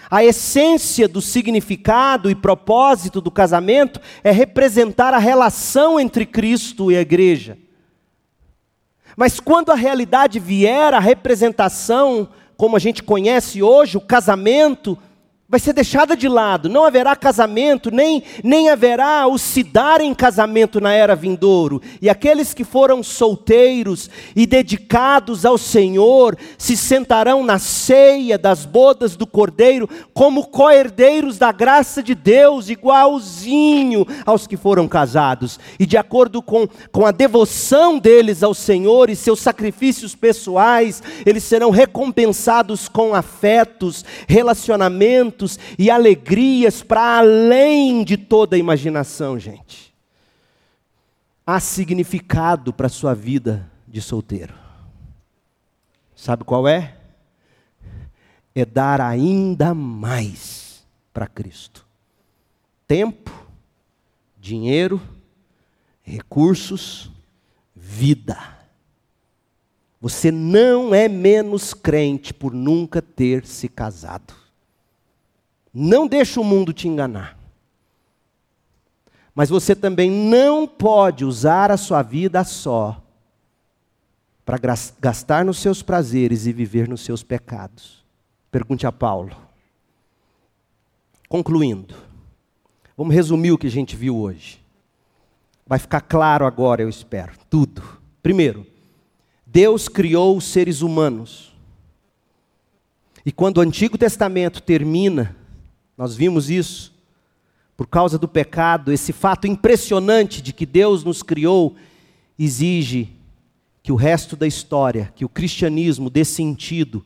A 0.09 0.23
essência 0.23 1.07
do 1.07 1.21
significado 1.21 2.29
e 2.29 2.35
propósito 2.35 3.19
do 3.19 3.31
casamento 3.31 3.99
é 4.23 4.31
representar 4.31 5.13
a 5.13 5.17
relação 5.17 5.99
entre 5.99 6.25
Cristo 6.25 6.91
e 6.91 6.97
a 6.97 7.01
igreja. 7.01 7.57
Mas 9.17 9.39
quando 9.39 9.71
a 9.71 9.75
realidade 9.75 10.39
vier, 10.39 10.93
a 10.93 10.99
representação, 10.99 12.29
como 12.57 12.75
a 12.75 12.79
gente 12.79 13.01
conhece 13.01 13.63
hoje, 13.63 13.97
o 13.97 14.01
casamento, 14.01 14.97
vai 15.47 15.59
ser 15.59 15.73
deixada 15.73 16.17
de 16.17 16.27
lado. 16.27 16.67
Não 16.67 16.85
haverá 16.85 17.15
casamento, 17.15 17.91
nem, 17.91 18.23
nem 18.43 18.69
haverá 18.69 19.27
o 19.27 19.37
se 19.37 19.61
dar 19.61 20.01
em 20.01 20.13
casamento 20.13 20.81
na 20.81 20.91
era 20.91 21.15
vindouro. 21.15 21.81
E 22.01 22.09
aqueles 22.09 22.51
que 22.51 22.63
foram 22.63 23.03
solteiros 23.03 24.09
e 24.35 24.47
dedicados 24.47 25.45
ao 25.45 25.57
Senhor 25.57 26.35
se 26.57 26.75
sentarão 26.75 27.43
na 27.43 27.59
ceia 27.59 28.39
das 28.39 28.65
bodas 28.65 29.15
do 29.15 29.27
Cordeiro 29.27 29.87
como 30.15 30.47
co-herdeiros 30.47 31.37
da 31.37 31.51
graça 31.51 32.01
de 32.01 32.15
Deus, 32.15 32.67
igualzinho 32.67 34.05
aos 34.25 34.47
que 34.47 34.57
foram 34.57 34.87
casados. 34.87 35.59
E 35.79 35.85
de 35.85 35.95
acordo 35.95 36.41
com, 36.41 36.67
com 36.91 37.05
a 37.05 37.11
devoção 37.11 37.99
deles 37.99 38.41
ao 38.41 38.55
Senhor 38.55 39.11
e 39.11 39.15
seus 39.15 39.41
sacrifícios 39.41 40.15
pessoais, 40.15 41.03
eles 41.23 41.43
serão 41.43 41.69
recompensados 41.69 42.89
com 42.89 43.13
afetos, 43.13 44.03
relacionamentos 44.27 45.34
e 45.77 45.89
alegrias 45.89 46.81
para 46.81 47.19
além 47.19 48.03
de 48.03 48.17
toda 48.17 48.55
a 48.55 48.59
imaginação, 48.59 49.37
gente. 49.37 49.93
Há 51.45 51.59
significado 51.59 52.73
para 52.73 52.87
a 52.87 52.89
sua 52.89 53.13
vida 53.13 53.69
de 53.87 54.01
solteiro. 54.01 54.53
Sabe 56.15 56.43
qual 56.43 56.67
é? 56.67 56.97
É 58.53 58.65
dar 58.65 59.01
ainda 59.01 59.73
mais 59.73 60.85
para 61.13 61.27
Cristo. 61.27 61.85
Tempo, 62.87 63.31
dinheiro, 64.39 65.01
recursos, 66.03 67.11
vida 67.75 68.37
Você 69.99 70.31
não 70.31 70.93
é 70.93 71.07
menos 71.07 71.73
crente 71.73 72.33
por 72.33 72.53
nunca 72.53 73.01
ter 73.01 73.45
se 73.45 73.67
casado. 73.67 74.35
Não 75.77 76.07
deixe 76.07 76.39
o 76.39 76.43
mundo 76.43 76.71
te 76.71 76.87
enganar. 76.87 77.37
Mas 79.33 79.49
você 79.49 79.75
também 79.75 80.09
não 80.09 80.65
pode 80.65 81.25
usar 81.25 81.69
a 81.69 81.75
sua 81.75 82.01
vida 82.01 82.41
só 82.45 83.03
para 84.45 84.57
gastar 85.01 85.43
nos 85.43 85.57
seus 85.57 85.81
prazeres 85.81 86.45
e 86.45 86.53
viver 86.53 86.87
nos 86.87 87.01
seus 87.01 87.23
pecados. 87.23 88.05
Pergunte 88.49 88.87
a 88.87 88.91
Paulo. 88.91 89.35
Concluindo, 91.27 91.93
vamos 92.95 93.13
resumir 93.13 93.51
o 93.51 93.57
que 93.57 93.67
a 93.67 93.71
gente 93.71 93.97
viu 93.97 94.15
hoje. 94.15 94.63
Vai 95.67 95.79
ficar 95.79 95.99
claro 95.99 96.45
agora, 96.45 96.81
eu 96.81 96.87
espero, 96.87 97.33
tudo. 97.49 97.83
Primeiro, 98.23 98.65
Deus 99.45 99.89
criou 99.89 100.37
os 100.37 100.45
seres 100.45 100.81
humanos. 100.81 101.53
E 103.25 103.31
quando 103.31 103.57
o 103.57 103.61
Antigo 103.61 103.97
Testamento 103.97 104.61
termina, 104.61 105.35
nós 105.97 106.15
vimos 106.15 106.49
isso, 106.49 106.93
por 107.77 107.87
causa 107.87 108.17
do 108.17 108.27
pecado, 108.27 108.91
esse 108.91 109.11
fato 109.11 109.47
impressionante 109.47 110.41
de 110.41 110.53
que 110.53 110.65
Deus 110.65 111.03
nos 111.03 111.21
criou 111.21 111.75
exige 112.37 113.09
que 113.83 113.91
o 113.91 113.95
resto 113.95 114.35
da 114.35 114.47
história, 114.47 115.11
que 115.15 115.25
o 115.25 115.29
cristianismo 115.29 116.09
dê 116.09 116.25
sentido 116.25 117.05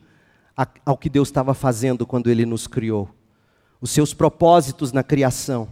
ao 0.86 0.98
que 0.98 1.10
Deus 1.10 1.28
estava 1.28 1.54
fazendo 1.54 2.06
quando 2.06 2.30
Ele 2.30 2.46
nos 2.46 2.68
criou, 2.68 3.10
os 3.82 3.92
seus 3.92 4.14
propósitos 4.14 4.92
na 4.92 5.04
criação. 5.04 5.68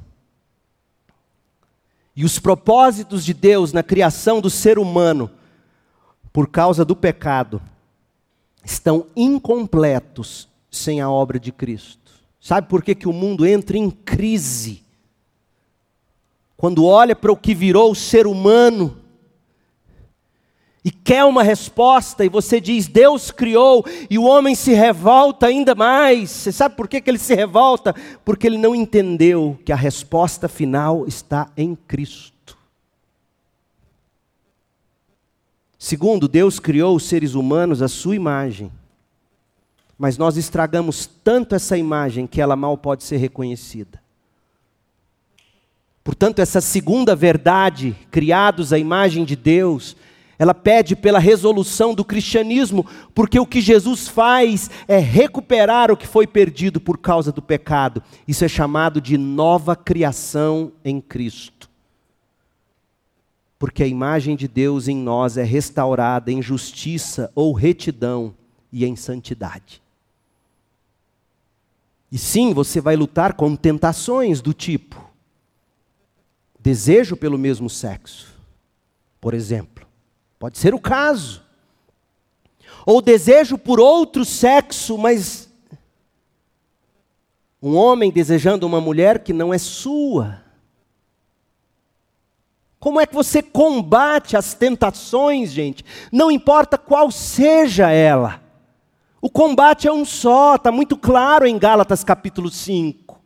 E 2.16 2.26
os 2.26 2.40
propósitos 2.40 3.24
de 3.24 3.34
Deus 3.34 3.72
na 3.72 3.84
criação 3.84 4.42
do 4.42 4.50
ser 4.50 4.80
humano, 4.80 5.30
por 6.34 6.48
causa 6.48 6.84
do 6.84 6.96
pecado, 6.96 7.62
estão 8.64 9.06
incompletos 9.16 10.50
sem 10.72 11.00
a 11.00 11.10
obra 11.10 11.40
de 11.40 11.52
Cristo. 11.52 12.07
Sabe 12.40 12.68
por 12.68 12.84
que, 12.84 12.96
que 12.96 13.08
o 13.08 13.14
mundo 13.14 13.46
entra 13.46 13.78
em 13.78 13.90
crise? 13.90 14.84
Quando 16.56 16.86
olha 16.86 17.16
para 17.16 17.32
o 17.32 17.38
que 17.38 17.54
virou 17.54 17.92
o 17.92 17.96
ser 17.96 18.26
humano, 18.26 18.98
e 20.88 20.92
quer 20.92 21.26
uma 21.26 21.44
resposta, 21.44 22.24
e 22.24 22.30
você 22.30 22.62
diz, 22.62 22.88
Deus 22.88 23.30
criou, 23.30 23.86
e 24.10 24.18
o 24.18 24.24
homem 24.24 24.56
se 24.56 24.72
revolta 24.74 25.48
ainda 25.48 25.76
mais. 25.76 26.30
Você 26.30 26.52
sabe 26.52 26.78
por 26.78 26.88
que, 26.88 27.02
que 27.02 27.10
ele 27.10 27.20
se 27.20 27.36
revolta? 27.36 27.94
Porque 28.24 28.48
ele 28.48 28.58
não 28.58 28.74
entendeu 28.74 29.60
que 29.66 29.74
a 29.74 29.76
resposta 29.76 30.48
final 30.48 31.06
está 31.06 31.52
em 31.58 31.76
Cristo. 31.76 32.58
Segundo, 35.78 36.26
Deus 36.26 36.58
criou 36.58 36.96
os 36.96 37.04
seres 37.04 37.34
humanos 37.34 37.82
à 37.82 37.90
sua 37.90 38.16
imagem, 38.16 38.72
mas 39.98 40.18
nós 40.18 40.38
estragamos 40.38 41.10
tanto 41.24 41.56
essa 41.56 41.78
imagem 41.78 42.28
que 42.28 42.40
ela 42.40 42.56
mal 42.56 42.78
pode 42.78 43.04
ser 43.04 43.18
reconhecida. 43.18 44.02
Portanto, 46.04 46.40
essa 46.40 46.62
segunda 46.62 47.16
verdade, 47.16 47.96
criados 48.10 48.72
à 48.72 48.78
imagem 48.78 49.26
de 49.26 49.36
Deus, 49.36 49.98
ela 50.40 50.54
pede 50.54 50.96
pela 50.96 51.20
resolução 51.20 51.94
do 51.94 52.06
cristianismo, 52.06 52.86
porque 53.14 53.40
o 53.40 53.46
que 53.46 53.60
Jesus 53.60 54.08
faz 54.08 54.70
é 54.88 55.00
recuperar 55.00 55.92
o 55.92 55.98
que 55.98 56.08
foi 56.08 56.28
perdido 56.28 56.80
por 56.80 57.00
causa 57.00 57.32
do 57.32 57.42
pecado. 57.42 58.04
Isso 58.28 58.46
é 58.46 58.48
chamado 58.48 59.02
de 59.02 59.18
nova 59.18 59.76
criação 59.76 60.72
em 60.86 61.02
Cristo. 61.02 61.70
Porque 63.58 63.82
a 63.82 63.88
imagem 63.88 64.36
de 64.36 64.48
Deus 64.48 64.88
em 64.88 64.96
nós 64.96 65.36
é 65.36 65.44
restaurada 65.44 66.32
em 66.32 66.42
justiça 66.42 67.32
ou 67.34 67.52
retidão 67.52 68.36
e 68.72 68.86
em 68.86 68.96
santidade. 68.96 69.82
E 72.12 72.18
sim, 72.18 72.54
você 72.54 72.80
vai 72.80 72.96
lutar 72.96 73.34
com 73.34 73.56
tentações 73.56 74.42
do 74.42 74.54
tipo 74.54 75.06
desejo 76.60 77.16
pelo 77.16 77.38
mesmo 77.38 77.70
sexo, 77.70 78.36
por 79.22 79.34
exemplo 79.34 79.78
Pode 80.40 80.58
ser 80.58 80.74
o 80.74 80.80
caso. 80.80 81.44
Ou 82.86 83.02
desejo 83.02 83.58
por 83.58 83.80
outro 83.80 84.24
sexo, 84.24 84.98
mas 84.98 85.50
um 87.62 87.76
homem 87.76 88.12
desejando 88.12 88.66
uma 88.66 88.80
mulher 88.80 89.24
que 89.24 89.34
não 89.34 89.54
é 89.54 89.58
sua. 89.58 90.44
Como 92.80 93.00
é 93.00 93.06
que 93.06 93.16
você 93.16 93.42
combate 93.42 94.38
as 94.38 94.54
tentações, 94.54 95.52
gente? 95.52 95.84
Não 96.12 96.30
importa 96.30 96.78
qual 96.78 97.12
seja 97.12 97.90
ela. 97.90 98.42
O 99.28 99.30
combate 99.30 99.90
é 99.90 99.92
um 99.92 100.06
só, 100.06 100.56
está 100.56 100.72
muito 100.72 100.96
claro 100.96 101.46
em 101.46 101.60
Gálatas 101.60 102.02
capítulo 102.02 102.50
5. 102.50 103.20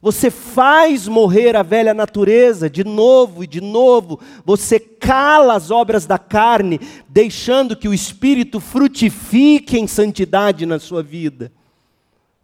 Você 0.00 0.30
faz 0.30 1.06
morrer 1.06 1.54
a 1.54 1.62
velha 1.62 1.92
natureza 1.92 2.70
de 2.70 2.82
novo 2.82 3.44
e 3.44 3.46
de 3.46 3.60
novo. 3.60 4.18
Você 4.42 4.80
cala 4.80 5.52
as 5.54 5.70
obras 5.70 6.06
da 6.06 6.18
carne, 6.18 6.80
deixando 7.06 7.76
que 7.76 7.86
o 7.86 7.92
Espírito 7.92 8.58
frutifique 8.58 9.78
em 9.78 9.86
santidade 9.86 10.64
na 10.64 10.78
sua 10.78 11.02
vida. 11.02 11.52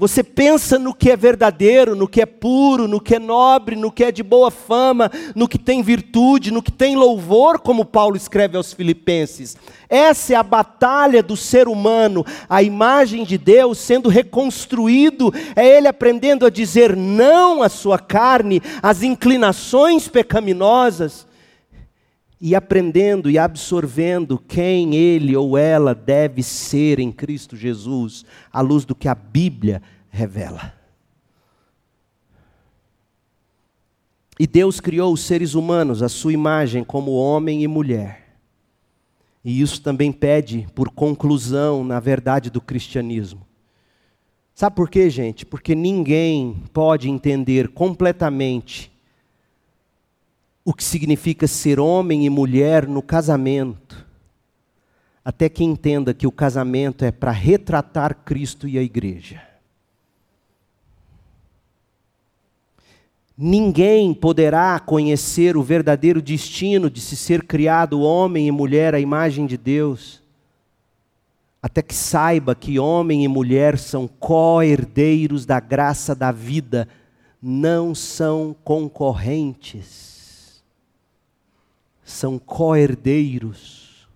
Você 0.01 0.25
pensa 0.25 0.79
no 0.79 0.95
que 0.95 1.11
é 1.11 1.17
verdadeiro, 1.17 1.95
no 1.95 2.09
que 2.09 2.23
é 2.23 2.25
puro, 2.25 2.89
no 2.89 2.99
que 2.99 3.17
é 3.17 3.19
nobre, 3.19 3.77
no 3.77 3.93
que 3.93 4.03
é 4.03 4.11
de 4.11 4.23
boa 4.23 4.51
fama, 4.51 5.11
no 5.35 5.47
que 5.47 5.59
tem 5.59 5.83
virtude, 5.83 6.51
no 6.51 6.63
que 6.63 6.73
tem 6.73 6.97
louvor, 6.97 7.59
como 7.59 7.85
Paulo 7.85 8.17
escreve 8.17 8.57
aos 8.57 8.73
Filipenses. 8.73 9.59
Essa 9.91 10.33
é 10.33 10.37
a 10.37 10.43
batalha 10.43 11.23
do 11.23 11.37
ser 11.37 11.69
humano, 11.69 12.25
a 12.49 12.63
imagem 12.63 13.25
de 13.25 13.37
Deus 13.37 13.77
sendo 13.77 14.09
reconstruído, 14.09 15.35
é 15.55 15.77
ele 15.77 15.87
aprendendo 15.87 16.47
a 16.47 16.51
dizer 16.51 16.97
não 16.97 17.63
à 17.63 17.69
sua 17.69 17.99
carne, 17.99 18.63
às 18.83 19.03
inclinações 19.03 20.09
pecaminosas, 20.09 21.27
e 22.41 22.55
aprendendo 22.55 23.31
e 23.31 23.39
absorvendo 23.39 24.39
quem 24.39 24.95
ele 24.95 25.37
ou 25.37 25.59
ela 25.59 25.95
deve 25.95 26.43
ser 26.43 26.99
em 26.99 27.13
Cristo 27.13 27.55
Jesus, 27.55 28.25
à 28.51 28.61
luz 28.63 28.85
do 28.85 28.95
que 28.95 29.09
a 29.09 29.15
Bíblia 29.15 29.83
revela. 30.09 30.73
E 34.39 34.47
Deus 34.47 34.81
criou 34.81 35.13
os 35.13 35.21
seres 35.21 35.53
humanos 35.53 36.03
à 36.03 36.09
sua 36.09 36.33
imagem 36.33 36.83
como 36.83 37.11
homem 37.11 37.63
e 37.63 37.69
mulher. 37.69 38.39
E 39.45 39.61
isso 39.61 39.83
também 39.83 40.11
pede 40.11 40.67
por 40.75 40.91
conclusão 40.91 41.85
na 41.85 42.01
verdade 42.01 42.49
do 42.49 42.61
cristianismo. 42.61 43.47
Sabe 44.55 44.77
por 44.77 44.89
quê, 44.89 45.11
gente? 45.11 45.45
Porque 45.45 45.75
ninguém 45.75 46.63
pode 46.73 47.09
entender 47.11 47.69
completamente 47.69 48.90
o 50.65 50.75
que 50.75 50.85
significa 50.85 51.47
ser 51.47 51.81
homem 51.81 52.27
e 52.27 52.31
mulher 52.31 52.87
no 52.87 53.03
casamento, 53.03 54.07
até 55.25 55.49
que 55.49 55.65
entenda 55.65 56.13
que 56.13 56.27
o 56.27 56.33
casamento 56.33 57.05
é 57.05 57.11
para 57.11 57.31
retratar 57.31 58.15
Cristo 58.25 58.69
e 58.69 58.79
a 58.79 58.83
igreja. 58.83 59.43
Ninguém 63.37 64.13
poderá 64.13 64.79
conhecer 64.79 65.57
o 65.57 65.63
verdadeiro 65.63 66.21
destino 66.21 66.91
de 66.91 67.01
se 67.01 67.17
ser 67.17 67.45
criado 67.45 68.03
homem 68.03 68.47
e 68.47 68.53
mulher 68.53 68.95
à 68.95 69.01
imagem 69.01 69.47
de 69.47 69.57
Deus, 69.57 70.23
até 71.63 71.81
que 71.81 71.95
saiba 71.95 72.55
que 72.55 72.79
homem 72.79 73.25
e 73.25 73.29
mulher 73.29 73.79
são 73.79 74.07
co-herdeiros 74.07 75.47
da 75.47 75.59
graça 75.59 76.15
da 76.15 76.31
vida, 76.31 76.87
não 77.43 77.95
são 77.95 78.55
concorrentes 78.63 80.10
são 82.11 82.39
co-herdeiros. 82.39 84.09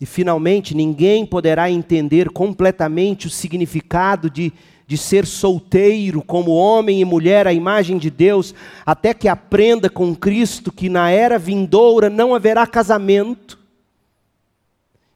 E 0.00 0.06
finalmente, 0.06 0.74
ninguém 0.74 1.26
poderá 1.26 1.70
entender 1.70 2.30
completamente 2.30 3.26
o 3.26 3.30
significado 3.30 4.30
de, 4.30 4.52
de 4.86 4.96
ser 4.96 5.26
solteiro, 5.26 6.22
como 6.22 6.52
homem 6.52 7.00
e 7.00 7.04
mulher 7.04 7.46
à 7.46 7.52
imagem 7.52 7.98
de 7.98 8.08
Deus, 8.08 8.54
até 8.86 9.12
que 9.12 9.28
aprenda 9.28 9.90
com 9.90 10.14
Cristo 10.14 10.70
que 10.70 10.88
na 10.88 11.10
era 11.10 11.38
vindoura 11.38 12.08
não 12.08 12.34
haverá 12.34 12.66
casamento. 12.66 13.58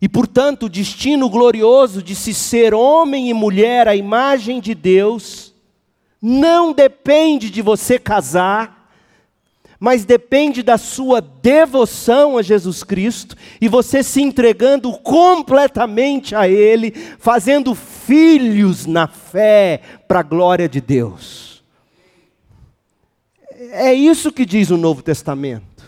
E, 0.00 0.08
portanto, 0.08 0.64
o 0.64 0.68
destino 0.68 1.30
glorioso 1.30 2.02
de 2.02 2.16
se 2.16 2.34
ser 2.34 2.74
homem 2.74 3.30
e 3.30 3.34
mulher 3.34 3.86
à 3.86 3.94
imagem 3.94 4.60
de 4.60 4.74
Deus 4.74 5.54
não 6.20 6.72
depende 6.72 7.48
de 7.50 7.62
você 7.62 8.00
casar 8.00 8.81
mas 9.82 10.04
depende 10.04 10.62
da 10.62 10.78
sua 10.78 11.20
devoção 11.20 12.38
a 12.38 12.42
Jesus 12.42 12.84
Cristo 12.84 13.34
e 13.60 13.66
você 13.66 14.00
se 14.00 14.22
entregando 14.22 14.92
completamente 14.98 16.36
a 16.36 16.48
Ele, 16.48 16.92
fazendo 17.18 17.74
filhos 17.74 18.86
na 18.86 19.08
fé 19.08 19.80
para 20.06 20.20
a 20.20 20.22
glória 20.22 20.68
de 20.68 20.80
Deus. 20.80 21.64
É 23.72 23.92
isso 23.92 24.30
que 24.30 24.46
diz 24.46 24.70
o 24.70 24.76
Novo 24.76 25.02
Testamento. 25.02 25.84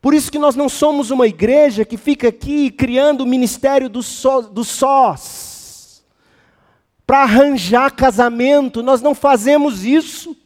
Por 0.00 0.14
isso 0.14 0.30
que 0.30 0.38
nós 0.38 0.54
não 0.54 0.68
somos 0.68 1.10
uma 1.10 1.26
igreja 1.26 1.84
que 1.84 1.96
fica 1.96 2.28
aqui 2.28 2.70
criando 2.70 3.22
o 3.22 3.26
ministério 3.26 3.88
dos 3.88 4.06
só, 4.06 4.42
do 4.42 4.62
sós. 4.62 6.04
Para 7.04 7.22
arranjar 7.22 7.90
casamento, 7.90 8.80
nós 8.80 9.02
não 9.02 9.12
fazemos 9.12 9.84
isso. 9.84 10.36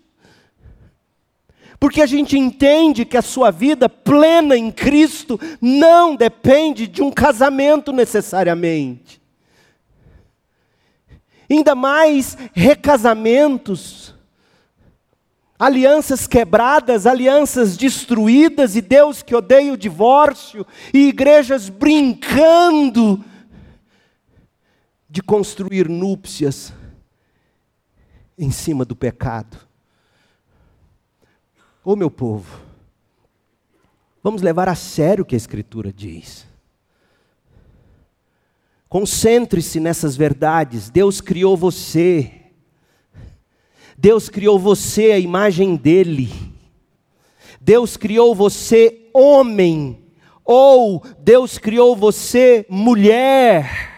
Porque 1.85 2.01
a 2.01 2.07
gente 2.07 2.39
entende 2.39 3.05
que 3.05 3.14
a 3.14 3.20
sua 3.20 3.51
vida 3.51 3.91
plena 3.91 4.57
em 4.57 4.72
Cristo 4.72 5.39
não 5.61 6.16
depende 6.16 6.87
de 6.87 7.03
um 7.03 7.11
casamento 7.11 7.93
necessariamente. 7.93 9.20
Ainda 11.51 11.74
mais 11.74 12.39
recasamentos, 12.55 14.14
alianças 15.59 16.26
quebradas, 16.26 17.07
alianças 17.07 17.76
destruídas, 17.76 18.76
e 18.76 18.80
Deus 18.80 19.22
que 19.22 19.35
odeia 19.35 19.74
o 19.74 19.76
divórcio, 19.76 20.66
e 20.91 21.09
igrejas 21.09 21.68
brincando 21.68 23.22
de 25.07 25.22
construir 25.22 25.87
núpcias 25.87 26.72
em 28.39 28.51
cima 28.51 28.87
do 28.87 28.97
pecado. 28.97 29.63
Ô 31.87 31.93
oh, 31.93 31.97
meu 31.97 32.11
povo, 32.11 32.62
vamos 34.22 34.41
levar 34.41 34.70
a 34.70 34.74
sério 34.74 35.20
o 35.20 35.26
que 35.26 35.35
a 35.35 35.37
Escritura 35.37 35.93
diz. 35.93 36.47
Concentre-se 38.89 39.78
nessas 39.78 40.16
verdades. 40.16 40.89
Deus 40.89 41.20
criou 41.20 41.59
você. 41.59 42.30
Deus 43.99 44.30
criou 44.30 44.59
você 44.59 45.12
a 45.12 45.18
imagem 45.18 45.76
dele. 45.76 46.32
Deus 47.61 47.99
criou 47.99 48.35
você 48.35 49.11
homem. 49.12 50.07
Ou 50.43 51.05
Deus 51.18 51.59
criou 51.59 51.95
você 51.95 52.64
mulher. 52.70 53.93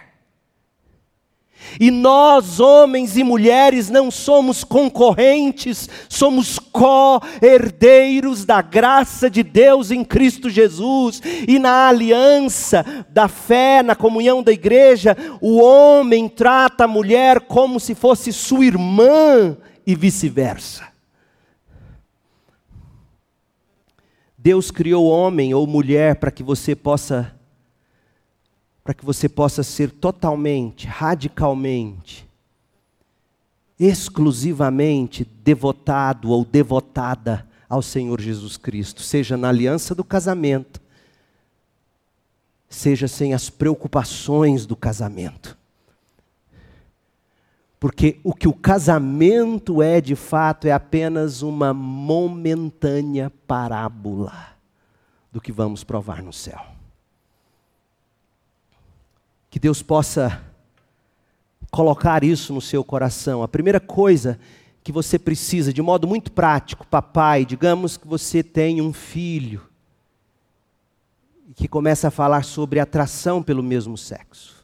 E 1.78 1.90
nós, 1.90 2.60
homens 2.60 3.16
e 3.16 3.24
mulheres, 3.24 3.90
não 3.90 4.10
somos 4.10 4.64
concorrentes, 4.64 5.88
somos 6.08 6.58
co-herdeiros 6.58 8.44
da 8.44 8.62
graça 8.62 9.28
de 9.28 9.42
Deus 9.42 9.90
em 9.90 10.04
Cristo 10.04 10.48
Jesus. 10.48 11.20
E 11.46 11.58
na 11.58 11.88
aliança 11.88 12.84
da 13.10 13.28
fé, 13.28 13.82
na 13.82 13.94
comunhão 13.94 14.42
da 14.42 14.52
igreja, 14.52 15.16
o 15.40 15.60
homem 15.60 16.28
trata 16.28 16.84
a 16.84 16.88
mulher 16.88 17.40
como 17.42 17.78
se 17.78 17.94
fosse 17.94 18.32
sua 18.32 18.64
irmã 18.64 19.56
e 19.86 19.94
vice-versa. 19.94 20.96
Deus 24.38 24.70
criou 24.70 25.06
homem 25.06 25.52
ou 25.52 25.66
mulher 25.66 26.16
para 26.16 26.30
que 26.30 26.42
você 26.42 26.76
possa 26.76 27.35
para 28.86 28.94
que 28.94 29.04
você 29.04 29.28
possa 29.28 29.64
ser 29.64 29.90
totalmente, 29.90 30.86
radicalmente, 30.86 32.24
exclusivamente 33.80 35.24
devotado 35.24 36.30
ou 36.30 36.44
devotada 36.44 37.44
ao 37.68 37.82
Senhor 37.82 38.20
Jesus 38.20 38.56
Cristo, 38.56 39.02
seja 39.02 39.36
na 39.36 39.48
aliança 39.48 39.92
do 39.92 40.04
casamento, 40.04 40.80
seja 42.68 43.08
sem 43.08 43.34
as 43.34 43.50
preocupações 43.50 44.66
do 44.66 44.76
casamento. 44.76 45.58
Porque 47.80 48.20
o 48.22 48.32
que 48.32 48.46
o 48.46 48.54
casamento 48.54 49.82
é 49.82 50.00
de 50.00 50.14
fato 50.14 50.68
é 50.68 50.70
apenas 50.70 51.42
uma 51.42 51.74
momentânea 51.74 53.32
parábola 53.48 54.56
do 55.32 55.40
que 55.40 55.50
vamos 55.50 55.82
provar 55.82 56.22
no 56.22 56.32
céu. 56.32 56.75
Que 59.56 59.60
Deus 59.60 59.80
possa 59.80 60.44
colocar 61.70 62.22
isso 62.22 62.52
no 62.52 62.60
seu 62.60 62.84
coração. 62.84 63.42
A 63.42 63.48
primeira 63.48 63.80
coisa 63.80 64.38
que 64.84 64.92
você 64.92 65.18
precisa, 65.18 65.72
de 65.72 65.80
modo 65.80 66.06
muito 66.06 66.30
prático, 66.30 66.86
papai, 66.86 67.42
digamos 67.46 67.96
que 67.96 68.06
você 68.06 68.42
tem 68.42 68.82
um 68.82 68.92
filho 68.92 69.66
que 71.54 71.66
começa 71.66 72.08
a 72.08 72.10
falar 72.10 72.44
sobre 72.44 72.78
atração 72.78 73.42
pelo 73.42 73.62
mesmo 73.62 73.96
sexo. 73.96 74.62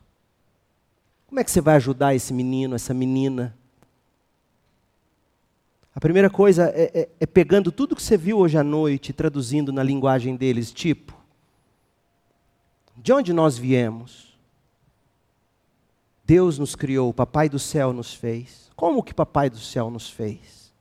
Como 1.26 1.40
é 1.40 1.44
que 1.44 1.50
você 1.50 1.62
vai 1.62 1.76
ajudar 1.76 2.14
esse 2.14 2.34
menino, 2.34 2.74
essa 2.74 2.92
menina? 2.92 3.56
A 5.94 6.00
primeira 6.00 6.28
coisa 6.28 6.68
é, 6.68 6.90
é, 6.92 7.08
é 7.18 7.24
pegando 7.24 7.72
tudo 7.72 7.96
que 7.96 8.02
você 8.02 8.18
viu 8.18 8.36
hoje 8.36 8.58
à 8.58 8.62
noite 8.62 9.08
e 9.08 9.14
traduzindo 9.14 9.72
na 9.72 9.82
linguagem 9.82 10.36
deles, 10.36 10.70
tipo, 10.70 11.18
de 12.94 13.10
onde 13.10 13.32
nós 13.32 13.56
viemos? 13.56 14.31
Deus 16.24 16.58
nos 16.58 16.74
criou, 16.74 17.10
o 17.10 17.14
Papai 17.14 17.48
do 17.48 17.58
céu 17.58 17.92
nos 17.92 18.14
fez. 18.14 18.70
Como 18.76 19.02
que 19.02 19.12
Papai 19.12 19.50
do 19.50 19.58
céu 19.58 19.90
nos 19.90 20.08
fez? 20.08 20.72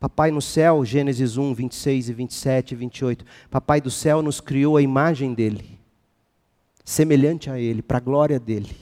Papai 0.00 0.30
no 0.30 0.42
céu, 0.42 0.84
Gênesis 0.84 1.36
1, 1.36 1.54
26 1.54 2.08
e 2.08 2.12
27 2.12 2.72
e 2.72 2.74
28. 2.74 3.24
Papai 3.50 3.80
do 3.80 3.90
céu 3.90 4.22
nos 4.22 4.40
criou 4.40 4.76
a 4.76 4.82
imagem 4.82 5.34
dele, 5.34 5.78
semelhante 6.84 7.50
a 7.50 7.58
ele, 7.58 7.82
para 7.82 7.98
a 7.98 8.00
glória 8.00 8.38
dele. 8.38 8.76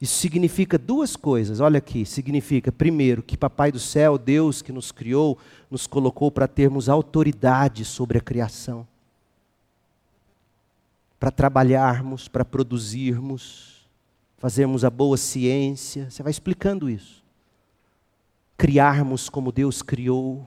Isso 0.00 0.16
significa 0.18 0.76
duas 0.76 1.16
coisas. 1.16 1.60
Olha 1.60 1.78
aqui, 1.78 2.04
significa 2.04 2.70
primeiro 2.70 3.22
que 3.22 3.36
Papai 3.36 3.72
do 3.72 3.78
céu, 3.78 4.18
Deus 4.18 4.62
que 4.62 4.72
nos 4.72 4.92
criou, 4.92 5.38
nos 5.70 5.86
colocou 5.86 6.30
para 6.30 6.48
termos 6.48 6.88
autoridade 6.88 7.84
sobre 7.84 8.18
a 8.18 8.20
criação 8.20 8.86
para 11.24 11.30
trabalharmos, 11.30 12.28
para 12.28 12.44
produzirmos, 12.44 13.88
fazermos 14.36 14.84
a 14.84 14.90
boa 14.90 15.16
ciência. 15.16 16.10
Você 16.10 16.22
vai 16.22 16.30
explicando 16.30 16.90
isso. 16.90 17.24
Criarmos 18.58 19.30
como 19.30 19.50
Deus 19.50 19.80
criou. 19.80 20.46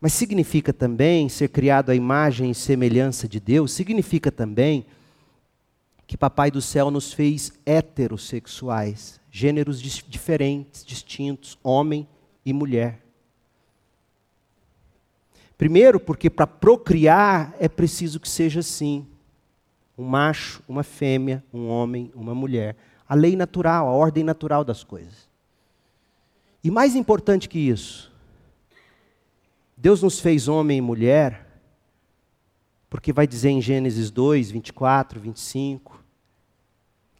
Mas 0.00 0.14
significa 0.14 0.72
também 0.72 1.28
ser 1.28 1.48
criado 1.48 1.90
à 1.90 1.94
imagem 1.94 2.52
e 2.52 2.54
semelhança 2.54 3.28
de 3.28 3.38
Deus, 3.38 3.72
significa 3.72 4.32
também 4.32 4.86
que 6.06 6.16
Papai 6.16 6.50
do 6.50 6.62
céu 6.62 6.90
nos 6.90 7.12
fez 7.12 7.52
heterossexuais, 7.66 9.20
gêneros 9.30 9.78
diferentes, 9.78 10.86
distintos, 10.86 11.58
homem 11.62 12.08
e 12.46 12.52
mulher. 12.54 13.04
Primeiro, 15.62 16.00
porque 16.00 16.28
para 16.28 16.44
procriar 16.44 17.54
é 17.60 17.68
preciso 17.68 18.18
que 18.18 18.28
seja 18.28 18.58
assim: 18.58 19.06
um 19.96 20.02
macho, 20.02 20.60
uma 20.66 20.82
fêmea, 20.82 21.40
um 21.54 21.68
homem, 21.68 22.10
uma 22.16 22.34
mulher. 22.34 22.74
A 23.08 23.14
lei 23.14 23.36
natural, 23.36 23.86
a 23.86 23.92
ordem 23.92 24.24
natural 24.24 24.64
das 24.64 24.82
coisas. 24.82 25.28
E 26.64 26.68
mais 26.68 26.96
importante 26.96 27.48
que 27.48 27.60
isso, 27.60 28.12
Deus 29.76 30.02
nos 30.02 30.18
fez 30.18 30.48
homem 30.48 30.78
e 30.78 30.80
mulher, 30.80 31.46
porque 32.90 33.12
vai 33.12 33.24
dizer 33.24 33.50
em 33.50 33.62
Gênesis 33.62 34.10
2, 34.10 34.50
24, 34.50 35.20
25, 35.20 36.02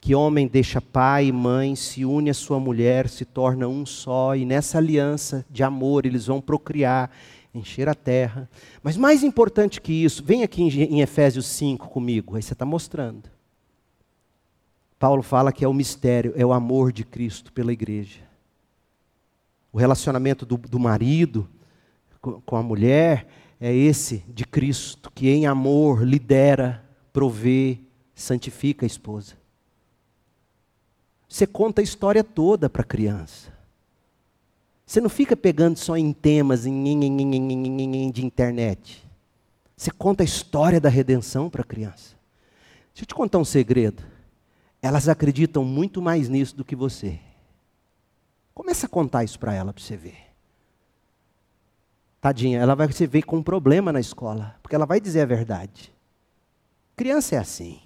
que 0.01 0.16
homem 0.16 0.49
deixa 0.49 0.80
pai 0.80 1.26
e 1.26 1.32
mãe, 1.32 1.76
se 1.76 2.05
une 2.05 2.28
à 2.28 2.34
sua 2.34 2.59
mulher, 2.59 3.09
se 3.09 3.24
torna 3.24 3.68
um 3.68 3.86
só, 3.86 4.34
e 4.34 4.45
nessa 4.45 4.78
aliança 4.78 5.47
de 5.49 5.62
amor 5.62 6.05
eles 6.05 6.26
vão 6.26 6.40
procriar, 6.40 7.09
encher 7.55 7.88
a 7.88 7.94
terra. 7.94 8.48
Mas 8.82 8.96
mais 8.96 9.22
importante 9.22 9.80
que 9.80 9.92
isso, 9.92 10.24
vem 10.24 10.42
aqui 10.42 10.62
em 10.62 11.00
Efésios 11.00 11.46
5 11.46 11.88
comigo, 11.88 12.36
aí 12.36 12.42
você 12.42 12.53
está 12.53 12.64
mostrando. 12.64 13.30
Paulo 14.98 15.22
fala 15.22 15.53
que 15.53 15.64
é 15.64 15.68
o 15.68 15.74
mistério, 15.74 16.32
é 16.36 16.46
o 16.46 16.53
amor 16.53 16.92
de 16.92 17.05
Cristo 17.05 17.53
pela 17.53 17.72
igreja. 17.72 18.20
O 19.72 19.78
relacionamento 19.78 20.46
do, 20.46 20.57
do 20.57 20.78
marido 20.78 21.48
com, 22.20 22.57
a 22.57 22.62
mulher 22.62 23.26
é 23.61 23.74
esse 23.74 24.24
de 24.28 24.44
Cristo, 24.44 25.11
que 25.12 25.28
em 25.28 25.46
amor 25.46 26.03
lidera, 26.05 26.84
provê, 27.12 27.78
santifica 28.14 28.84
a 28.84 28.86
esposa. 28.86 29.34
Você 31.28 31.46
conta 31.46 31.80
a 31.80 31.84
história 31.84 32.22
toda 32.22 32.70
para 32.70 32.82
a 32.82 32.84
criança. 32.84 33.51
Você 34.93 35.01
não 35.01 35.09
fica 35.09 35.34
pegando 35.34 35.78
só 35.78 35.97
em 35.97 36.12
temas 36.12 36.64
de 36.64 36.68
internet. 38.22 39.03
Você 39.74 39.90
conta 39.90 40.22
a 40.22 40.26
história 40.26 40.78
da 40.78 40.90
redenção 40.90 41.49
para 41.49 41.62
a 41.62 41.64
criança. 41.64 42.14
Deixa 42.93 43.05
eu 43.05 43.07
te 43.07 43.14
contar 43.14 43.38
um 43.38 43.45
segredo. 43.45 44.03
Elas 44.82 45.09
acreditam 45.09 45.64
muito 45.64 46.03
mais 46.03 46.28
nisso 46.28 46.55
do 46.55 46.62
que 46.62 46.76
você. 46.76 47.18
Começa 48.53 48.84
a 48.84 48.88
contar 48.88 49.24
isso 49.24 49.38
para 49.38 49.55
ela 49.55 49.72
para 49.72 49.82
você 49.82 49.97
ver. 49.97 50.26
Tadinha, 52.20 52.61
ela 52.61 52.74
vai 52.74 52.93
se 52.93 53.07
ver 53.07 53.22
com 53.22 53.38
um 53.38 53.43
problema 53.43 53.95
na 53.95 54.01
escola, 54.01 54.57
porque 54.62 54.76
ela 54.76 54.84
vai 54.84 55.01
dizer 55.01 55.22
a 55.22 55.24
verdade. 55.26 55.90
Criança 56.95 57.36
é 57.36 57.38
assim. 57.38 57.80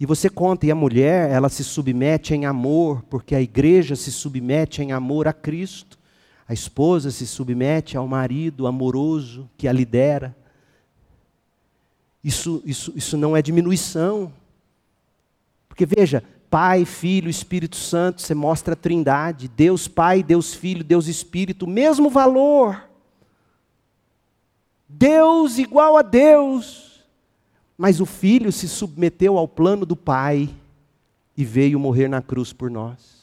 E 0.00 0.06
você 0.06 0.30
conta, 0.30 0.64
e 0.64 0.70
a 0.70 0.76
mulher, 0.76 1.30
ela 1.30 1.48
se 1.48 1.64
submete 1.64 2.32
em 2.32 2.46
amor, 2.46 3.02
porque 3.10 3.34
a 3.34 3.40
igreja 3.40 3.96
se 3.96 4.12
submete 4.12 4.80
em 4.80 4.92
amor 4.92 5.26
a 5.26 5.32
Cristo. 5.32 5.98
A 6.46 6.54
esposa 6.54 7.10
se 7.10 7.26
submete 7.26 7.96
ao 7.96 8.06
marido 8.06 8.66
amoroso 8.66 9.50
que 9.58 9.66
a 9.66 9.72
lidera. 9.72 10.36
Isso, 12.22 12.62
isso, 12.64 12.92
isso 12.94 13.16
não 13.16 13.36
é 13.36 13.42
diminuição. 13.42 14.32
Porque 15.68 15.84
veja, 15.84 16.22
Pai, 16.48 16.84
Filho, 16.84 17.28
Espírito 17.28 17.76
Santo, 17.76 18.22
você 18.22 18.34
mostra 18.34 18.74
a 18.74 18.76
trindade. 18.76 19.48
Deus 19.48 19.88
Pai, 19.88 20.22
Deus 20.22 20.54
Filho, 20.54 20.82
Deus 20.84 21.08
Espírito, 21.08 21.66
mesmo 21.66 22.08
valor. 22.08 22.88
Deus 24.88 25.58
igual 25.58 25.96
a 25.96 26.02
Deus. 26.02 26.87
Mas 27.78 28.00
o 28.00 28.06
Filho 28.06 28.50
se 28.50 28.68
submeteu 28.68 29.38
ao 29.38 29.46
plano 29.46 29.86
do 29.86 29.94
Pai 29.94 30.52
e 31.36 31.44
veio 31.44 31.78
morrer 31.78 32.08
na 32.08 32.20
cruz 32.20 32.52
por 32.52 32.68
nós. 32.68 33.18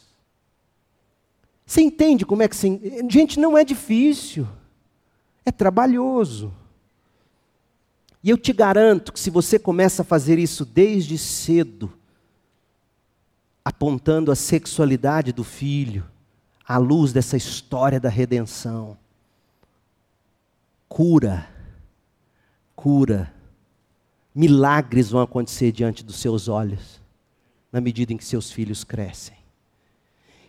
Você 1.66 1.82
entende 1.82 2.26
como 2.26 2.42
é 2.42 2.48
que. 2.48 2.56
Gente, 3.10 3.38
não 3.38 3.58
é 3.58 3.66
difícil, 3.66 4.48
é 5.46 5.52
trabalhoso. 5.52 6.54
E 8.24 8.30
eu 8.30 8.38
te 8.38 8.54
garanto 8.54 9.12
que 9.12 9.20
se 9.20 9.30
você 9.30 9.60
começa 9.60 10.04
a 10.04 10.06
fazer 10.06 10.40
isso 10.40 10.64
desde 10.64 11.18
cedo, 11.18 11.92
apontando 13.64 14.32
a 14.32 14.36
sexualidade 14.36 15.34
do 15.34 15.44
filho, 15.44 16.06
à 16.68 16.78
luz 16.78 17.12
dessa 17.12 17.36
história 17.36 18.00
da 18.00 18.10
redenção. 18.10 18.98
Cura, 20.88 21.48
cura, 22.76 23.35
milagres 24.36 25.10
vão 25.10 25.22
acontecer 25.22 25.72
diante 25.72 26.04
dos 26.04 26.18
seus 26.18 26.50
olhos, 26.50 27.00
na 27.72 27.80
medida 27.80 28.12
em 28.12 28.18
que 28.18 28.26
seus 28.26 28.52
filhos 28.52 28.84
crescem. 28.84 29.38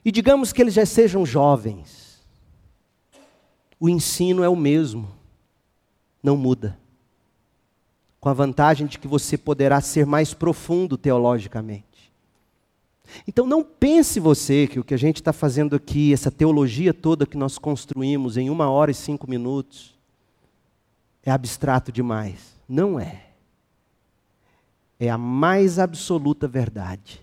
E 0.05 0.11
digamos 0.11 0.53
que 0.53 0.61
eles 0.61 0.75
já 0.75 0.85
sejam 0.85 1.25
jovens, 1.25 2.21
o 3.79 3.89
ensino 3.89 4.43
é 4.43 4.49
o 4.49 4.57
mesmo, 4.57 5.09
não 6.23 6.37
muda. 6.37 6.77
Com 8.19 8.29
a 8.29 8.33
vantagem 8.33 8.87
de 8.87 8.99
que 8.99 9.07
você 9.07 9.39
poderá 9.39 9.81
ser 9.81 10.05
mais 10.05 10.35
profundo 10.35 10.97
teologicamente. 10.97 11.87
Então 13.29 13.47
não 13.47 13.63
pense 13.63 14.19
você 14.19 14.67
que 14.67 14.81
o 14.81 14.85
que 14.85 14.95
a 14.95 14.99
gente 14.99 15.17
está 15.17 15.33
fazendo 15.33 15.77
aqui, 15.77 16.13
essa 16.13 16.31
teologia 16.31 16.93
toda 16.93 17.27
que 17.27 17.37
nós 17.37 17.57
construímos 17.59 18.37
em 18.37 18.51
uma 18.51 18.69
hora 18.69 18.91
e 18.91 18.95
cinco 18.95 19.31
minutos, 19.31 19.95
é 21.23 21.31
abstrato 21.31 21.93
demais. 21.93 22.57
Não 22.69 22.99
é. 22.99 23.27
É 24.99 25.11
a 25.11 25.19
mais 25.19 25.79
absoluta 25.79 26.49
verdade. 26.49 27.23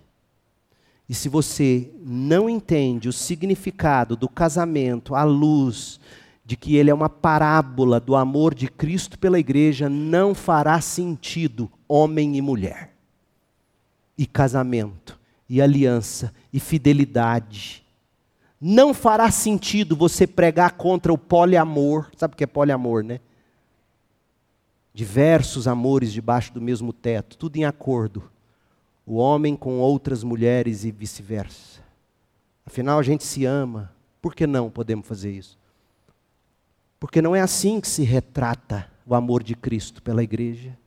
E 1.07 1.13
se 1.13 1.27
você 1.27 1.91
não 1.99 2.49
entende 2.49 3.09
o 3.09 3.13
significado 3.13 4.15
do 4.15 4.29
casamento 4.29 5.15
à 5.15 5.23
luz 5.23 5.99
de 6.45 6.57
que 6.57 6.75
ele 6.75 6.89
é 6.89 6.93
uma 6.93 7.09
parábola 7.09 7.99
do 7.99 8.15
amor 8.15 8.53
de 8.53 8.67
Cristo 8.67 9.17
pela 9.17 9.39
igreja, 9.39 9.89
não 9.89 10.35
fará 10.35 10.79
sentido 10.81 11.71
homem 11.87 12.35
e 12.35 12.41
mulher. 12.41 12.93
E 14.17 14.25
casamento 14.25 15.19
e 15.49 15.61
aliança 15.61 16.33
e 16.51 16.59
fidelidade. 16.59 17.83
Não 18.59 18.93
fará 18.93 19.29
sentido 19.29 19.95
você 19.95 20.25
pregar 20.25 20.71
contra 20.73 21.11
o 21.11 21.17
poliamor. 21.17 22.09
Sabe 22.15 22.33
o 22.33 22.37
que 22.37 22.43
é 22.43 22.47
poliamor, 22.47 23.03
né? 23.03 23.19
Diversos 24.93 25.67
amores 25.67 26.13
debaixo 26.13 26.53
do 26.53 26.61
mesmo 26.61 26.93
teto, 26.93 27.37
tudo 27.37 27.57
em 27.57 27.65
acordo. 27.65 28.29
O 29.05 29.15
homem 29.15 29.55
com 29.55 29.79
outras 29.79 30.23
mulheres 30.23 30.85
e 30.85 30.91
vice-versa. 30.91 31.81
Afinal, 32.65 32.99
a 32.99 33.03
gente 33.03 33.23
se 33.23 33.43
ama. 33.45 33.91
Por 34.21 34.35
que 34.35 34.47
não 34.47 34.69
podemos 34.69 35.07
fazer 35.07 35.31
isso? 35.31 35.57
Porque 36.99 37.21
não 37.21 37.35
é 37.35 37.41
assim 37.41 37.81
que 37.81 37.87
se 37.87 38.03
retrata 38.03 38.89
o 39.05 39.13
amor 39.13 39.43
de 39.43 39.55
Cristo 39.55 40.01
pela 40.01 40.23
igreja. 40.23 40.77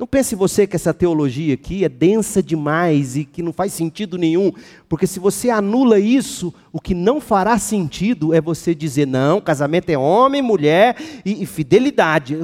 Não 0.00 0.06
pense 0.06 0.34
você 0.34 0.66
que 0.66 0.74
essa 0.74 0.94
teologia 0.94 1.52
aqui 1.52 1.84
é 1.84 1.88
densa 1.90 2.42
demais 2.42 3.18
e 3.18 3.24
que 3.26 3.42
não 3.42 3.52
faz 3.52 3.74
sentido 3.74 4.16
nenhum, 4.16 4.50
porque 4.88 5.06
se 5.06 5.20
você 5.20 5.50
anula 5.50 5.98
isso, 6.00 6.54
o 6.72 6.80
que 6.80 6.94
não 6.94 7.20
fará 7.20 7.58
sentido 7.58 8.32
é 8.32 8.40
você 8.40 8.74
dizer: 8.74 9.06
não, 9.06 9.42
casamento 9.42 9.90
é 9.90 9.98
homem, 9.98 10.40
mulher 10.40 10.96
e, 11.22 11.42
e 11.42 11.44
fidelidade. 11.44 12.34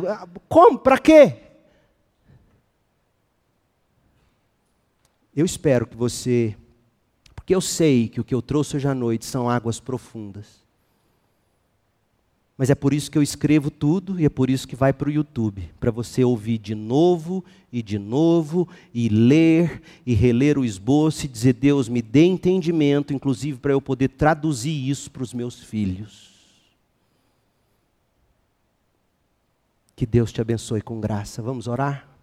Como? 0.51 0.79
Para 0.79 0.99
quê? 0.99 1.37
Eu 5.35 5.47
espero 5.47 5.87
que 5.87 5.97
você, 5.97 6.55
porque 7.35 7.55
eu 7.55 7.63
sei 7.63 8.07
que 8.07 8.21
o 8.21 8.25
que 8.25 8.35
eu 8.35 8.43
trouxe 8.43 8.77
hoje 8.77 8.87
à 8.87 8.95
noite 8.95 9.25
são 9.25 9.49
águas 9.49 9.81
profundas. 9.81 10.66
Mas 12.59 12.71
é 12.71 12.75
por 12.75 12.95
isso 12.95 13.11
que 13.11 13.19
eu 13.19 13.23
escrevo 13.23 13.71
tudo 13.71 14.19
e 14.19 14.25
é 14.25 14.31
por 14.31 14.49
isso 14.49 14.67
que 14.67 14.75
vai 14.75 14.91
para 14.93 15.09
o 15.09 15.13
YouTube, 15.13 15.71
para 15.79 15.91
você 15.91 16.25
ouvir 16.25 16.57
de 16.57 16.75
novo 16.75 17.45
e 17.71 17.83
de 17.83 17.99
novo 17.99 18.67
e 18.95 19.11
ler 19.11 19.83
e 20.07 20.15
reler 20.15 20.59
o 20.59 20.65
esboço 20.65 21.27
e 21.27 21.29
dizer: 21.29 21.53
Deus, 21.53 21.87
me 21.87 22.01
dê 22.01 22.25
entendimento, 22.25 23.13
inclusive 23.13 23.59
para 23.59 23.73
eu 23.73 23.81
poder 23.81 24.09
traduzir 24.09 24.89
isso 24.89 25.11
para 25.11 25.23
os 25.23 25.35
meus 25.35 25.63
filhos. 25.63 26.35
Que 29.95 30.07
Deus 30.07 30.33
te 30.33 30.41
abençoe 30.41 30.81
com 30.81 30.99
graça. 30.99 31.43
Vamos 31.43 31.67
orar? 31.67 32.16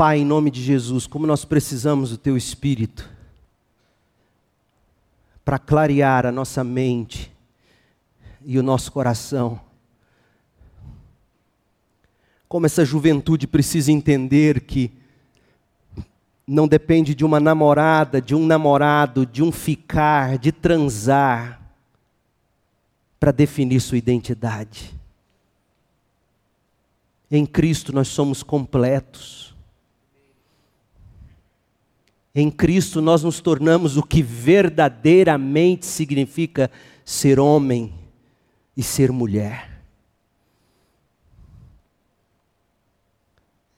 Pai, 0.00 0.20
em 0.20 0.24
nome 0.24 0.50
de 0.50 0.62
Jesus, 0.62 1.06
como 1.06 1.26
nós 1.26 1.44
precisamos 1.44 2.08
do 2.08 2.16
Teu 2.16 2.34
Espírito 2.34 3.06
para 5.44 5.58
clarear 5.58 6.24
a 6.24 6.32
nossa 6.32 6.64
mente 6.64 7.30
e 8.42 8.58
o 8.58 8.62
nosso 8.62 8.90
coração. 8.90 9.60
Como 12.48 12.64
essa 12.64 12.82
juventude 12.82 13.46
precisa 13.46 13.92
entender 13.92 14.62
que 14.62 14.90
não 16.46 16.66
depende 16.66 17.14
de 17.14 17.22
uma 17.22 17.38
namorada, 17.38 18.22
de 18.22 18.34
um 18.34 18.46
namorado, 18.46 19.26
de 19.26 19.42
um 19.42 19.52
ficar, 19.52 20.38
de 20.38 20.50
transar, 20.50 21.60
para 23.20 23.32
definir 23.32 23.82
sua 23.82 23.98
identidade. 23.98 24.98
Em 27.30 27.44
Cristo 27.44 27.92
nós 27.92 28.08
somos 28.08 28.42
completos. 28.42 29.49
Em 32.34 32.50
Cristo 32.50 33.00
nós 33.00 33.24
nos 33.24 33.40
tornamos 33.40 33.96
o 33.96 34.02
que 34.02 34.22
verdadeiramente 34.22 35.84
significa 35.84 36.70
ser 37.04 37.40
homem 37.40 37.92
e 38.76 38.82
ser 38.82 39.10
mulher. 39.10 39.68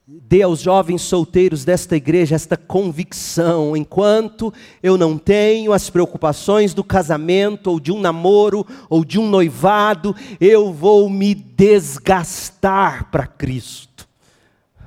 Dê 0.06 0.42
aos 0.42 0.60
jovens 0.60 1.00
solteiros 1.00 1.64
desta 1.64 1.96
igreja 1.96 2.34
esta 2.34 2.54
convicção: 2.54 3.74
enquanto 3.74 4.52
eu 4.82 4.98
não 4.98 5.16
tenho 5.16 5.72
as 5.72 5.88
preocupações 5.88 6.74
do 6.74 6.84
casamento, 6.84 7.70
ou 7.70 7.80
de 7.80 7.90
um 7.90 7.98
namoro, 7.98 8.66
ou 8.90 9.02
de 9.02 9.18
um 9.18 9.30
noivado, 9.30 10.14
eu 10.38 10.70
vou 10.70 11.08
me 11.08 11.34
desgastar 11.34 13.10
para 13.10 13.26
Cristo. 13.26 14.06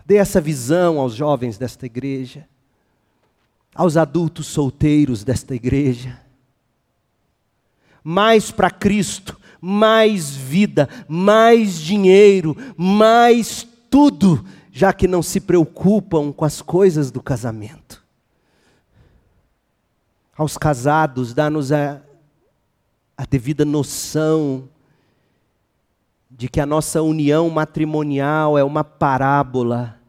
Dê 0.06 0.18
essa 0.18 0.40
visão 0.40 1.00
aos 1.00 1.16
jovens 1.16 1.58
desta 1.58 1.88
igreja 1.88 2.48
aos 3.76 3.98
adultos 3.98 4.48
solteiros 4.48 5.26
desta 5.26 5.54
igreja. 5.54 6.22
Mais 8.02 8.50
para 8.52 8.72
Cristo, 8.72 9.38
mais 9.60 10.30
vida, 10.30 10.88
mais 11.10 11.82
dinheiro, 11.82 12.56
mais 12.78 13.68
tudo, 13.90 14.46
já 14.72 14.94
que 14.94 15.08
não 15.08 15.22
se 15.22 15.42
preocupam 15.42 16.32
com 16.32 16.46
as 16.46 16.62
coisas 16.62 17.12
do 17.12 17.22
casamento. 17.22 18.04
Aos 20.38 20.58
casados, 20.58 21.34
dá-nos 21.34 21.72
a, 21.72 22.02
a 23.18 23.26
devida 23.26 23.66
noção 23.66 24.70
de 26.30 26.48
que 26.48 26.60
a 26.60 26.66
nossa 26.66 27.02
união 27.02 27.50
matrimonial 27.50 28.58
é 28.58 28.64
uma 28.64 28.84
parábola 28.84 30.00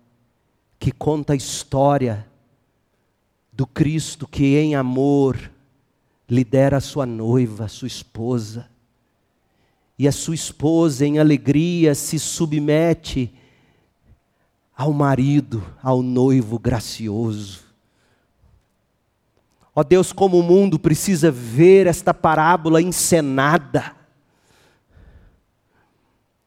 que 0.79 0.91
conta 0.91 1.33
a 1.33 1.37
história 1.37 2.27
do 3.57 3.67
Cristo 3.67 4.29
que 4.29 4.57
em 4.57 4.75
amor 4.75 5.51
lidera 6.29 6.77
a 6.77 6.81
sua 6.81 7.07
noiva, 7.07 7.65
a 7.65 7.69
sua 7.69 7.89
esposa. 7.89 8.69
E 9.99 10.07
a 10.07 10.13
sua 10.13 10.35
esposa, 10.35 11.07
em 11.07 11.19
alegria, 11.19 11.95
se 11.95 12.19
submete 12.19 13.33
ao 14.77 14.93
marido, 14.93 15.65
ao 15.83 16.03
noivo 16.03 16.59
gracioso. 16.59 17.65
Ó 19.75 19.83
Deus, 19.83 20.13
como 20.13 20.39
o 20.39 20.43
mundo 20.43 20.79
precisa 20.79 21.31
ver 21.31 21.87
esta 21.87 22.13
parábola 22.13 22.83
encenada. 22.83 23.96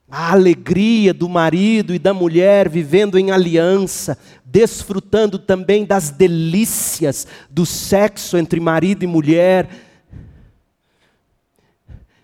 A 0.09 0.31
alegria 0.31 1.13
do 1.13 1.29
marido 1.29 1.93
e 1.93 1.99
da 1.99 2.13
mulher 2.13 2.67
vivendo 2.67 3.17
em 3.17 3.31
aliança, 3.31 4.17
desfrutando 4.43 5.37
também 5.37 5.85
das 5.85 6.09
delícias 6.09 7.27
do 7.49 7.65
sexo 7.65 8.37
entre 8.37 8.59
marido 8.59 9.03
e 9.03 9.07
mulher. 9.07 9.69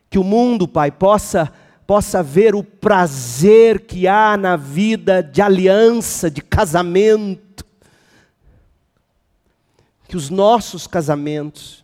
Que 0.10 0.18
o 0.18 0.24
mundo, 0.24 0.68
Pai, 0.68 0.92
possa 0.92 1.52
possa 1.86 2.24
ver 2.24 2.56
o 2.56 2.64
prazer 2.64 3.82
que 3.82 4.08
há 4.08 4.36
na 4.36 4.56
vida 4.56 5.22
de 5.22 5.42
aliança, 5.42 6.30
de 6.30 6.42
casamento. 6.42 7.66
Que 10.08 10.18
os 10.18 10.30
nossos 10.30 10.88
casamentos, 10.88 11.84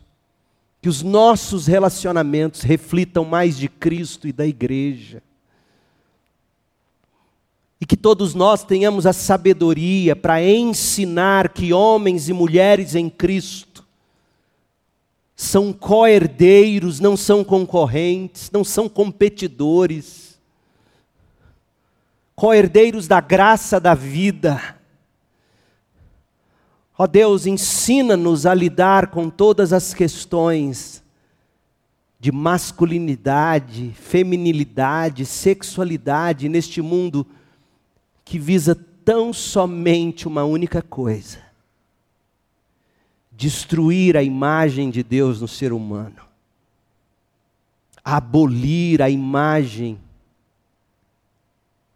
que 0.82 0.90
os 0.90 1.02
nossos 1.02 1.68
relacionamentos 1.68 2.62
reflitam 2.62 3.26
mais 3.26 3.58
de 3.58 3.68
Cristo 3.68 4.28
e 4.28 4.32
da 4.32 4.46
igreja. 4.46 5.22
E 7.82 7.86
que 7.86 7.98
todos 7.98 8.36
nós 8.36 8.64
tenhamos 8.64 9.08
a 9.08 9.12
sabedoria 9.12 10.16
para 10.16 10.42
ensinar 10.44 11.50
que 11.50 11.74
homens 11.74 12.30
e 12.30 12.34
mulheres 12.34 12.94
em 12.94 13.10
Cristo 13.10 13.84
são 15.36 15.74
co-herdeiros, 15.74 17.00
não 17.00 17.18
são 17.18 17.44
concorrentes, 17.44 18.52
não 18.52 18.64
são 18.64 18.88
competidores, 18.88 20.40
co-herdeiros 22.36 23.08
da 23.08 23.20
graça 23.20 23.80
da 23.80 23.96
vida. 23.96 24.76
Ó 26.96 27.08
Deus, 27.08 27.48
ensina-nos 27.48 28.46
a 28.46 28.54
lidar 28.54 29.08
com 29.08 29.28
todas 29.28 29.74
as 29.74 29.92
questões 29.92 31.04
de 32.20 32.32
masculinidade, 32.32 33.92
feminilidade, 33.96 35.26
sexualidade 35.26 36.48
neste 36.48 36.80
mundo 36.80 37.26
que 38.32 38.40
visa 38.40 38.74
tão 38.74 39.34
somente 39.34 40.26
uma 40.26 40.46
única 40.46 40.82
coisa: 40.82 41.40
destruir 43.30 44.16
a 44.16 44.24
imagem 44.24 44.90
de 44.90 45.04
Deus 45.04 45.42
no 45.42 45.50
ser 45.50 45.74
humano, 45.74 46.22
abolir 48.02 49.02
a 49.02 49.10
imagem 49.10 50.00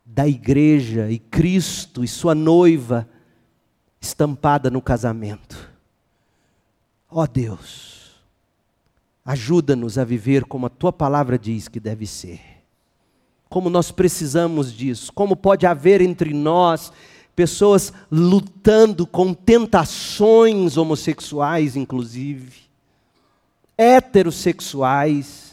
da 0.04 0.28
igreja 0.28 1.10
e 1.10 1.20
Cristo 1.20 2.04
e 2.04 2.08
sua 2.10 2.36
noiva 2.36 3.08
estampada 4.02 4.70
no 4.70 4.82
casamento. 4.82 5.72
Ó 7.10 7.24
oh 7.24 7.28
Deus, 7.28 8.22
ajuda-nos 9.24 9.98
a 9.98 10.04
viver 10.04 10.44
como 10.44 10.66
a 10.66 10.70
tua 10.70 10.92
palavra 10.92 11.40
diz 11.40 11.70
que 11.70 11.80
deve 11.80 12.06
ser 12.06 12.55
como 13.50 13.70
nós 13.70 13.92
precisamos 13.92 14.74
disso, 14.74 15.12
como 15.14 15.36
pode 15.36 15.66
haver 15.66 16.02
entre 16.02 16.34
nós 16.34 16.92
pessoas 17.36 17.92
lutando 18.10 19.06
com 19.06 19.34
tentações 19.34 20.78
homossexuais, 20.78 21.76
inclusive, 21.76 22.62
heterossexuais, 23.78 25.45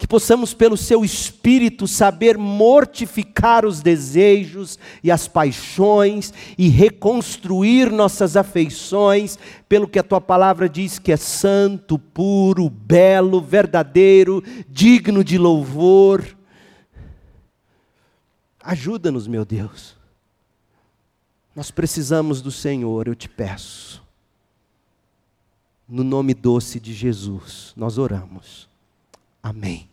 que 0.00 0.08
possamos, 0.08 0.54
pelo 0.54 0.78
seu 0.78 1.04
espírito, 1.04 1.86
saber 1.86 2.38
mortificar 2.38 3.66
os 3.66 3.82
desejos 3.82 4.78
e 5.04 5.10
as 5.10 5.28
paixões 5.28 6.32
e 6.56 6.70
reconstruir 6.70 7.92
nossas 7.92 8.34
afeições, 8.34 9.38
pelo 9.68 9.86
que 9.86 9.98
a 9.98 10.02
tua 10.02 10.18
palavra 10.18 10.70
diz 10.70 10.98
que 10.98 11.12
é 11.12 11.18
santo, 11.18 11.98
puro, 11.98 12.70
belo, 12.70 13.42
verdadeiro, 13.42 14.42
digno 14.70 15.22
de 15.22 15.36
louvor. 15.36 16.24
Ajuda-nos, 18.64 19.26
meu 19.26 19.44
Deus. 19.44 19.94
Nós 21.54 21.70
precisamos 21.70 22.40
do 22.40 22.50
Senhor, 22.50 23.06
eu 23.06 23.14
te 23.14 23.28
peço. 23.28 24.02
No 25.86 26.02
nome 26.02 26.32
doce 26.32 26.80
de 26.80 26.94
Jesus, 26.94 27.74
nós 27.76 27.98
oramos. 27.98 28.66
Amém. 29.42 29.89